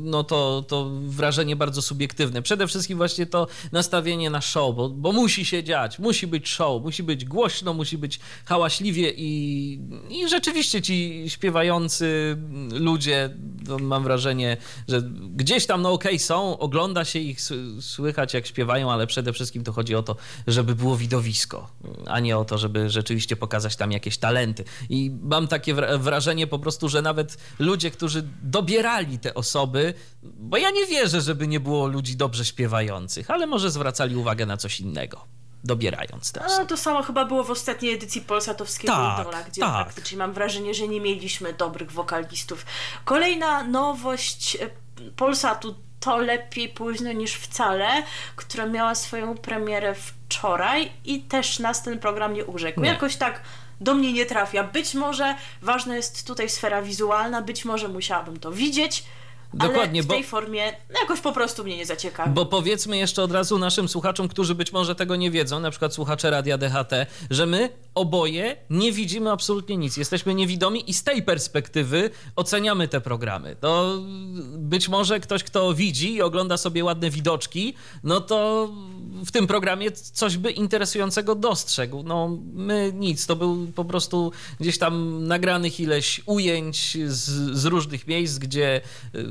no 0.00 0.24
to, 0.24 0.64
to 0.68 0.90
wrażenie 1.02 1.56
bardzo 1.56 1.82
subiektywne. 1.82 2.42
Przede 2.42 2.66
wszystkim 2.66 2.98
właśnie 2.98 3.26
to 3.26 3.46
nastawienie 3.72 4.30
na 4.30 4.40
show, 4.40 4.76
bo, 4.76 4.88
bo 4.88 5.12
musi 5.12 5.44
się 5.44 5.64
dziać, 5.64 5.98
musi 5.98 6.26
być 6.26 6.48
show, 6.48 6.82
musi 6.82 7.02
być 7.02 7.24
głośno, 7.24 7.74
musi 7.74 7.98
być 7.98 8.20
hałaśliwie 8.44 9.12
i, 9.16 9.80
i 10.10 10.28
rzeczywiście 10.28 10.82
ci 10.82 11.24
śpiewający 11.28 12.36
ludzie, 12.72 13.30
to 13.66 13.78
mam 13.78 14.02
wrażenie, 14.04 14.56
że 14.88 15.02
gdzieś 15.36 15.66
tam 15.66 15.82
no 15.82 15.92
okej 15.92 16.18
są, 16.18 16.58
ogląda 16.58 17.04
się 17.04 17.18
ich, 17.18 17.38
słychać 17.80 18.34
jak 18.34 18.46
śpiewają, 18.46 18.92
ale 18.92 19.06
przede 19.06 19.32
wszystkim 19.32 19.64
to 19.64 19.72
chodzi 19.72 19.94
o 19.98 20.02
to, 20.02 20.16
żeby 20.46 20.74
było 20.74 20.96
widowisko, 20.96 21.70
a 22.06 22.20
nie 22.20 22.38
o 22.38 22.44
to, 22.44 22.58
żeby 22.58 22.90
rzeczywiście 22.90 23.36
pokazać 23.36 23.76
tam 23.76 23.92
jakieś 23.92 24.18
talenty. 24.18 24.64
I 24.88 25.10
mam 25.22 25.48
takie 25.48 25.74
wra- 25.74 25.98
wrażenie 26.00 26.46
po 26.46 26.58
prostu, 26.58 26.88
że 26.88 27.02
nawet 27.02 27.38
ludzie, 27.58 27.90
którzy 27.90 28.28
dobierali 28.42 29.18
te 29.18 29.34
osoby, 29.34 29.94
bo 30.22 30.56
ja 30.56 30.70
nie 30.70 30.86
wierzę, 30.86 31.20
żeby 31.20 31.48
nie 31.48 31.60
było 31.60 31.86
ludzi 31.86 32.16
dobrze 32.16 32.44
śpiewających, 32.44 33.30
ale 33.30 33.46
może 33.46 33.70
zwracali 33.70 34.16
uwagę 34.16 34.46
na 34.46 34.56
coś 34.56 34.80
innego, 34.80 35.24
dobierając 35.64 36.32
te 36.32 36.42
A 36.42 36.46
osoby. 36.46 36.66
to 36.68 36.76
samo 36.76 37.02
chyba 37.02 37.24
było 37.24 37.44
w 37.44 37.50
ostatniej 37.50 37.94
edycji 37.94 38.20
Polsatowskiego 38.20 38.92
Tak, 38.92 39.20
Idola, 39.26 39.42
gdzie 39.42 39.60
tak. 39.60 39.84
praktycznie 39.84 40.18
mam 40.18 40.32
wrażenie, 40.32 40.74
że 40.74 40.88
nie 40.88 41.00
mieliśmy 41.00 41.52
dobrych 41.52 41.92
wokalistów. 41.92 42.66
Kolejna 43.04 43.62
nowość 43.62 44.56
e, 44.56 44.70
Polsatu 45.16 45.74
to 46.00 46.18
lepiej 46.18 46.68
późno 46.68 47.12
niż 47.12 47.34
wcale, 47.34 48.02
która 48.36 48.66
miała 48.66 48.94
swoją 48.94 49.36
premierę 49.36 49.94
wczoraj 49.94 50.92
i 51.04 51.20
też 51.22 51.58
nas 51.58 51.82
ten 51.82 51.98
program 51.98 52.34
nie 52.34 52.44
urzekł. 52.44 52.80
Nie. 52.80 52.88
Jakoś 52.88 53.16
tak 53.16 53.40
do 53.80 53.94
mnie 53.94 54.12
nie 54.12 54.26
trafia. 54.26 54.64
Być 54.64 54.94
może 54.94 55.34
ważna 55.62 55.96
jest 55.96 56.26
tutaj 56.26 56.48
sfera 56.48 56.82
wizualna, 56.82 57.42
być 57.42 57.64
może 57.64 57.88
musiałabym 57.88 58.40
to 58.40 58.52
widzieć, 58.52 59.04
Dokładnie, 59.54 60.00
ale 60.00 60.02
w 60.02 60.06
bo- 60.06 60.14
tej 60.14 60.24
formie 60.24 60.72
jakoś 61.00 61.20
po 61.20 61.32
prostu 61.32 61.64
mnie 61.64 61.76
nie 61.76 61.86
zaciekawi. 61.86 62.30
Bo 62.34 62.46
powiedzmy 62.46 62.96
jeszcze 62.98 63.22
od 63.22 63.32
razu 63.32 63.58
naszym 63.58 63.88
słuchaczom, 63.88 64.28
którzy 64.28 64.54
być 64.54 64.72
może 64.72 64.94
tego 64.94 65.16
nie 65.16 65.30
wiedzą, 65.30 65.60
na 65.60 65.70
przykład 65.70 65.94
słuchacze 65.94 66.30
Radia 66.30 66.58
DHT, 66.58 66.92
że 67.30 67.46
my 67.46 67.68
oboje 67.94 68.56
nie 68.70 68.92
widzimy 68.92 69.30
absolutnie 69.30 69.76
nic. 69.76 69.96
Jesteśmy 69.96 70.34
niewidomi 70.34 70.90
i 70.90 70.94
z 70.94 71.04
tej 71.04 71.22
perspektywy 71.22 72.10
oceniamy 72.36 72.88
te 72.88 73.00
programy. 73.00 73.56
To 73.60 73.98
być 74.56 74.88
może 74.88 75.20
ktoś, 75.20 75.44
kto 75.44 75.74
widzi 75.74 76.14
i 76.14 76.22
ogląda 76.22 76.56
sobie 76.56 76.84
ładne 76.84 77.10
widoczki, 77.10 77.74
no 78.04 78.20
to 78.20 78.68
w 79.24 79.30
tym 79.30 79.46
programie 79.46 79.92
coś 79.92 80.36
by 80.36 80.50
interesującego 80.50 81.34
dostrzegł. 81.34 82.02
No 82.02 82.38
my 82.52 82.92
nic, 82.94 83.26
to 83.26 83.36
był 83.36 83.66
po 83.74 83.84
prostu 83.84 84.32
gdzieś 84.60 84.78
tam 84.78 85.24
nagranych 85.26 85.80
ileś 85.80 86.20
ujęć 86.26 86.96
z, 87.06 87.24
z 87.58 87.64
różnych 87.64 88.06
miejsc, 88.06 88.38
gdzie 88.38 88.80
y, 89.14 89.26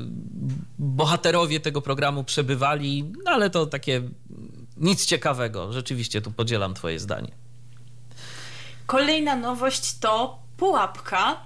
bohaterowie 0.78 1.60
tego 1.60 1.82
programu 1.82 2.24
przebywali, 2.24 3.12
no 3.24 3.30
ale 3.30 3.50
to 3.50 3.66
takie 3.66 4.02
nic 4.76 5.06
ciekawego. 5.06 5.72
Rzeczywiście 5.72 6.22
tu 6.22 6.30
podzielam 6.30 6.74
twoje 6.74 7.00
zdanie. 7.00 7.32
Kolejna 8.86 9.36
nowość 9.36 9.98
to 9.98 10.38
pułapka. 10.56 11.40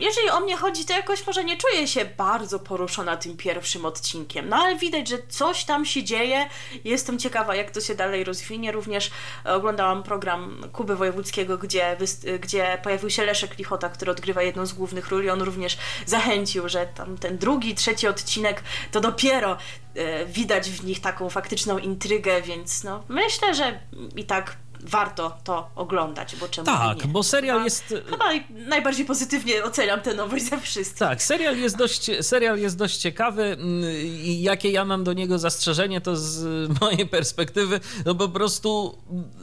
Jeżeli 0.00 0.30
o 0.30 0.40
mnie 0.40 0.56
chodzi, 0.56 0.84
to 0.84 0.92
jakoś 0.92 1.26
może 1.26 1.44
nie 1.44 1.56
czuję 1.56 1.88
się 1.88 2.04
bardzo 2.04 2.58
poruszona 2.58 3.16
tym 3.16 3.36
pierwszym 3.36 3.84
odcinkiem, 3.84 4.48
no 4.48 4.56
ale 4.56 4.76
widać, 4.76 5.08
że 5.08 5.18
coś 5.28 5.64
tam 5.64 5.84
się 5.84 6.04
dzieje. 6.04 6.48
Jestem 6.84 7.18
ciekawa, 7.18 7.54
jak 7.54 7.70
to 7.70 7.80
się 7.80 7.94
dalej 7.94 8.24
rozwinie. 8.24 8.72
Również 8.72 9.10
oglądałam 9.44 10.02
program 10.02 10.62
Kuby 10.72 10.96
Wojewódzkiego, 10.96 11.58
gdzie, 11.58 11.96
gdzie 12.40 12.78
pojawił 12.82 13.10
się 13.10 13.24
Leszek 13.24 13.58
Lichota, 13.58 13.88
który 13.88 14.10
odgrywa 14.10 14.42
jedną 14.42 14.66
z 14.66 14.72
głównych 14.72 15.08
ról 15.08 15.24
i 15.24 15.30
on 15.30 15.42
również 15.42 15.78
zachęcił, 16.06 16.68
że 16.68 16.86
tam 16.86 17.18
ten 17.18 17.38
drugi, 17.38 17.74
trzeci 17.74 18.08
odcinek 18.08 18.62
to 18.92 19.00
dopiero 19.00 19.56
e, 19.94 20.26
widać 20.26 20.70
w 20.70 20.84
nich 20.84 21.00
taką 21.00 21.30
faktyczną 21.30 21.78
intrygę, 21.78 22.42
więc 22.42 22.84
no 22.84 23.04
myślę, 23.08 23.54
że 23.54 23.80
i 24.16 24.24
tak 24.24 24.56
warto 24.80 25.38
to 25.44 25.70
oglądać, 25.76 26.36
bo 26.36 26.48
czemu 26.48 26.66
Tak, 26.66 27.04
nie? 27.04 27.10
bo 27.10 27.22
serial 27.22 27.56
chyba, 27.56 27.64
jest... 27.64 27.94
Chyba 28.10 28.24
najbardziej 28.50 29.06
pozytywnie 29.06 29.64
oceniam 29.64 30.00
tę 30.00 30.14
nowość 30.14 30.44
ze 30.44 30.60
wszystkich. 30.60 30.98
Tak, 30.98 31.22
serial 31.22 31.58
jest 31.58 31.76
dość, 31.76 32.10
serial 32.20 32.58
jest 32.58 32.76
dość 32.76 32.96
ciekawy 32.96 33.42
mm, 33.42 33.84
i 34.06 34.42
jakie 34.42 34.70
ja 34.70 34.84
mam 34.84 35.04
do 35.04 35.12
niego 35.12 35.38
zastrzeżenie, 35.38 36.00
to 36.00 36.16
z 36.16 36.44
mojej 36.80 37.06
perspektywy, 37.06 37.80
no 38.06 38.14
po 38.14 38.28
prostu 38.28 38.98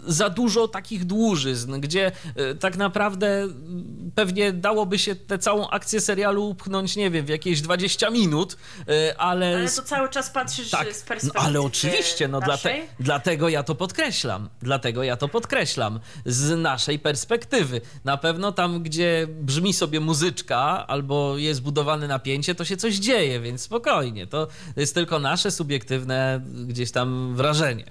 za 0.08 0.30
dużo 0.30 0.68
takich 0.68 1.06
dłużyzn, 1.06 1.80
gdzie 1.80 2.12
e, 2.36 2.56
tak 2.56 2.78
naprawdę 2.78 3.28
mm, 3.28 4.12
pewnie 4.16 4.54
dałoby 4.54 5.00
się 5.00 5.16
tę 5.16 5.40
całą 5.40 5.70
akcję 5.70 6.02
serialu 6.02 6.50
upchnąć, 6.50 6.96
nie 6.96 7.12
wiem, 7.12 7.26
w 7.26 7.30
jakieś 7.30 7.62
20 7.62 8.10
minut, 8.10 8.58
e, 8.88 9.18
ale... 9.18 9.56
Ale 9.56 9.70
to 9.70 9.82
cały 9.82 10.10
czas 10.10 10.30
patrzysz 10.30 10.70
Tak, 10.70 10.94
z 10.94 11.02
no, 11.02 11.08
perspektywy 11.08 11.46
ale 11.46 11.62
oczywiście, 11.62 12.28
no 12.28 12.40
dlate, 12.40 12.76
dlatego 13.00 13.50
ja 13.50 13.64
to 13.64 13.76
podkreślam. 13.76 14.50
Dlatego 14.62 15.04
ja 15.04 15.18
to 15.18 15.25
podkreślam 15.28 16.00
z 16.26 16.58
naszej 16.62 17.00
perspektywy. 17.00 17.82
Na 18.04 18.18
pewno 18.18 18.52
tam, 18.52 18.84
gdzie 18.84 19.28
brzmi 19.30 19.74
sobie 19.74 20.00
muzyczka 20.00 20.88
albo 20.88 21.38
jest 21.38 21.62
budowane 21.62 22.08
napięcie, 22.08 22.56
to 22.56 22.66
się 22.66 22.78
coś 22.78 22.96
dzieje, 22.96 23.40
więc 23.40 23.62
spokojnie. 23.62 24.28
To 24.28 24.48
jest 24.76 24.96
tylko 24.96 25.20
nasze 25.20 25.52
subiektywne 25.52 26.42
gdzieś 26.68 26.92
tam 26.92 27.36
wrażenie. 27.36 27.86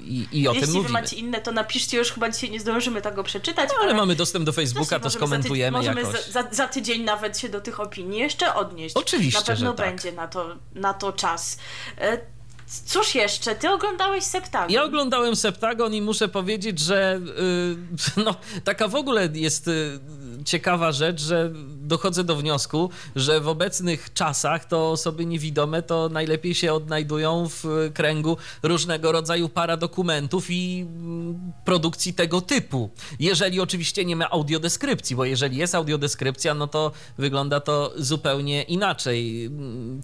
I, 0.00 0.26
i 0.32 0.48
o 0.48 0.52
Jeśli 0.52 0.60
tym 0.66 0.70
wy 0.70 0.76
mówimy. 0.78 0.92
macie 1.00 1.16
inne, 1.16 1.40
to 1.40 1.52
napiszcie, 1.52 1.98
już 1.98 2.12
chyba 2.12 2.30
dzisiaj 2.30 2.50
nie 2.50 2.60
zdążymy 2.60 3.02
tego 3.02 3.24
przeczytać. 3.24 3.68
No, 3.72 3.74
ale 3.82 3.94
mamy 3.94 4.14
dostęp 4.14 4.44
do 4.46 4.52
Facebooka, 4.52 4.98
to 4.98 5.04
możemy 5.04 5.10
za 5.10 5.18
ty- 5.18 5.18
skomentujemy 5.18 5.78
Możemy 5.78 6.00
jakoś. 6.02 6.24
za, 6.26 6.44
za, 6.52 6.68
tydzień 6.68 7.02
nawet 7.04 7.38
się 7.38 7.48
do 7.48 7.60
tych 7.60 7.80
opinii 7.80 8.18
jeszcze 8.20 8.54
odnieść. 8.54 8.96
Oczywiście, 8.96 9.40
Na 9.40 9.46
pewno 9.46 9.72
tak. 9.72 9.86
będzie 9.86 10.12
na 10.12 10.28
to, 10.28 10.56
na 10.74 10.94
to 10.94 11.12
czas. 11.12 11.58
Cóż 12.86 13.14
jeszcze? 13.14 13.54
Ty 13.54 13.70
oglądałeś 13.70 14.24
Septagon. 14.24 14.70
Ja 14.70 14.84
oglądałem 14.84 15.36
Septagon 15.36 15.94
i 15.94 16.02
muszę 16.02 16.28
powiedzieć, 16.28 16.78
że 16.78 17.20
y, 18.16 18.20
no, 18.24 18.34
taka 18.64 18.88
w 18.88 18.94
ogóle 18.94 19.28
jest 19.34 19.68
y, 19.68 20.00
ciekawa 20.44 20.92
rzecz, 20.92 21.20
że 21.20 21.52
dochodzę 21.90 22.24
do 22.24 22.36
wniosku, 22.36 22.90
że 23.16 23.40
w 23.40 23.48
obecnych 23.48 24.12
czasach 24.14 24.64
to 24.64 24.90
osoby 24.90 25.26
niewidome 25.26 25.82
to 25.82 26.08
najlepiej 26.08 26.54
się 26.54 26.72
odnajdują 26.72 27.48
w 27.48 27.90
kręgu 27.94 28.36
różnego 28.62 29.12
rodzaju 29.12 29.48
paradokumentów 29.48 30.50
i 30.50 30.80
mm, 30.80 31.52
produkcji 31.64 32.14
tego 32.14 32.40
typu. 32.40 32.90
Jeżeli 33.18 33.60
oczywiście 33.60 34.04
nie 34.04 34.16
ma 34.16 34.30
audiodeskrypcji, 34.30 35.16
bo 35.16 35.24
jeżeli 35.24 35.56
jest 35.56 35.74
audiodeskrypcja, 35.74 36.54
no 36.54 36.66
to 36.66 36.92
wygląda 37.18 37.60
to 37.60 37.92
zupełnie 37.96 38.62
inaczej. 38.62 39.50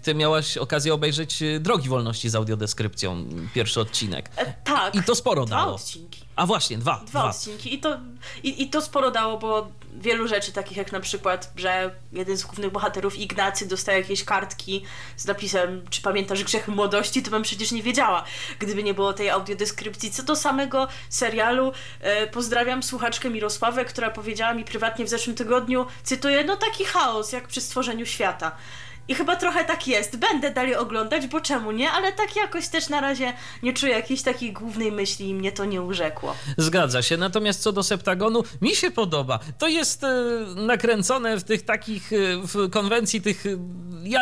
Ty 0.03 0.15
miałaś 0.15 0.57
okazję 0.57 0.93
obejrzeć 0.93 1.41
y, 1.41 1.59
Drogi 1.59 1.89
Wolności 1.89 2.29
z 2.29 2.35
audiodeskrypcją, 2.35 3.25
pierwszy 3.53 3.81
odcinek. 3.81 4.29
E, 4.37 4.53
tak. 4.63 4.95
I 4.95 5.03
to 5.03 5.15
sporo 5.15 5.45
Dwa 5.45 5.55
dało. 5.55 5.75
odcinki. 5.75 6.21
A 6.35 6.45
właśnie, 6.45 6.77
dwa. 6.77 7.03
Dwa 7.07 7.29
odcinki. 7.29 7.73
I 7.73 7.79
to, 7.79 7.97
i, 8.43 8.63
I 8.63 8.69
to 8.69 8.81
sporo 8.81 9.11
dało, 9.11 9.37
bo 9.37 9.67
wielu 10.01 10.27
rzeczy, 10.27 10.51
takich 10.51 10.77
jak 10.77 10.91
na 10.91 10.99
przykład, 10.99 11.53
że 11.55 11.76
jeden 12.11 12.37
z 12.37 12.43
głównych 12.43 12.71
bohaterów, 12.71 13.17
Ignacy, 13.17 13.67
dostaje 13.67 13.99
jakieś 13.99 14.23
kartki 14.23 14.85
z 15.17 15.25
napisem, 15.25 15.85
czy 15.89 16.01
pamiętasz 16.01 16.43
grzechy 16.43 16.71
młodości, 16.71 17.23
to 17.23 17.31
bym 17.31 17.43
przecież 17.43 17.71
nie 17.71 17.83
wiedziała, 17.83 18.23
gdyby 18.59 18.83
nie 18.83 18.93
było 18.93 19.13
tej 19.13 19.29
audiodeskrypcji. 19.29 20.11
Co 20.11 20.23
do 20.23 20.35
samego 20.35 20.87
serialu, 21.09 21.71
e, 21.99 22.27
pozdrawiam 22.27 22.83
słuchaczkę 22.83 23.29
Mirosławę, 23.29 23.85
która 23.85 24.09
powiedziała 24.09 24.53
mi 24.53 24.65
prywatnie 24.65 25.05
w 25.05 25.09
zeszłym 25.09 25.35
tygodniu, 25.35 25.85
cytuję, 26.03 26.43
no 26.43 26.57
taki 26.57 26.85
chaos, 26.85 27.31
jak 27.31 27.47
przy 27.47 27.61
stworzeniu 27.61 28.05
świata. 28.05 28.51
I 29.07 29.15
chyba 29.15 29.35
trochę 29.35 29.65
tak 29.65 29.87
jest. 29.87 30.17
Będę 30.17 30.51
dalej 30.51 30.75
oglądać, 30.75 31.27
bo 31.27 31.41
czemu 31.41 31.71
nie? 31.71 31.91
Ale 31.91 32.11
tak 32.11 32.35
jakoś 32.35 32.67
też 32.67 32.89
na 32.89 33.01
razie 33.01 33.33
nie 33.63 33.73
czuję 33.73 33.93
jakiejś 33.93 34.21
takiej 34.21 34.53
głównej 34.53 34.91
myśli 34.91 35.29
i 35.29 35.33
mnie 35.33 35.51
to 35.51 35.65
nie 35.65 35.81
urzekło. 35.81 36.35
Zgadza 36.57 37.01
się. 37.01 37.17
Natomiast 37.17 37.61
co 37.61 37.71
do 37.71 37.83
Septagonu, 37.83 38.43
mi 38.61 38.75
się 38.75 38.91
podoba. 38.91 39.39
To 39.57 39.67
jest 39.67 40.03
e, 40.03 40.13
nakręcone 40.55 41.37
w 41.37 41.43
tych 41.43 41.65
takich, 41.65 42.13
e, 42.13 42.17
w 42.43 42.69
konwencji 42.69 43.21
tych. 43.21 43.45
e, 43.45 43.49
Ja 44.03 44.21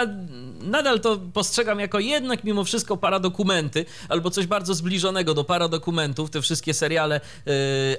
nadal 0.62 1.00
to 1.00 1.18
postrzegam 1.34 1.80
jako 1.80 2.00
jednak 2.00 2.44
mimo 2.44 2.64
wszystko 2.64 2.98
paradokumenty, 2.98 3.86
albo 4.10 4.30
coś 4.30 4.48
bardzo 4.48 4.74
zbliżonego 4.74 5.34
do 5.34 5.44
paradokumentów, 5.44 6.30
te 6.30 6.42
wszystkie 6.42 6.74
seriale 6.74 7.16
e, 7.16 7.52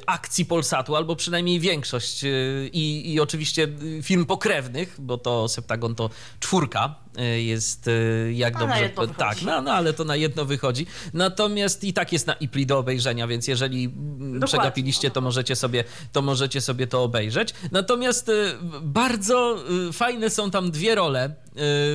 akcji 0.06 0.44
Polsatu, 0.44 0.96
albo 0.96 1.16
przynajmniej 1.16 1.60
większość. 1.60 2.24
e, 2.24 2.28
I, 2.72 3.12
I 3.12 3.20
oczywiście 3.20 3.68
e, 3.98 4.02
film 4.02 4.26
pokrewnych, 4.26 4.96
bo 4.98 5.18
to 5.18 5.48
Septagon 5.48 5.94
to 5.94 6.10
czwórka 6.40 6.94
jest 7.24 7.88
e, 7.88 8.32
jak 8.32 8.56
A 8.56 8.58
dobrze. 8.58 8.90
tak, 9.18 9.42
no, 9.42 9.62
no 9.62 9.72
ale 9.72 9.92
to 9.92 10.04
na 10.04 10.16
jedno 10.16 10.44
wychodzi. 10.44 10.86
Natomiast 11.14 11.84
i 11.84 11.92
tak 11.92 12.12
jest 12.12 12.26
na 12.26 12.34
IPLI 12.34 12.66
do 12.66 12.78
obejrzenia, 12.78 13.26
więc 13.26 13.48
jeżeli 13.48 13.84
mm, 13.84 14.18
Dokładnie. 14.18 14.46
przegapiliście, 14.46 15.10
to 15.10 15.20
możecie 15.20 15.56
sobie 15.56 15.84
to, 16.12 16.22
możecie 16.22 16.60
sobie 16.60 16.86
to 16.86 17.02
obejrzeć. 17.02 17.54
Natomiast 17.72 18.28
y, 18.28 18.54
bardzo 18.82 19.56
y, 19.88 19.92
fajne 19.92 20.30
są 20.30 20.50
tam 20.50 20.70
dwie 20.70 20.94
role 20.94 21.26
y, 21.28 21.32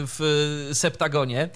w 0.07 0.69
Septagonie. 0.73 1.49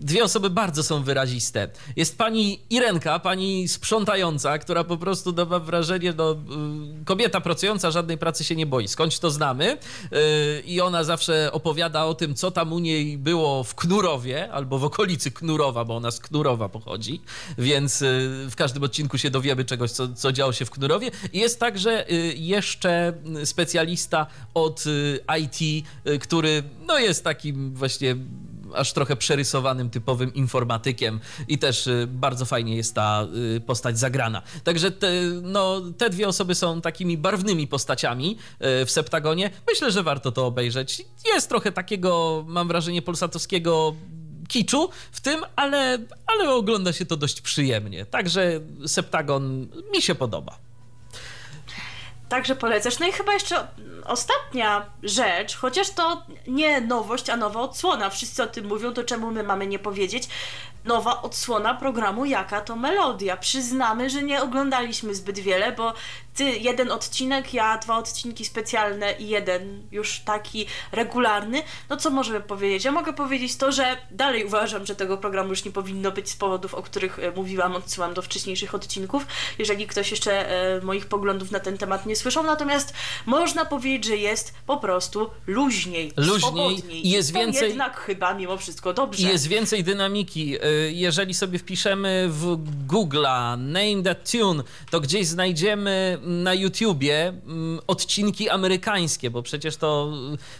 Dwie 0.00 0.24
osoby 0.24 0.50
bardzo 0.50 0.82
są 0.82 1.02
wyraziste. 1.02 1.68
Jest 1.96 2.18
pani 2.18 2.60
Irenka, 2.70 3.18
pani 3.18 3.68
sprzątająca, 3.68 4.58
która 4.58 4.84
po 4.84 4.96
prostu 4.96 5.32
dawa 5.32 5.58
wrażenie, 5.58 6.14
no, 6.16 6.32
y, 6.32 7.04
kobieta 7.04 7.40
pracująca 7.40 7.90
żadnej 7.90 8.18
pracy 8.18 8.44
się 8.44 8.56
nie 8.56 8.66
boi. 8.66 8.88
Skądś 8.88 9.18
to 9.18 9.30
znamy. 9.30 9.78
Y, 10.12 10.62
I 10.66 10.80
ona 10.80 11.04
zawsze 11.04 11.52
opowiada 11.52 12.04
o 12.04 12.14
tym, 12.14 12.34
co 12.34 12.50
tam 12.54 12.72
u 12.72 12.78
niej 12.78 13.18
było 13.18 13.64
w 13.64 13.74
Knurowie, 13.74 14.52
albo 14.52 14.78
w 14.78 14.84
okolicy 14.84 15.30
Knurowa, 15.30 15.84
bo 15.84 15.96
ona 15.96 16.10
z 16.10 16.20
Knurowa 16.20 16.68
pochodzi, 16.68 17.20
więc 17.58 18.02
y, 18.02 18.46
w 18.50 18.56
każdym 18.56 18.82
odcinku 18.82 19.18
się 19.18 19.30
dowiemy 19.30 19.64
czegoś, 19.64 19.90
co, 19.90 20.08
co 20.08 20.32
działo 20.32 20.52
się 20.52 20.64
w 20.64 20.70
Knurowie. 20.70 21.10
Jest 21.32 21.60
także 21.60 22.10
y, 22.12 22.34
jeszcze 22.36 23.12
specjalista 23.44 24.26
od 24.54 24.86
y, 24.86 25.20
IT, 25.40 25.86
y, 26.06 26.18
który 26.18 26.62
no, 26.86 26.98
jest 26.98 27.24
takim 27.24 27.74
właśnie 27.74 28.16
aż 28.76 28.92
trochę 28.92 29.16
przerysowanym, 29.16 29.90
typowym 29.90 30.34
informatykiem 30.34 31.20
i 31.48 31.58
też 31.58 31.86
y, 31.86 32.06
bardzo 32.10 32.44
fajnie 32.44 32.76
jest 32.76 32.94
ta 32.94 33.26
y, 33.56 33.60
postać 33.60 33.98
zagrana. 33.98 34.42
Także 34.64 34.90
te, 34.90 35.12
no, 35.42 35.80
te 35.98 36.10
dwie 36.10 36.28
osoby 36.28 36.54
są 36.54 36.80
takimi 36.80 37.18
barwnymi 37.18 37.66
postaciami 37.66 38.38
y, 38.82 38.86
w 38.86 38.90
Septagonie. 38.90 39.50
Myślę, 39.68 39.92
że 39.92 40.02
warto 40.02 40.32
to 40.32 40.46
obejrzeć. 40.46 41.04
Jest 41.26 41.48
trochę 41.48 41.72
takiego, 41.72 42.44
mam 42.48 42.68
wrażenie, 42.68 43.02
polsatowskiego 43.02 43.94
kiczu 44.48 44.88
w 45.12 45.20
tym, 45.20 45.40
ale, 45.56 45.98
ale 46.26 46.50
ogląda 46.50 46.92
się 46.92 47.06
to 47.06 47.16
dość 47.16 47.40
przyjemnie. 47.40 48.06
Także 48.06 48.60
Septagon 48.86 49.68
mi 49.94 50.02
się 50.02 50.14
podoba. 50.14 50.58
Także 52.28 52.56
polecasz. 52.56 52.98
No 52.98 53.06
i 53.08 53.12
chyba 53.12 53.32
jeszcze 53.32 53.66
ostatnia 54.04 54.86
rzecz, 55.02 55.56
chociaż 55.56 55.90
to 55.90 56.22
nie 56.46 56.80
nowość, 56.80 57.30
a 57.30 57.36
nowa 57.36 57.60
odsłona. 57.60 58.10
Wszyscy 58.10 58.42
o 58.42 58.46
tym 58.46 58.66
mówią, 58.66 58.92
to 58.92 59.04
czemu 59.04 59.30
my 59.30 59.42
mamy 59.42 59.66
nie 59.66 59.78
powiedzieć? 59.78 60.28
Nowa 60.84 61.22
odsłona 61.22 61.74
programu 61.74 62.24
Jaka 62.24 62.60
to 62.60 62.76
Melodia. 62.76 63.36
Przyznamy, 63.36 64.10
że 64.10 64.22
nie 64.22 64.42
oglądaliśmy 64.42 65.14
zbyt 65.14 65.38
wiele, 65.38 65.72
bo 65.72 65.94
ty 66.34 66.44
jeden 66.44 66.90
odcinek, 66.90 67.54
ja 67.54 67.78
dwa 67.78 67.98
odcinki 67.98 68.44
specjalne 68.44 69.12
i 69.12 69.28
jeden 69.28 69.82
już 69.92 70.20
taki 70.20 70.66
regularny. 70.92 71.62
No 71.90 71.96
co 71.96 72.10
możemy 72.10 72.40
powiedzieć? 72.40 72.84
Ja 72.84 72.92
mogę 72.92 73.12
powiedzieć 73.12 73.56
to, 73.56 73.72
że 73.72 73.96
dalej 74.10 74.44
uważam, 74.44 74.86
że 74.86 74.94
tego 74.96 75.16
programu 75.18 75.50
już 75.50 75.64
nie 75.64 75.70
powinno 75.70 76.10
być 76.12 76.30
z 76.30 76.36
powodów, 76.36 76.74
o 76.74 76.82
których 76.82 77.18
e, 77.18 77.30
mówiłam, 77.30 77.76
odsyłam 77.76 78.14
do 78.14 78.22
wcześniejszych 78.22 78.74
odcinków, 78.74 79.26
jeżeli 79.58 79.86
ktoś 79.86 80.10
jeszcze 80.10 80.50
e, 80.76 80.80
moich 80.80 81.06
poglądów 81.06 81.50
na 81.50 81.60
ten 81.60 81.78
temat 81.78 82.06
nie 82.06 82.16
słyszał. 82.16 82.44
Natomiast 82.44 82.94
można 83.26 83.64
powiedzieć, 83.64 84.04
że 84.04 84.16
jest 84.16 84.54
po 84.66 84.76
prostu 84.76 85.30
luźniej, 85.46 86.12
Luźniej 86.16 87.06
i 87.06 87.10
jest 87.10 87.32
to 87.32 87.38
więcej- 87.38 87.68
jednak 87.68 87.96
chyba 88.00 88.34
mimo 88.34 88.56
wszystko 88.56 88.92
dobrze. 88.92 89.28
Jest 89.28 89.46
więcej 89.46 89.84
dynamiki. 89.84 90.56
Y, 90.56 90.92
Jeżeli 90.92 91.34
sobie 91.34 91.58
wpiszemy 91.58 92.26
w 92.30 92.56
Google'a 92.88 93.58
Name 93.58 94.02
That 94.04 94.30
Tune, 94.30 94.62
to 94.90 95.00
gdzieś 95.00 95.26
znajdziemy 95.26 96.18
na 96.26 96.54
YouTubie 96.54 97.28
mm, 97.28 97.80
odcinki 97.86 98.50
amerykańskie, 98.50 99.30
bo 99.30 99.42
przecież 99.42 99.76
to 99.76 100.12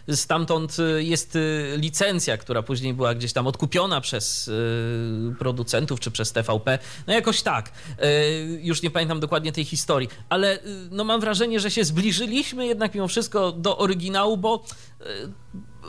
y, 0.09 0.17
stamtąd 0.17 0.77
y, 0.79 1.05
jest 1.05 1.37
y, 1.37 1.75
licencja, 1.77 2.37
która 2.37 2.63
później 2.63 2.95
była 2.95 3.15
gdzieś 3.15 3.33
tam 3.33 3.47
odkupiona 3.47 4.01
przez 4.01 4.51
producentów 5.39 6.01
czy 6.01 6.11
przez 6.11 6.33
TVP. 6.33 6.79
No 7.07 7.13
jakoś 7.13 7.43
tak. 7.43 7.73
Już 8.61 8.83
nie 8.83 8.91
pamiętam 8.91 9.21
dokładnie 9.21 9.53
tej 9.53 9.65
historii, 9.65 10.09
ale 10.29 10.59
no 10.91 11.05
mam 11.05 11.21
wrażenie, 11.21 11.61
że 11.61 11.71
się 11.71 11.85
zbliżyliśmy 11.85 12.67
jednak 12.67 12.95
mimo 12.95 13.09
wszystko 13.09 13.53
do 13.53 13.79
oryginału, 13.79 14.37
bo 14.37 14.65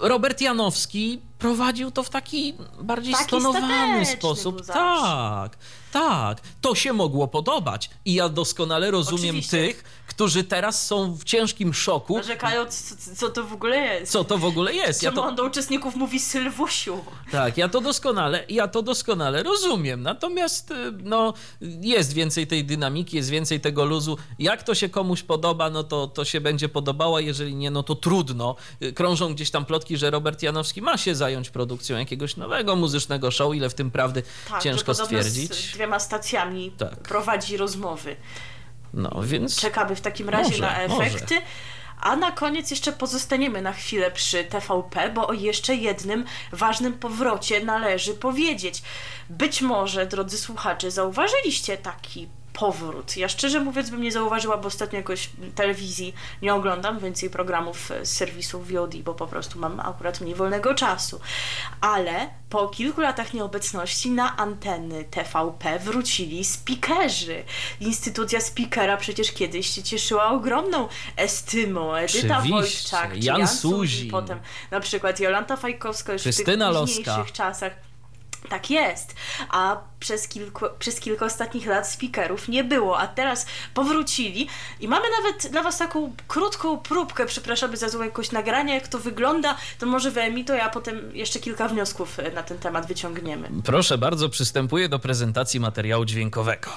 Robert 0.02 0.42
Janowski 0.42 1.22
prowadził 1.40 1.92
to 1.92 2.04
w 2.04 2.10
taki 2.10 2.54
bardziej 2.82 3.14
Taki 3.14 3.26
stonowany 3.26 4.06
sposób. 4.06 4.66
Tak, 4.66 5.58
tak. 5.96 6.42
To 6.62 6.76
się 6.76 6.94
mogło 6.94 7.28
podobać. 7.28 7.90
I 8.06 8.14
ja 8.14 8.30
doskonale 8.30 8.92
rozumiem 8.92 9.36
Oczywiście. 9.36 9.58
tych, 9.58 10.05
którzy 10.16 10.44
teraz 10.44 10.86
są 10.88 11.14
w 11.16 11.24
ciężkim 11.24 11.74
szoku. 11.74 12.18
Narzekając, 12.18 12.96
co, 13.06 13.16
co 13.16 13.30
to 13.30 13.44
w 13.44 13.54
ogóle 13.54 13.78
jest. 13.78 14.12
Co 14.12 14.24
to 14.24 14.38
w 14.38 14.46
ogóle 14.46 14.74
jest? 14.74 15.04
Ja 15.04 15.12
to, 15.12 15.24
on 15.24 15.36
do 15.36 15.44
uczestników 15.46 15.96
mówi 15.96 16.20
Sylwusiu? 16.20 17.04
tak, 17.32 17.58
ja 17.58 17.70
to 17.70 17.82
doskonale, 17.82 18.46
ja 18.50 18.68
to 18.68 18.82
doskonale 18.82 19.44
rozumiem. 19.44 20.02
Natomiast 20.02 20.72
y, 20.72 20.76
no, 21.04 21.34
jest 21.62 22.14
więcej 22.14 22.48
tej 22.48 22.66
dynamiki, 22.66 23.18
jest 23.18 23.30
więcej 23.30 23.60
tego 23.62 23.86
luzu. 23.86 24.18
Jak 24.40 24.64
to 24.64 24.76
się 24.76 24.90
komuś 24.90 25.24
podoba, 25.24 25.70
no 25.70 25.84
to, 25.84 26.08
to 26.08 26.26
się 26.26 26.42
będzie 26.42 26.70
podobało, 26.70 27.20
jeżeli 27.20 27.56
nie, 27.56 27.72
no 27.72 27.84
to 27.84 27.96
trudno. 27.96 28.56
Y, 28.82 28.94
Krążą 28.94 29.34
gdzieś 29.34 29.52
tam 29.52 29.66
plotki, 29.66 29.98
że 29.98 30.10
Robert 30.12 30.44
Janowski 30.44 30.82
ma 30.82 30.98
się 30.98 31.16
zająć 31.16 31.50
produkcją 31.50 31.98
jakiegoś 31.98 32.38
nowego 32.38 32.76
muzycznego 32.76 33.32
show, 33.32 33.56
ile 33.56 33.70
w 33.70 33.74
tym 33.74 33.92
prawdy 33.92 34.24
Tak, 34.50 34.64
ciężko 34.64 34.94
stwierdzić. 34.94 35.54
z 35.54 35.74
dwiema 35.74 36.00
stacjami 36.00 36.72
Tak. 36.78 36.96
prowadzi 37.00 37.58
rozmowy. 37.58 38.16
No 38.96 39.12
więc 39.24 39.60
Czekamy 39.62 39.96
w 39.96 40.02
takim 40.02 40.30
razie 40.30 40.50
Może, 40.50 40.62
na 40.62 40.88
może. 40.88 41.08
efekty. 41.08 41.42
A 42.02 42.16
na 42.16 42.32
koniec 42.32 42.72
jeszcze 42.72 42.92
pozostaniemy 42.92 43.62
na 43.62 43.74
chwilę 43.74 44.12
przy 44.12 44.44
TVP, 44.44 45.10
bo 45.10 45.28
o 45.28 45.34
jeszcze 45.34 45.76
jednym 45.76 46.26
ważnym 46.52 46.94
powrocie 46.94 47.66
należy 47.66 48.14
powiedzieć. 48.14 48.82
Być 49.30 49.62
może, 49.62 50.06
drodzy 50.06 50.38
słuchacze, 50.38 50.92
zauważyliście 50.92 51.78
taki 51.78 52.28
powrót. 52.56 53.18
Ja 53.18 53.30
szczerze 53.30 53.60
mówiąc 53.60 53.90
bym 53.90 54.02
nie 54.02 54.12
zauważyła, 54.12 54.58
bo 54.58 54.68
ostatnio 54.68 54.98
jakoś 54.98 55.30
telewizji 55.56 56.14
nie 56.42 56.54
oglądam, 56.54 57.00
więcej 57.00 57.30
programów 57.30 57.92
z 58.04 58.10
serwisów 58.10 58.72
VOD, 58.72 58.96
bo 58.96 59.14
po 59.14 59.28
prostu 59.28 59.60
mam 59.60 59.80
akurat 59.80 60.22
mniej 60.22 60.36
wolnego 60.36 60.74
czasu. 60.74 61.20
Ale 61.82 62.30
po 62.50 62.68
kilku 62.68 63.02
latach 63.02 63.34
nieobecności 63.34 64.12
na 64.12 64.38
anteny 64.38 65.04
TVP 65.04 65.80
wrócili 65.80 66.46
speakerzy. 66.46 67.44
Instytucja 67.80 68.42
speakera 68.42 68.98
przecież 68.98 69.32
kiedyś 69.32 69.68
się 69.68 69.84
cieszyła 69.84 70.28
ogromną 70.28 70.88
estymą. 71.16 71.96
Edyta 71.96 72.38
Oczywiście. 72.38 72.54
Wojczak, 72.54 73.14
czy 73.14 73.20
Jan 73.20 73.40
Jan 73.40 73.48
Suzi. 73.48 74.08
Potem 74.08 74.40
na 74.72 74.80
przykład 74.80 75.20
Jolanta 75.20 75.56
Fajkowska 75.56 76.14
już 76.14 76.22
Krystyna 76.22 76.66
w 76.66 76.70
tych 76.70 76.82
Loska. 76.82 76.96
późniejszych 76.96 77.32
czasach. 77.32 77.85
Tak 78.50 78.70
jest, 78.72 79.16
a 79.50 79.78
przez, 80.00 80.28
kilku, 80.28 80.66
przez 80.80 81.00
kilka 81.00 81.26
ostatnich 81.26 81.68
lat 81.68 81.88
speakerów 81.88 82.48
nie 82.48 82.64
było, 82.64 83.00
a 83.00 83.08
teraz 83.08 83.46
powrócili 83.74 84.48
i 84.80 84.88
mamy 84.88 85.06
nawet 85.22 85.52
dla 85.52 85.64
Was 85.64 85.78
taką 85.78 86.14
krótką 86.28 86.78
próbkę, 86.78 87.26
przepraszamy 87.26 87.78
za 87.78 87.90
złą 87.90 88.04
jakość 88.04 88.32
nagrania, 88.32 88.76
jak 88.76 88.88
to 88.88 89.00
wygląda, 89.00 89.58
to 89.80 89.86
może 89.86 90.12
wyemituję, 90.12 90.64
a 90.64 90.70
potem 90.70 91.12
jeszcze 91.14 91.40
kilka 91.40 91.68
wniosków 91.68 92.20
e, 92.20 92.32
na 92.32 92.44
ten 92.44 92.58
temat 92.58 92.88
wyciągniemy. 92.88 93.50
proszę 93.66 93.98
bardzo, 93.98 94.30
przystępuję 94.30 94.90
do 94.90 95.00
prezentacji 95.00 95.60
materiału 95.60 96.06
dźwiękowego. 96.06 96.70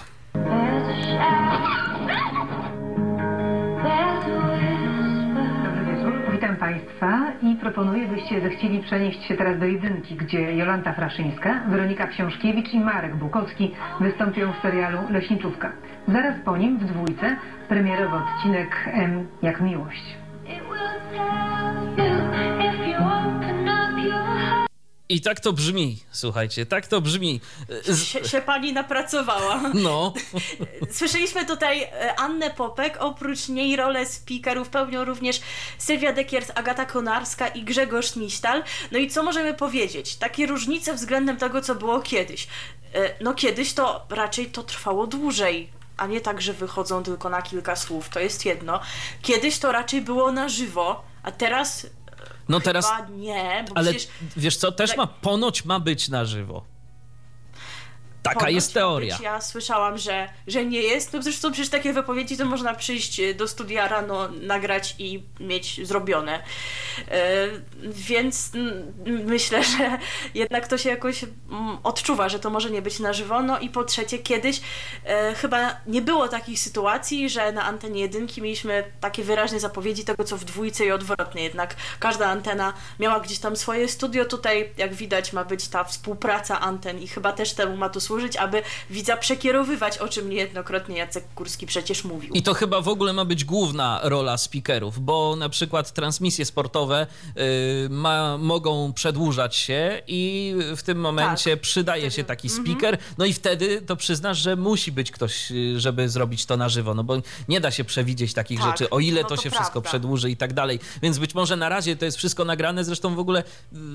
Państwa 6.78 7.32
i 7.42 7.56
proponuję, 7.56 8.06
byście 8.06 8.40
zechcieli 8.40 8.82
przenieść 8.82 9.22
się 9.22 9.36
teraz 9.36 9.58
do 9.58 9.64
jedynki, 9.64 10.14
gdzie 10.16 10.56
Jolanta 10.56 10.92
Fraszyńska, 10.92 11.60
Weronika 11.68 12.06
Książkiewicz 12.06 12.72
i 12.74 12.80
Marek 12.80 13.16
Bukowski 13.16 13.74
wystąpią 14.00 14.52
w 14.52 14.62
serialu 14.62 14.98
Leśniczówka. 15.10 15.72
Zaraz 16.08 16.34
po 16.44 16.56
nim 16.56 16.78
w 16.78 16.84
dwójce 16.84 17.36
premierowy 17.68 18.16
odcinek 18.16 18.88
M 18.92 19.26
jak 19.42 19.60
miłość. 19.60 20.16
It 20.46 20.54
will 20.54 21.16
tell 21.16 22.06
you 22.06 22.70
if 22.70 22.88
you 22.90 22.96
open. 22.96 23.57
I 25.10 25.20
tak 25.20 25.40
to 25.40 25.52
brzmi, 25.52 25.98
słuchajcie, 26.10 26.66
tak 26.66 26.86
to 26.86 27.00
brzmi. 27.00 27.40
Z, 27.84 28.28
Się, 28.30 28.40
Pani 28.40 28.72
napracowała. 28.72 29.60
no, 29.74 30.12
Słyszeliśmy 30.98 31.46
tutaj 31.46 31.82
e, 31.82 32.14
Annę 32.20 32.50
Popek, 32.50 32.96
oprócz 33.00 33.48
niej 33.48 33.76
rolę 33.76 34.06
speakerów 34.06 34.68
pełnią 34.68 35.04
również 35.04 35.40
Sylwia 35.78 36.12
Dekiers, 36.12 36.50
Agata 36.54 36.84
Konarska 36.86 37.48
i 37.48 37.62
Grzegorz 37.64 38.16
Misztal. 38.16 38.62
No 38.92 38.98
i 38.98 39.10
co 39.10 39.22
możemy 39.22 39.54
powiedzieć? 39.54 40.16
Takie 40.16 40.46
różnice 40.46 40.94
względem 40.94 41.36
tego, 41.36 41.60
co 41.62 41.74
było 41.74 42.00
kiedyś. 42.00 42.48
E, 42.94 43.14
No 43.24 43.34
kiedyś 43.34 43.72
to 43.74 44.06
raczej 44.10 44.46
to 44.46 44.62
trwało 44.62 45.06
dłużej, 45.06 45.70
a 45.96 46.06
nie 46.06 46.20
tak, 46.20 46.42
że 46.42 46.52
wychodzą 46.52 47.02
tylko 47.02 47.28
na 47.28 47.42
kilka 47.42 47.76
słów, 47.76 48.08
to 48.08 48.20
jest 48.20 48.44
jedno. 48.46 48.80
Kiedyś 49.22 49.58
to 49.58 49.72
raczej 49.72 50.00
było 50.02 50.32
na 50.32 50.48
żywo, 50.48 51.04
a 51.22 51.32
teraz 51.32 51.86
no 52.48 52.60
teraz, 52.60 52.90
chyba 52.90 53.08
nie, 53.08 53.64
bo 53.68 53.76
ale 53.76 53.90
przecież 53.90 54.08
wiesz 54.36 54.56
co, 54.56 54.72
też 54.72 54.90
tak- 54.90 54.96
ma, 54.98 55.06
ponoć 55.06 55.64
ma 55.64 55.80
być 55.80 56.08
na 56.08 56.24
żywo. 56.24 56.64
Taka 58.28 58.40
Ponoć 58.40 58.54
jest 58.54 58.74
teoria. 58.74 59.14
Być. 59.14 59.24
Ja 59.24 59.40
słyszałam, 59.40 59.98
że, 59.98 60.28
że 60.46 60.64
nie 60.64 60.80
jest. 60.80 61.12
No 61.12 61.22
zresztą 61.22 61.52
przecież 61.52 61.70
takie 61.70 61.92
wypowiedzi 61.92 62.36
to 62.36 62.44
można 62.44 62.74
przyjść 62.74 63.20
e, 63.20 63.34
do 63.34 63.48
studia 63.48 63.88
rano, 63.88 64.28
nagrać 64.28 64.94
i 64.98 65.22
mieć 65.40 65.86
zrobione. 65.86 66.42
E, 67.10 67.48
więc 67.84 68.50
myślę, 69.06 69.64
że 69.64 69.98
jednak 70.34 70.68
to 70.68 70.78
się 70.78 70.88
jakoś 70.88 71.24
odczuwa, 71.82 72.28
że 72.28 72.38
to 72.38 72.50
może 72.50 72.70
nie 72.70 72.82
być 72.82 72.98
na 73.00 73.12
żywo. 73.12 73.42
No 73.42 73.58
i 73.58 73.68
po 73.68 73.84
trzecie, 73.84 74.18
kiedyś 74.18 74.60
e, 75.04 75.34
chyba 75.34 75.76
nie 75.86 76.02
było 76.02 76.28
takich 76.28 76.60
sytuacji, 76.60 77.30
że 77.30 77.52
na 77.52 77.64
antenie 77.64 78.00
jedynki 78.00 78.42
mieliśmy 78.42 78.84
takie 79.00 79.24
wyraźne 79.24 79.60
zapowiedzi 79.60 80.04
tego, 80.04 80.24
co 80.24 80.36
w 80.36 80.44
dwójce 80.44 80.86
i 80.86 80.92
odwrotnie. 80.92 81.42
Jednak 81.42 81.76
każda 81.98 82.26
antena 82.26 82.72
miała 83.00 83.20
gdzieś 83.20 83.38
tam 83.38 83.56
swoje 83.56 83.88
studio. 83.88 84.24
Tutaj, 84.24 84.72
jak 84.76 84.94
widać, 84.94 85.32
ma 85.32 85.44
być 85.44 85.68
ta 85.68 85.84
współpraca 85.84 86.60
anten 86.60 86.98
i 86.98 87.08
chyba 87.08 87.32
też 87.32 87.54
temu 87.54 87.76
ma 87.76 87.88
to 87.88 88.00
służyć, 88.00 88.17
aby 88.36 88.62
widza 88.90 89.16
przekierowywać, 89.16 89.98
o 89.98 90.08
czym 90.08 90.30
niejednokrotnie 90.30 90.96
Jacek 90.98 91.24
Kurski 91.34 91.66
przecież 91.66 92.04
mówił. 92.04 92.34
I 92.34 92.42
to 92.42 92.54
chyba 92.54 92.80
w 92.80 92.88
ogóle 92.88 93.12
ma 93.12 93.24
być 93.24 93.44
główna 93.44 94.00
rola 94.02 94.38
speakerów, 94.38 95.04
bo 95.04 95.36
na 95.36 95.48
przykład 95.48 95.92
transmisje 95.92 96.44
sportowe 96.44 97.06
y, 97.86 97.88
ma, 97.90 98.38
mogą 98.38 98.92
przedłużać 98.92 99.56
się 99.56 100.02
i 100.06 100.54
w 100.76 100.82
tym 100.82 100.98
momencie 101.00 101.50
Tak. 101.50 101.60
przydaje 101.60 102.10
się 102.10 102.24
taki 102.24 102.48
speaker, 102.48 102.98
no 103.18 103.24
i 103.24 103.32
wtedy 103.32 103.82
to 103.82 103.96
przyznasz, 103.96 104.38
że 104.38 104.56
musi 104.56 104.92
być 104.92 105.10
ktoś, 105.10 105.50
y, 105.52 105.80
żeby 105.80 106.08
zrobić 106.08 106.46
to 106.46 106.56
na 106.56 106.68
żywo, 106.68 106.94
no 106.94 107.04
bo 107.04 107.16
nie 107.48 107.60
da 107.60 107.70
się 107.70 107.84
przewidzieć 107.84 108.34
takich 108.34 108.60
Tak, 108.60 108.68
rzeczy, 108.70 108.90
o 108.90 109.00
ile 109.00 109.22
no 109.22 109.28
to 109.28 109.36
to 109.36 109.42
się 109.42 109.50
wszystko 109.50 109.72
prawda. 109.72 109.88
przedłuży 109.88 110.30
i 110.30 110.36
tak 110.36 110.52
dalej. 110.52 110.80
Więc 111.02 111.18
być 111.18 111.34
może 111.34 111.56
na 111.56 111.68
razie 111.68 111.96
to 111.96 112.04
jest 112.04 112.16
wszystko 112.18 112.44
nagrane, 112.44 112.84
zresztą 112.84 113.14
w 113.14 113.18
ogóle 113.18 113.44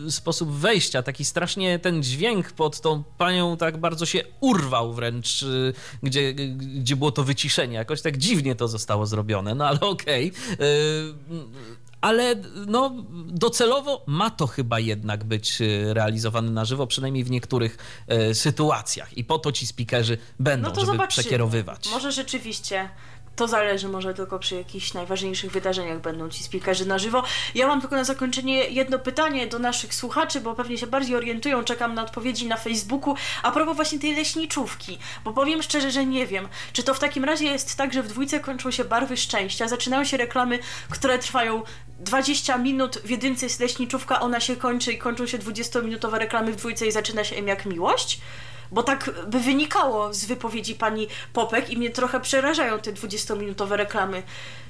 y, 0.08 0.12
sposób 0.12 0.52
wejścia, 0.52 1.04
taki 1.04 1.26
strasznie 1.26 1.80
ten 1.80 2.04
dźwięk 2.04 2.52
pod 2.52 2.82
tą 2.82 3.04
panią 3.18 3.58
tak 3.58 3.78
bardzo 3.78 4.06
się 4.06 4.13
urwał 4.40 4.94
wręcz, 4.94 5.44
y, 5.44 5.74
gdzie, 6.04 6.34
gdzie 6.56 6.96
było 6.96 7.12
to 7.12 7.24
wyciszenie. 7.24 7.76
Jakoś 7.76 8.02
tak 8.02 8.18
dziwnie 8.18 8.56
to 8.56 8.68
zostało 8.68 9.06
zrobione, 9.06 9.56
no 9.56 9.68
ale 9.68 9.80
okej. 9.80 10.32
Y, 10.62 11.14
Ale 12.02 12.36
no, 12.68 12.94
docelowo 13.28 14.04
ma 14.08 14.30
to 14.30 14.48
chyba 14.48 14.80
jednak 14.80 15.24
być 15.24 15.62
y, 15.62 15.94
realizowane 15.94 16.52
na 16.52 16.66
żywo, 16.66 16.88
przynajmniej 16.88 17.24
w 17.24 17.32
niektórych 17.32 17.78
y, 18.32 18.36
sytuacjach. 18.36 19.18
I 19.18 19.24
po 19.24 19.40
to 19.40 19.52
ci 19.52 19.68
speakerzy 19.68 20.18
będą, 20.40 20.68
No 20.68 20.74
to 20.76 20.82
żeby 20.82 20.92
zobaczymy. 20.92 21.08
przekierowywać. 21.24 21.90
Może 21.92 22.12
rzeczywiście 22.12 22.90
to 23.36 23.48
zależy, 23.48 23.90
może 23.90 24.14
tylko 24.14 24.40
przy 24.40 24.56
jakichś 24.56 24.94
najważniejszych 24.94 25.52
wydarzeniach 25.52 26.02
będą 26.02 26.30
ci 26.30 26.44
speakerzy 26.44 26.86
na 26.86 27.00
żywo. 27.00 27.24
Ja 27.56 27.68
mam 27.68 27.82
tylko 27.82 27.96
na 27.96 28.04
zakończenie 28.04 28.64
jedno 28.70 29.00
pytanie 29.00 29.48
do 29.48 29.60
naszych 29.60 29.96
słuchaczy, 29.96 30.42
bo 30.42 30.56
pewnie 30.56 30.78
się 30.78 30.88
bardziej 30.88 31.16
orientują, 31.16 31.64
czekam 31.64 31.94
na 31.94 32.04
odpowiedzi 32.04 32.48
na 32.48 32.58
Facebooku, 32.58 33.16
a 33.44 33.52
propos 33.52 33.76
właśnie 33.76 34.00
tej 34.00 34.16
leśniczówki, 34.16 34.98
bo 35.24 35.34
powiem 35.34 35.64
szczerze, 35.64 35.92
że 35.92 36.06
nie 36.06 36.28
wiem, 36.28 36.48
czy 36.74 36.84
to 36.84 36.94
w 36.94 37.00
takim 37.00 37.24
razie 37.24 37.46
jest 37.46 37.76
tak, 37.76 37.94
że 37.94 38.04
w 38.04 38.08
dwójce 38.08 38.40
kończą 38.40 38.72
się 38.72 38.84
barwy 38.84 39.18
szczęścia, 39.18 39.68
zaczynają 39.68 40.04
się 40.04 40.18
reklamy, 40.18 40.60
które 40.90 41.20
trwają 41.20 41.64
20 42.04 42.58
minut, 42.58 42.98
w 42.98 43.10
jedynce 43.10 43.46
jest 43.46 43.60
leśniczówka, 43.60 44.20
ona 44.20 44.40
się 44.40 44.56
kończy 44.56 44.94
i 44.94 44.98
kończą 44.98 45.28
się 45.28 45.38
20-minutowe 45.40 46.18
reklamy 46.18 46.52
w 46.52 46.56
dwójce 46.56 46.88
i 46.88 46.92
zaczyna 46.92 47.24
się 47.24 47.36
M 47.36 47.48
jak 47.48 47.66
miłość? 47.66 48.22
Bo 48.72 48.84
tak 48.84 49.12
by 49.28 49.40
wynikało 49.40 50.14
z 50.14 50.26
wypowiedzi 50.26 50.76
pani 50.76 51.08
Popek 51.34 51.70
i 51.70 51.78
mnie 51.78 51.90
trochę 51.90 52.20
przerażają 52.20 52.80
te 52.80 52.94
20-minutowe 52.94 53.76
reklamy. 53.76 54.24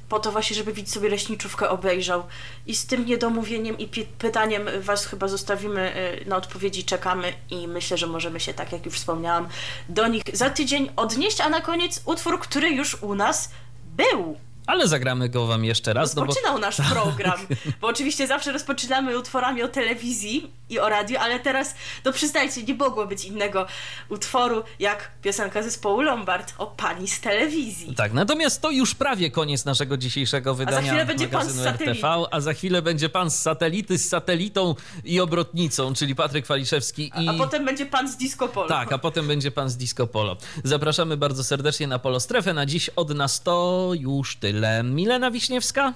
Po 0.09 0.19
to 0.19 0.31
właśnie, 0.31 0.55
żeby 0.55 0.73
widz 0.73 0.93
sobie 0.93 1.09
leśniczówkę 1.09 1.69
obejrzał. 1.69 2.23
I 2.67 2.75
z 2.75 2.85
tym 2.85 3.05
niedomówieniem 3.05 3.77
i 3.77 3.87
pytaniem 4.19 4.69
was 4.79 5.05
chyba 5.05 5.27
zostawimy 5.27 5.95
y, 6.21 6.25
na 6.25 6.35
odpowiedzi, 6.35 6.83
czekamy 6.83 7.33
i 7.49 7.67
myślę, 7.67 7.97
że 7.97 8.07
możemy 8.07 8.39
się, 8.39 8.53
tak 8.53 8.71
jak 8.71 8.85
już 8.85 8.95
wspomniałam, 8.95 9.47
do 9.89 10.07
nich 10.07 10.23
za 10.33 10.49
tydzień 10.49 10.89
odnieść, 10.95 11.41
a 11.41 11.49
na 11.49 11.61
koniec 11.61 12.01
utwór, 12.05 12.39
który 12.39 12.69
już 12.69 13.01
u 13.01 13.15
nas 13.15 13.49
był. 13.97 14.37
Ale 14.67 14.87
zagramy 14.87 15.29
go 15.29 15.47
wam 15.47 15.65
jeszcze 15.65 15.93
raz, 15.93 16.15
no 16.15 16.21
bo 16.21 16.25
Rozpoczynał 16.25 16.59
nasz 16.59 16.77
program, 16.91 17.47
bo 17.81 17.87
oczywiście 17.87 18.27
zawsze 18.27 18.51
rozpoczynamy 18.51 19.17
utworami 19.19 19.63
o 19.63 19.67
telewizji 19.67 20.51
i 20.69 20.79
o 20.79 20.89
radiu, 20.89 21.17
ale 21.19 21.39
teraz, 21.39 21.75
no 22.05 22.13
przyznajcie, 22.13 22.63
nie 22.63 22.73
mogło 22.73 23.05
być 23.05 23.25
innego 23.25 23.65
utworu 24.09 24.63
jak 24.79 25.11
piosenka 25.21 25.63
zespołu 25.63 26.01
Lombard 26.01 26.53
o 26.57 26.67
pani 26.67 27.07
z 27.07 27.21
telewizji. 27.21 27.95
Tak, 27.95 28.13
natomiast 28.13 28.61
to 28.61 28.71
już 28.71 28.95
prawie 28.95 29.31
koniec 29.31 29.65
naszego 29.65 29.97
dzisiejszego 29.97 30.55
wydania 30.55 30.87
chwilę 30.87 31.05
będzie 31.05 31.27
pan 31.27 31.49
z 31.49 31.63
satelity. 31.63 31.91
RTV, 31.91 32.07
a 32.31 32.41
za 32.41 32.53
chwilę 32.53 32.81
będzie 32.81 33.09
pan 33.09 33.31
z 33.31 33.39
satelity, 33.39 33.97
z 33.97 34.09
satelitą 34.09 34.75
i 35.03 35.19
obrotnicą, 35.19 35.93
czyli 35.93 36.15
Patryk 36.15 36.47
Waliszewski 36.47 37.11
i... 37.19 37.29
A 37.29 37.33
potem 37.33 37.65
będzie 37.65 37.85
pan 37.85 38.11
z 38.11 38.17
Disco 38.17 38.47
Polo. 38.47 38.67
Tak, 38.67 38.91
a 38.93 38.97
potem 38.97 39.27
będzie 39.27 39.51
pan 39.51 39.69
z 39.69 39.77
Disco 39.77 40.07
Polo. 40.07 40.37
Zapraszamy 40.63 41.17
bardzo 41.17 41.43
serdecznie 41.43 41.87
na 41.87 41.99
Polo 41.99 42.19
Strefę. 42.19 42.53
Na 42.53 42.65
dziś 42.65 42.89
od 42.89 43.09
nas 43.09 43.41
to 43.43 43.91
już 43.99 44.35
tyle. 44.35 44.52
Milena 44.83 45.31
Wiśniewska, 45.31 45.93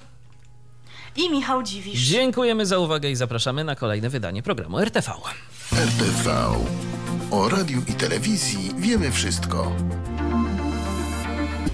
I 1.16 1.30
Michał 1.30 1.62
Dziwisz. 1.62 2.00
dziękujemy 2.00 2.66
za 2.66 2.78
uwagę 2.78 3.10
i 3.10 3.16
zapraszamy 3.16 3.64
na 3.64 3.74
kolejne 3.76 4.08
wydanie 4.10 4.42
programu 4.42 4.78
RTV. 4.78 5.12
RTV. 5.72 6.36
O 7.30 7.48
radiu 7.48 7.82
i 7.88 7.92
telewizji 7.92 8.70
wiemy 8.78 9.12
wszystko. 9.12 9.72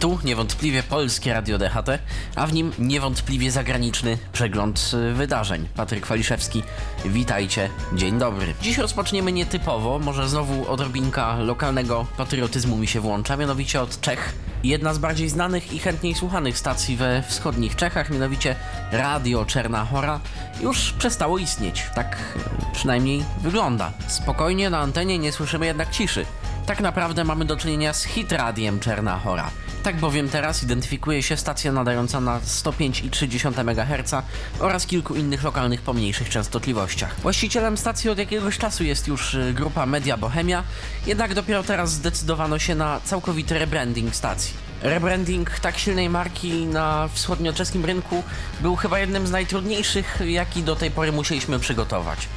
Tu 0.05 0.19
niewątpliwie 0.25 0.83
polskie 0.83 1.33
Radio 1.33 1.59
DHT, 1.59 1.99
a 2.37 2.47
w 2.47 2.53
nim 2.53 2.73
niewątpliwie 2.79 3.51
zagraniczny 3.51 4.19
przegląd 4.33 4.91
y, 4.95 5.13
wydarzeń. 5.13 5.69
Patryk 5.77 6.07
Waliszewski, 6.07 6.63
witajcie, 7.05 7.71
dzień 7.95 8.19
dobry. 8.19 8.55
Dziś 8.63 8.79
rozpoczniemy 8.79 9.33
nietypowo, 9.33 9.99
może 9.99 10.29
znowu 10.29 10.71
odrobinka 10.71 11.39
lokalnego 11.39 12.07
patriotyzmu 12.17 12.77
mi 12.77 12.87
się 12.87 13.01
włącza, 13.01 13.37
mianowicie 13.37 13.81
od 13.81 14.01
Czech. 14.01 14.35
Jedna 14.65 14.95
z 14.95 14.99
bardziej 14.99 15.29
znanych 15.29 15.73
i 15.73 15.79
chętniej 15.79 16.15
słuchanych 16.15 16.59
stacji 16.59 16.97
we 16.97 17.23
wschodnich 17.23 17.77
Czechach, 17.77 18.11
mianowicie 18.11 18.57
Radio 18.93 19.45
Czerna 19.45 19.85
Chora, 19.85 20.21
już 20.61 20.93
przestało 20.93 21.39
istnieć. 21.39 21.83
Tak 21.95 22.17
y, 22.37 22.75
przynajmniej 22.75 23.25
wygląda. 23.43 23.93
Spokojnie 24.07 24.71
na 24.71 24.79
antenie 24.79 25.19
nie 25.19 25.33
słyszymy 25.33 25.67
jednak 25.67 25.91
ciszy. 25.91 26.27
Tak 26.67 26.81
naprawdę 26.81 27.25
mamy 27.25 27.45
do 27.45 27.57
czynienia 27.57 27.93
z 27.93 28.05
hit 28.05 28.33
radiem 28.33 28.81
Czerna 28.81 29.19
Chora. 29.19 29.51
Tak 29.83 29.97
bowiem 29.97 30.29
teraz 30.29 30.62
identyfikuje 30.62 31.23
się 31.23 31.37
stacja 31.37 31.73
nadająca 31.73 32.21
na 32.21 32.41
105,3 32.41 33.61
MHz 33.61 34.15
oraz 34.61 34.87
kilku 34.87 35.15
innych 35.15 35.43
lokalnych 35.43 35.83
pomniejszych 35.83 36.29
częstotliwościach. 36.29 37.21
Właścicielem 37.21 37.77
stacji 37.77 38.11
od 38.11 38.19
jakiegoś 38.19 38.59
czasu 38.59 38.85
jest 38.85 39.09
już 39.09 39.35
y, 39.35 39.53
grupa 39.55 39.87
Media 39.87 40.17
Bohemia, 40.17 40.62
jednak 41.07 41.35
dopiero 41.35 41.62
teraz 41.62 41.93
zdecydowano 41.93 42.59
się 42.59 42.75
na 42.75 43.01
całkowity 43.05 43.59
rebranding 43.59 44.15
stacji. 44.15 44.55
Rebranding 44.83 45.61
tak 45.61 45.79
silnej 45.79 46.11
marki 46.11 46.67
na 46.67 47.09
wschodnioczeskim 47.12 47.85
rynku 47.85 48.23
był 48.61 48.77
chyba 48.77 48.99
jednym 48.99 49.27
z 49.27 49.31
najtrudniejszych, 49.31 50.21
jaki 50.27 50.62
do 50.62 50.77
tej 50.77 50.91
pory 50.91 51.12
musieliśmy 51.12 51.59
przygotować. 51.59 52.29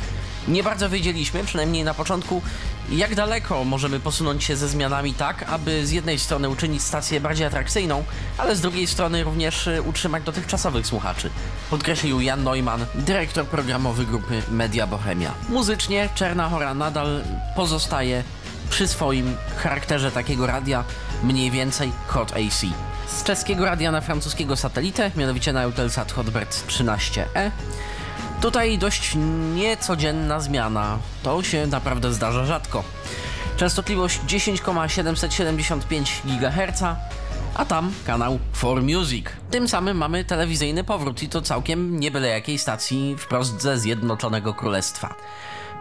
Nie 0.47 0.63
bardzo 0.63 0.89
wiedzieliśmy, 0.89 1.43
przynajmniej 1.43 1.83
na 1.83 1.93
początku, 1.93 2.41
jak 2.89 3.15
daleko 3.15 3.63
możemy 3.63 3.99
posunąć 3.99 4.43
się 4.43 4.55
ze 4.55 4.67
zmianami 4.67 5.13
tak, 5.13 5.43
aby 5.49 5.87
z 5.87 5.91
jednej 5.91 6.19
strony 6.19 6.49
uczynić 6.49 6.81
stację 6.81 7.19
bardziej 7.19 7.47
atrakcyjną, 7.47 8.03
ale 8.37 8.55
z 8.55 8.61
drugiej 8.61 8.87
strony 8.87 9.23
również 9.23 9.67
y, 9.67 9.81
utrzymać 9.81 10.23
dotychczasowych 10.23 10.87
słuchaczy. 10.87 11.29
Podkreślił 11.69 12.21
Jan 12.21 12.43
Neumann, 12.43 12.85
dyrektor 12.95 13.45
programowy 13.45 14.05
grupy 14.05 14.41
Media 14.51 14.87
Bohemia. 14.87 15.33
Muzycznie 15.49 16.09
Czerna 16.15 16.49
Chora 16.49 16.73
nadal 16.73 17.23
pozostaje 17.55 18.23
przy 18.69 18.87
swoim 18.87 19.35
charakterze 19.57 20.11
takiego 20.11 20.47
radia, 20.47 20.83
mniej 21.23 21.51
więcej 21.51 21.91
Hot 22.07 22.31
AC. 22.31 22.65
Z 23.07 23.23
czeskiego 23.23 23.65
radia 23.65 23.91
na 23.91 24.01
francuskiego 24.01 24.55
satelitę, 24.55 25.11
mianowicie 25.15 25.53
na 25.53 25.61
Eutelsat 25.61 26.11
Hotbird 26.11 26.67
13E, 26.67 27.51
Tutaj 28.41 28.77
dość 28.77 29.17
niecodzienna 29.55 30.39
zmiana. 30.39 30.97
To 31.23 31.43
się 31.43 31.67
naprawdę 31.67 32.13
zdarza 32.13 32.45
rzadko. 32.45 32.83
Częstotliwość 33.57 34.19
10,775 34.27 36.21
GHz, 36.25 36.83
a 37.55 37.65
tam 37.65 37.91
kanał 38.05 38.39
4Music. 38.61 39.23
Tym 39.51 39.67
samym 39.67 39.97
mamy 39.97 40.25
telewizyjny 40.25 40.83
powrót 40.83 41.23
i 41.23 41.29
to 41.29 41.41
całkiem 41.41 41.99
nie 41.99 42.11
byle 42.11 42.27
jakiej 42.27 42.57
stacji 42.57 43.15
wprost 43.17 43.61
ze 43.61 43.77
Zjednoczonego 43.77 44.53
Królestwa. 44.53 45.15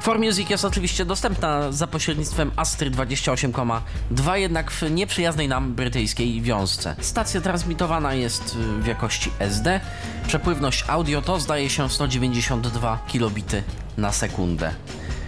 4Music 0.02 0.50
jest 0.50 0.64
oczywiście 0.64 1.04
dostępna 1.04 1.72
za 1.72 1.86
pośrednictwem 1.86 2.50
Astry 2.56 2.90
28,2 2.90 4.34
jednak 4.34 4.70
w 4.70 4.90
nieprzyjaznej 4.90 5.48
nam 5.48 5.74
brytyjskiej 5.74 6.42
wiązce. 6.42 6.96
Stacja 7.00 7.40
transmitowana 7.40 8.14
jest 8.14 8.56
w 8.56 8.86
jakości 8.86 9.30
SD. 9.38 9.80
Przepływność 10.26 10.84
audio 10.88 11.22
to 11.22 11.40
zdaje 11.40 11.70
się 11.70 11.90
192 11.90 12.98
kilobity 13.08 13.62
na 13.96 14.12
sekundę. 14.12 14.74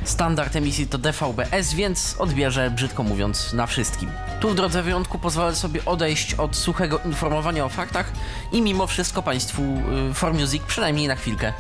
Standard 0.05 0.57
emisji 0.57 0.87
to 0.87 0.99
DVB-S, 0.99 1.75
więc 1.75 2.17
odbierze, 2.19 2.71
brzydko 2.71 3.03
mówiąc, 3.03 3.53
na 3.53 3.67
wszystkim. 3.67 4.11
Tu 4.41 4.51
w 4.51 4.55
drodze 4.55 4.83
wyjątku 4.83 5.19
pozwolę 5.19 5.57
sobie 5.57 5.85
odejść 5.85 6.35
od 6.35 6.57
suchego 6.57 7.01
informowania 7.05 7.65
o 7.65 7.69
faktach 7.69 8.13
i 8.53 8.63
mimo 8.63 8.87
wszystko 8.87 9.23
Państwu 9.23 9.63
y, 9.63 10.15
4Music 10.15 10.61
przynajmniej 10.61 11.09
na 11.09 11.17
chwilkę 11.17 11.53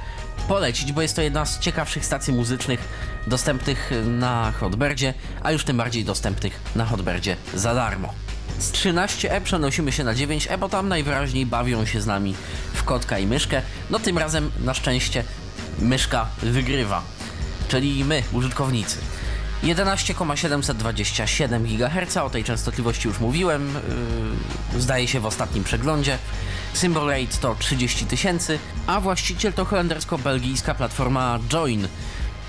polecić, 0.49 0.93
bo 0.93 1.03
jest 1.03 1.17
to 1.17 1.23
jedna 1.23 1.47
z 1.47 1.59
ciekawszych 1.59 2.07
stacji 2.07 2.33
muzycznych 2.33 2.81
dostępnych 3.27 3.91
na 4.07 4.53
Hotbirdzie, 4.53 5.15
a 5.43 5.53
już 5.53 5.65
tym 5.65 5.77
bardziej 5.77 6.05
dostępnych 6.05 6.61
na 6.77 6.85
Hotbirdzie 6.85 7.37
za 7.55 7.75
darmo. 7.75 8.15
Z 8.59 8.73
13e 8.73 9.41
przenosimy 9.41 9.93
się 9.93 10.05
na 10.05 10.15
9e, 10.15 10.59
bo 10.59 10.69
tam 10.69 10.89
najwyraźniej 10.89 11.47
bawią 11.47 11.87
się 11.87 12.01
z 12.01 12.07
nami 12.07 12.35
w 12.75 12.85
kotka 12.85 13.19
i 13.19 13.27
myszkę. 13.27 13.63
No 13.91 13.99
tym 13.99 14.19
razem 14.19 14.51
na 14.65 14.75
szczęście 14.75 15.25
myszka 15.79 16.27
wygrywa, 16.43 17.03
czyli 17.69 18.05
my, 18.05 18.23
użytkownicy. 18.33 18.99
11,727 19.63 21.65
GHz, 21.65 22.17
o 22.17 22.31
tej 22.31 22.45
częstotliwości 22.45 23.09
już 23.09 23.21
mówiłem, 23.21 23.75
yy, 24.75 24.81
zdaje 24.81 25.09
się 25.09 25.21
w 25.21 25.27
ostatnim 25.27 25.65
przeglądzie. 25.65 26.19
Symbol 26.73 27.07
rate 27.07 27.39
to 27.41 27.55
30 27.55 28.07
tysięcy, 28.07 28.59
a 28.87 29.01
właściciel 29.01 29.53
to 29.53 29.65
holendersko-belgijska 29.65 30.75
platforma 30.75 31.39
Join, 31.53 31.89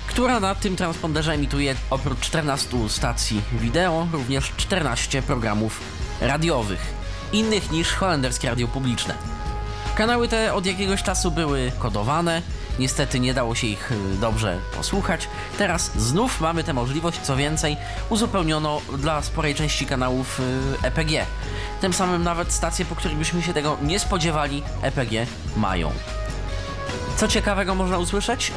która 0.06 0.40
na 0.40 0.54
tym 0.54 0.76
transponderze 0.76 1.32
emituje 1.32 1.74
oprócz 1.90 2.20
14 2.20 2.88
stacji 2.88 3.42
wideo 3.52 4.08
również 4.12 4.52
14 4.56 5.22
programów 5.22 5.80
radiowych, 6.20 6.94
innych 7.32 7.70
niż 7.70 7.92
holenderskie 7.92 8.48
radio 8.48 8.68
publiczne. 8.68 9.14
Kanały 9.94 10.28
te 10.28 10.54
od 10.54 10.66
jakiegoś 10.66 11.02
czasu 11.02 11.30
były 11.30 11.72
kodowane, 11.78 12.42
niestety 12.80 13.20
nie 13.20 13.34
dało 13.34 13.54
się 13.54 13.66
ich 13.66 13.92
y, 13.92 14.16
dobrze 14.20 14.58
posłuchać. 14.76 15.28
Teraz 15.58 15.90
znów 15.96 16.40
mamy 16.40 16.64
tę 16.64 16.72
możliwość, 16.72 17.20
co 17.20 17.36
więcej, 17.36 17.76
uzupełniono 18.08 18.80
dla 18.98 19.22
sporej 19.22 19.54
części 19.54 19.86
kanałów 19.86 20.40
y, 20.40 20.86
EPG. 20.86 21.26
Tym 21.80 21.92
samym 21.92 22.22
nawet 22.22 22.52
stacje, 22.52 22.84
po 22.84 22.96
których 22.96 23.16
byśmy 23.16 23.42
się 23.42 23.52
tego 23.52 23.76
nie 23.82 23.98
spodziewali, 23.98 24.62
EPG 24.82 25.26
mają. 25.56 25.92
Co 27.16 27.28
ciekawego 27.28 27.74
można 27.74 27.98
usłyszeć? 27.98 28.52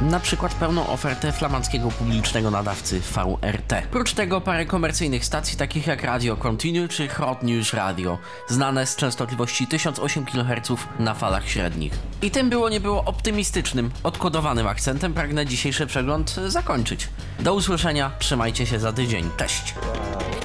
Na 0.00 0.20
przykład 0.20 0.54
pełną 0.54 0.86
ofertę 0.86 1.32
flamandzkiego 1.32 1.88
publicznego 1.88 2.50
nadawcy 2.50 3.00
VRT. 3.00 3.82
Prócz 3.90 4.14
tego 4.14 4.40
parę 4.40 4.66
komercyjnych 4.66 5.24
stacji 5.24 5.58
takich 5.58 5.86
jak 5.86 6.04
Radio 6.04 6.36
Continue 6.36 6.88
czy 6.88 7.08
Hot 7.08 7.42
News 7.42 7.74
Radio, 7.74 8.18
znane 8.48 8.86
z 8.86 8.96
częstotliwości 8.96 9.66
1008 9.66 10.24
kHz 10.24 10.72
na 10.98 11.14
falach 11.14 11.48
średnich. 11.48 11.92
I 12.22 12.30
tym 12.30 12.50
było 12.50 12.68
nie 12.68 12.80
było 12.80 13.04
optymistycznym, 13.04 13.90
odkodowanym 14.02 14.66
akcentem 14.66 15.14
pragnę 15.14 15.46
dzisiejszy 15.46 15.86
przegląd 15.86 16.36
zakończyć. 16.46 17.08
Do 17.40 17.54
usłyszenia, 17.54 18.10
trzymajcie 18.18 18.66
się 18.66 18.78
za 18.78 18.92
tydzień. 18.92 19.30
Cześć! 19.36 19.74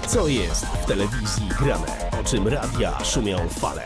Co 0.07 0.27
jest 0.27 0.65
w 0.65 0.85
telewizji 0.85 1.47
grane? 1.59 1.87
O 2.21 2.23
czym 2.23 2.47
radia 2.47 3.03
szumią 3.03 3.49
fale? 3.49 3.85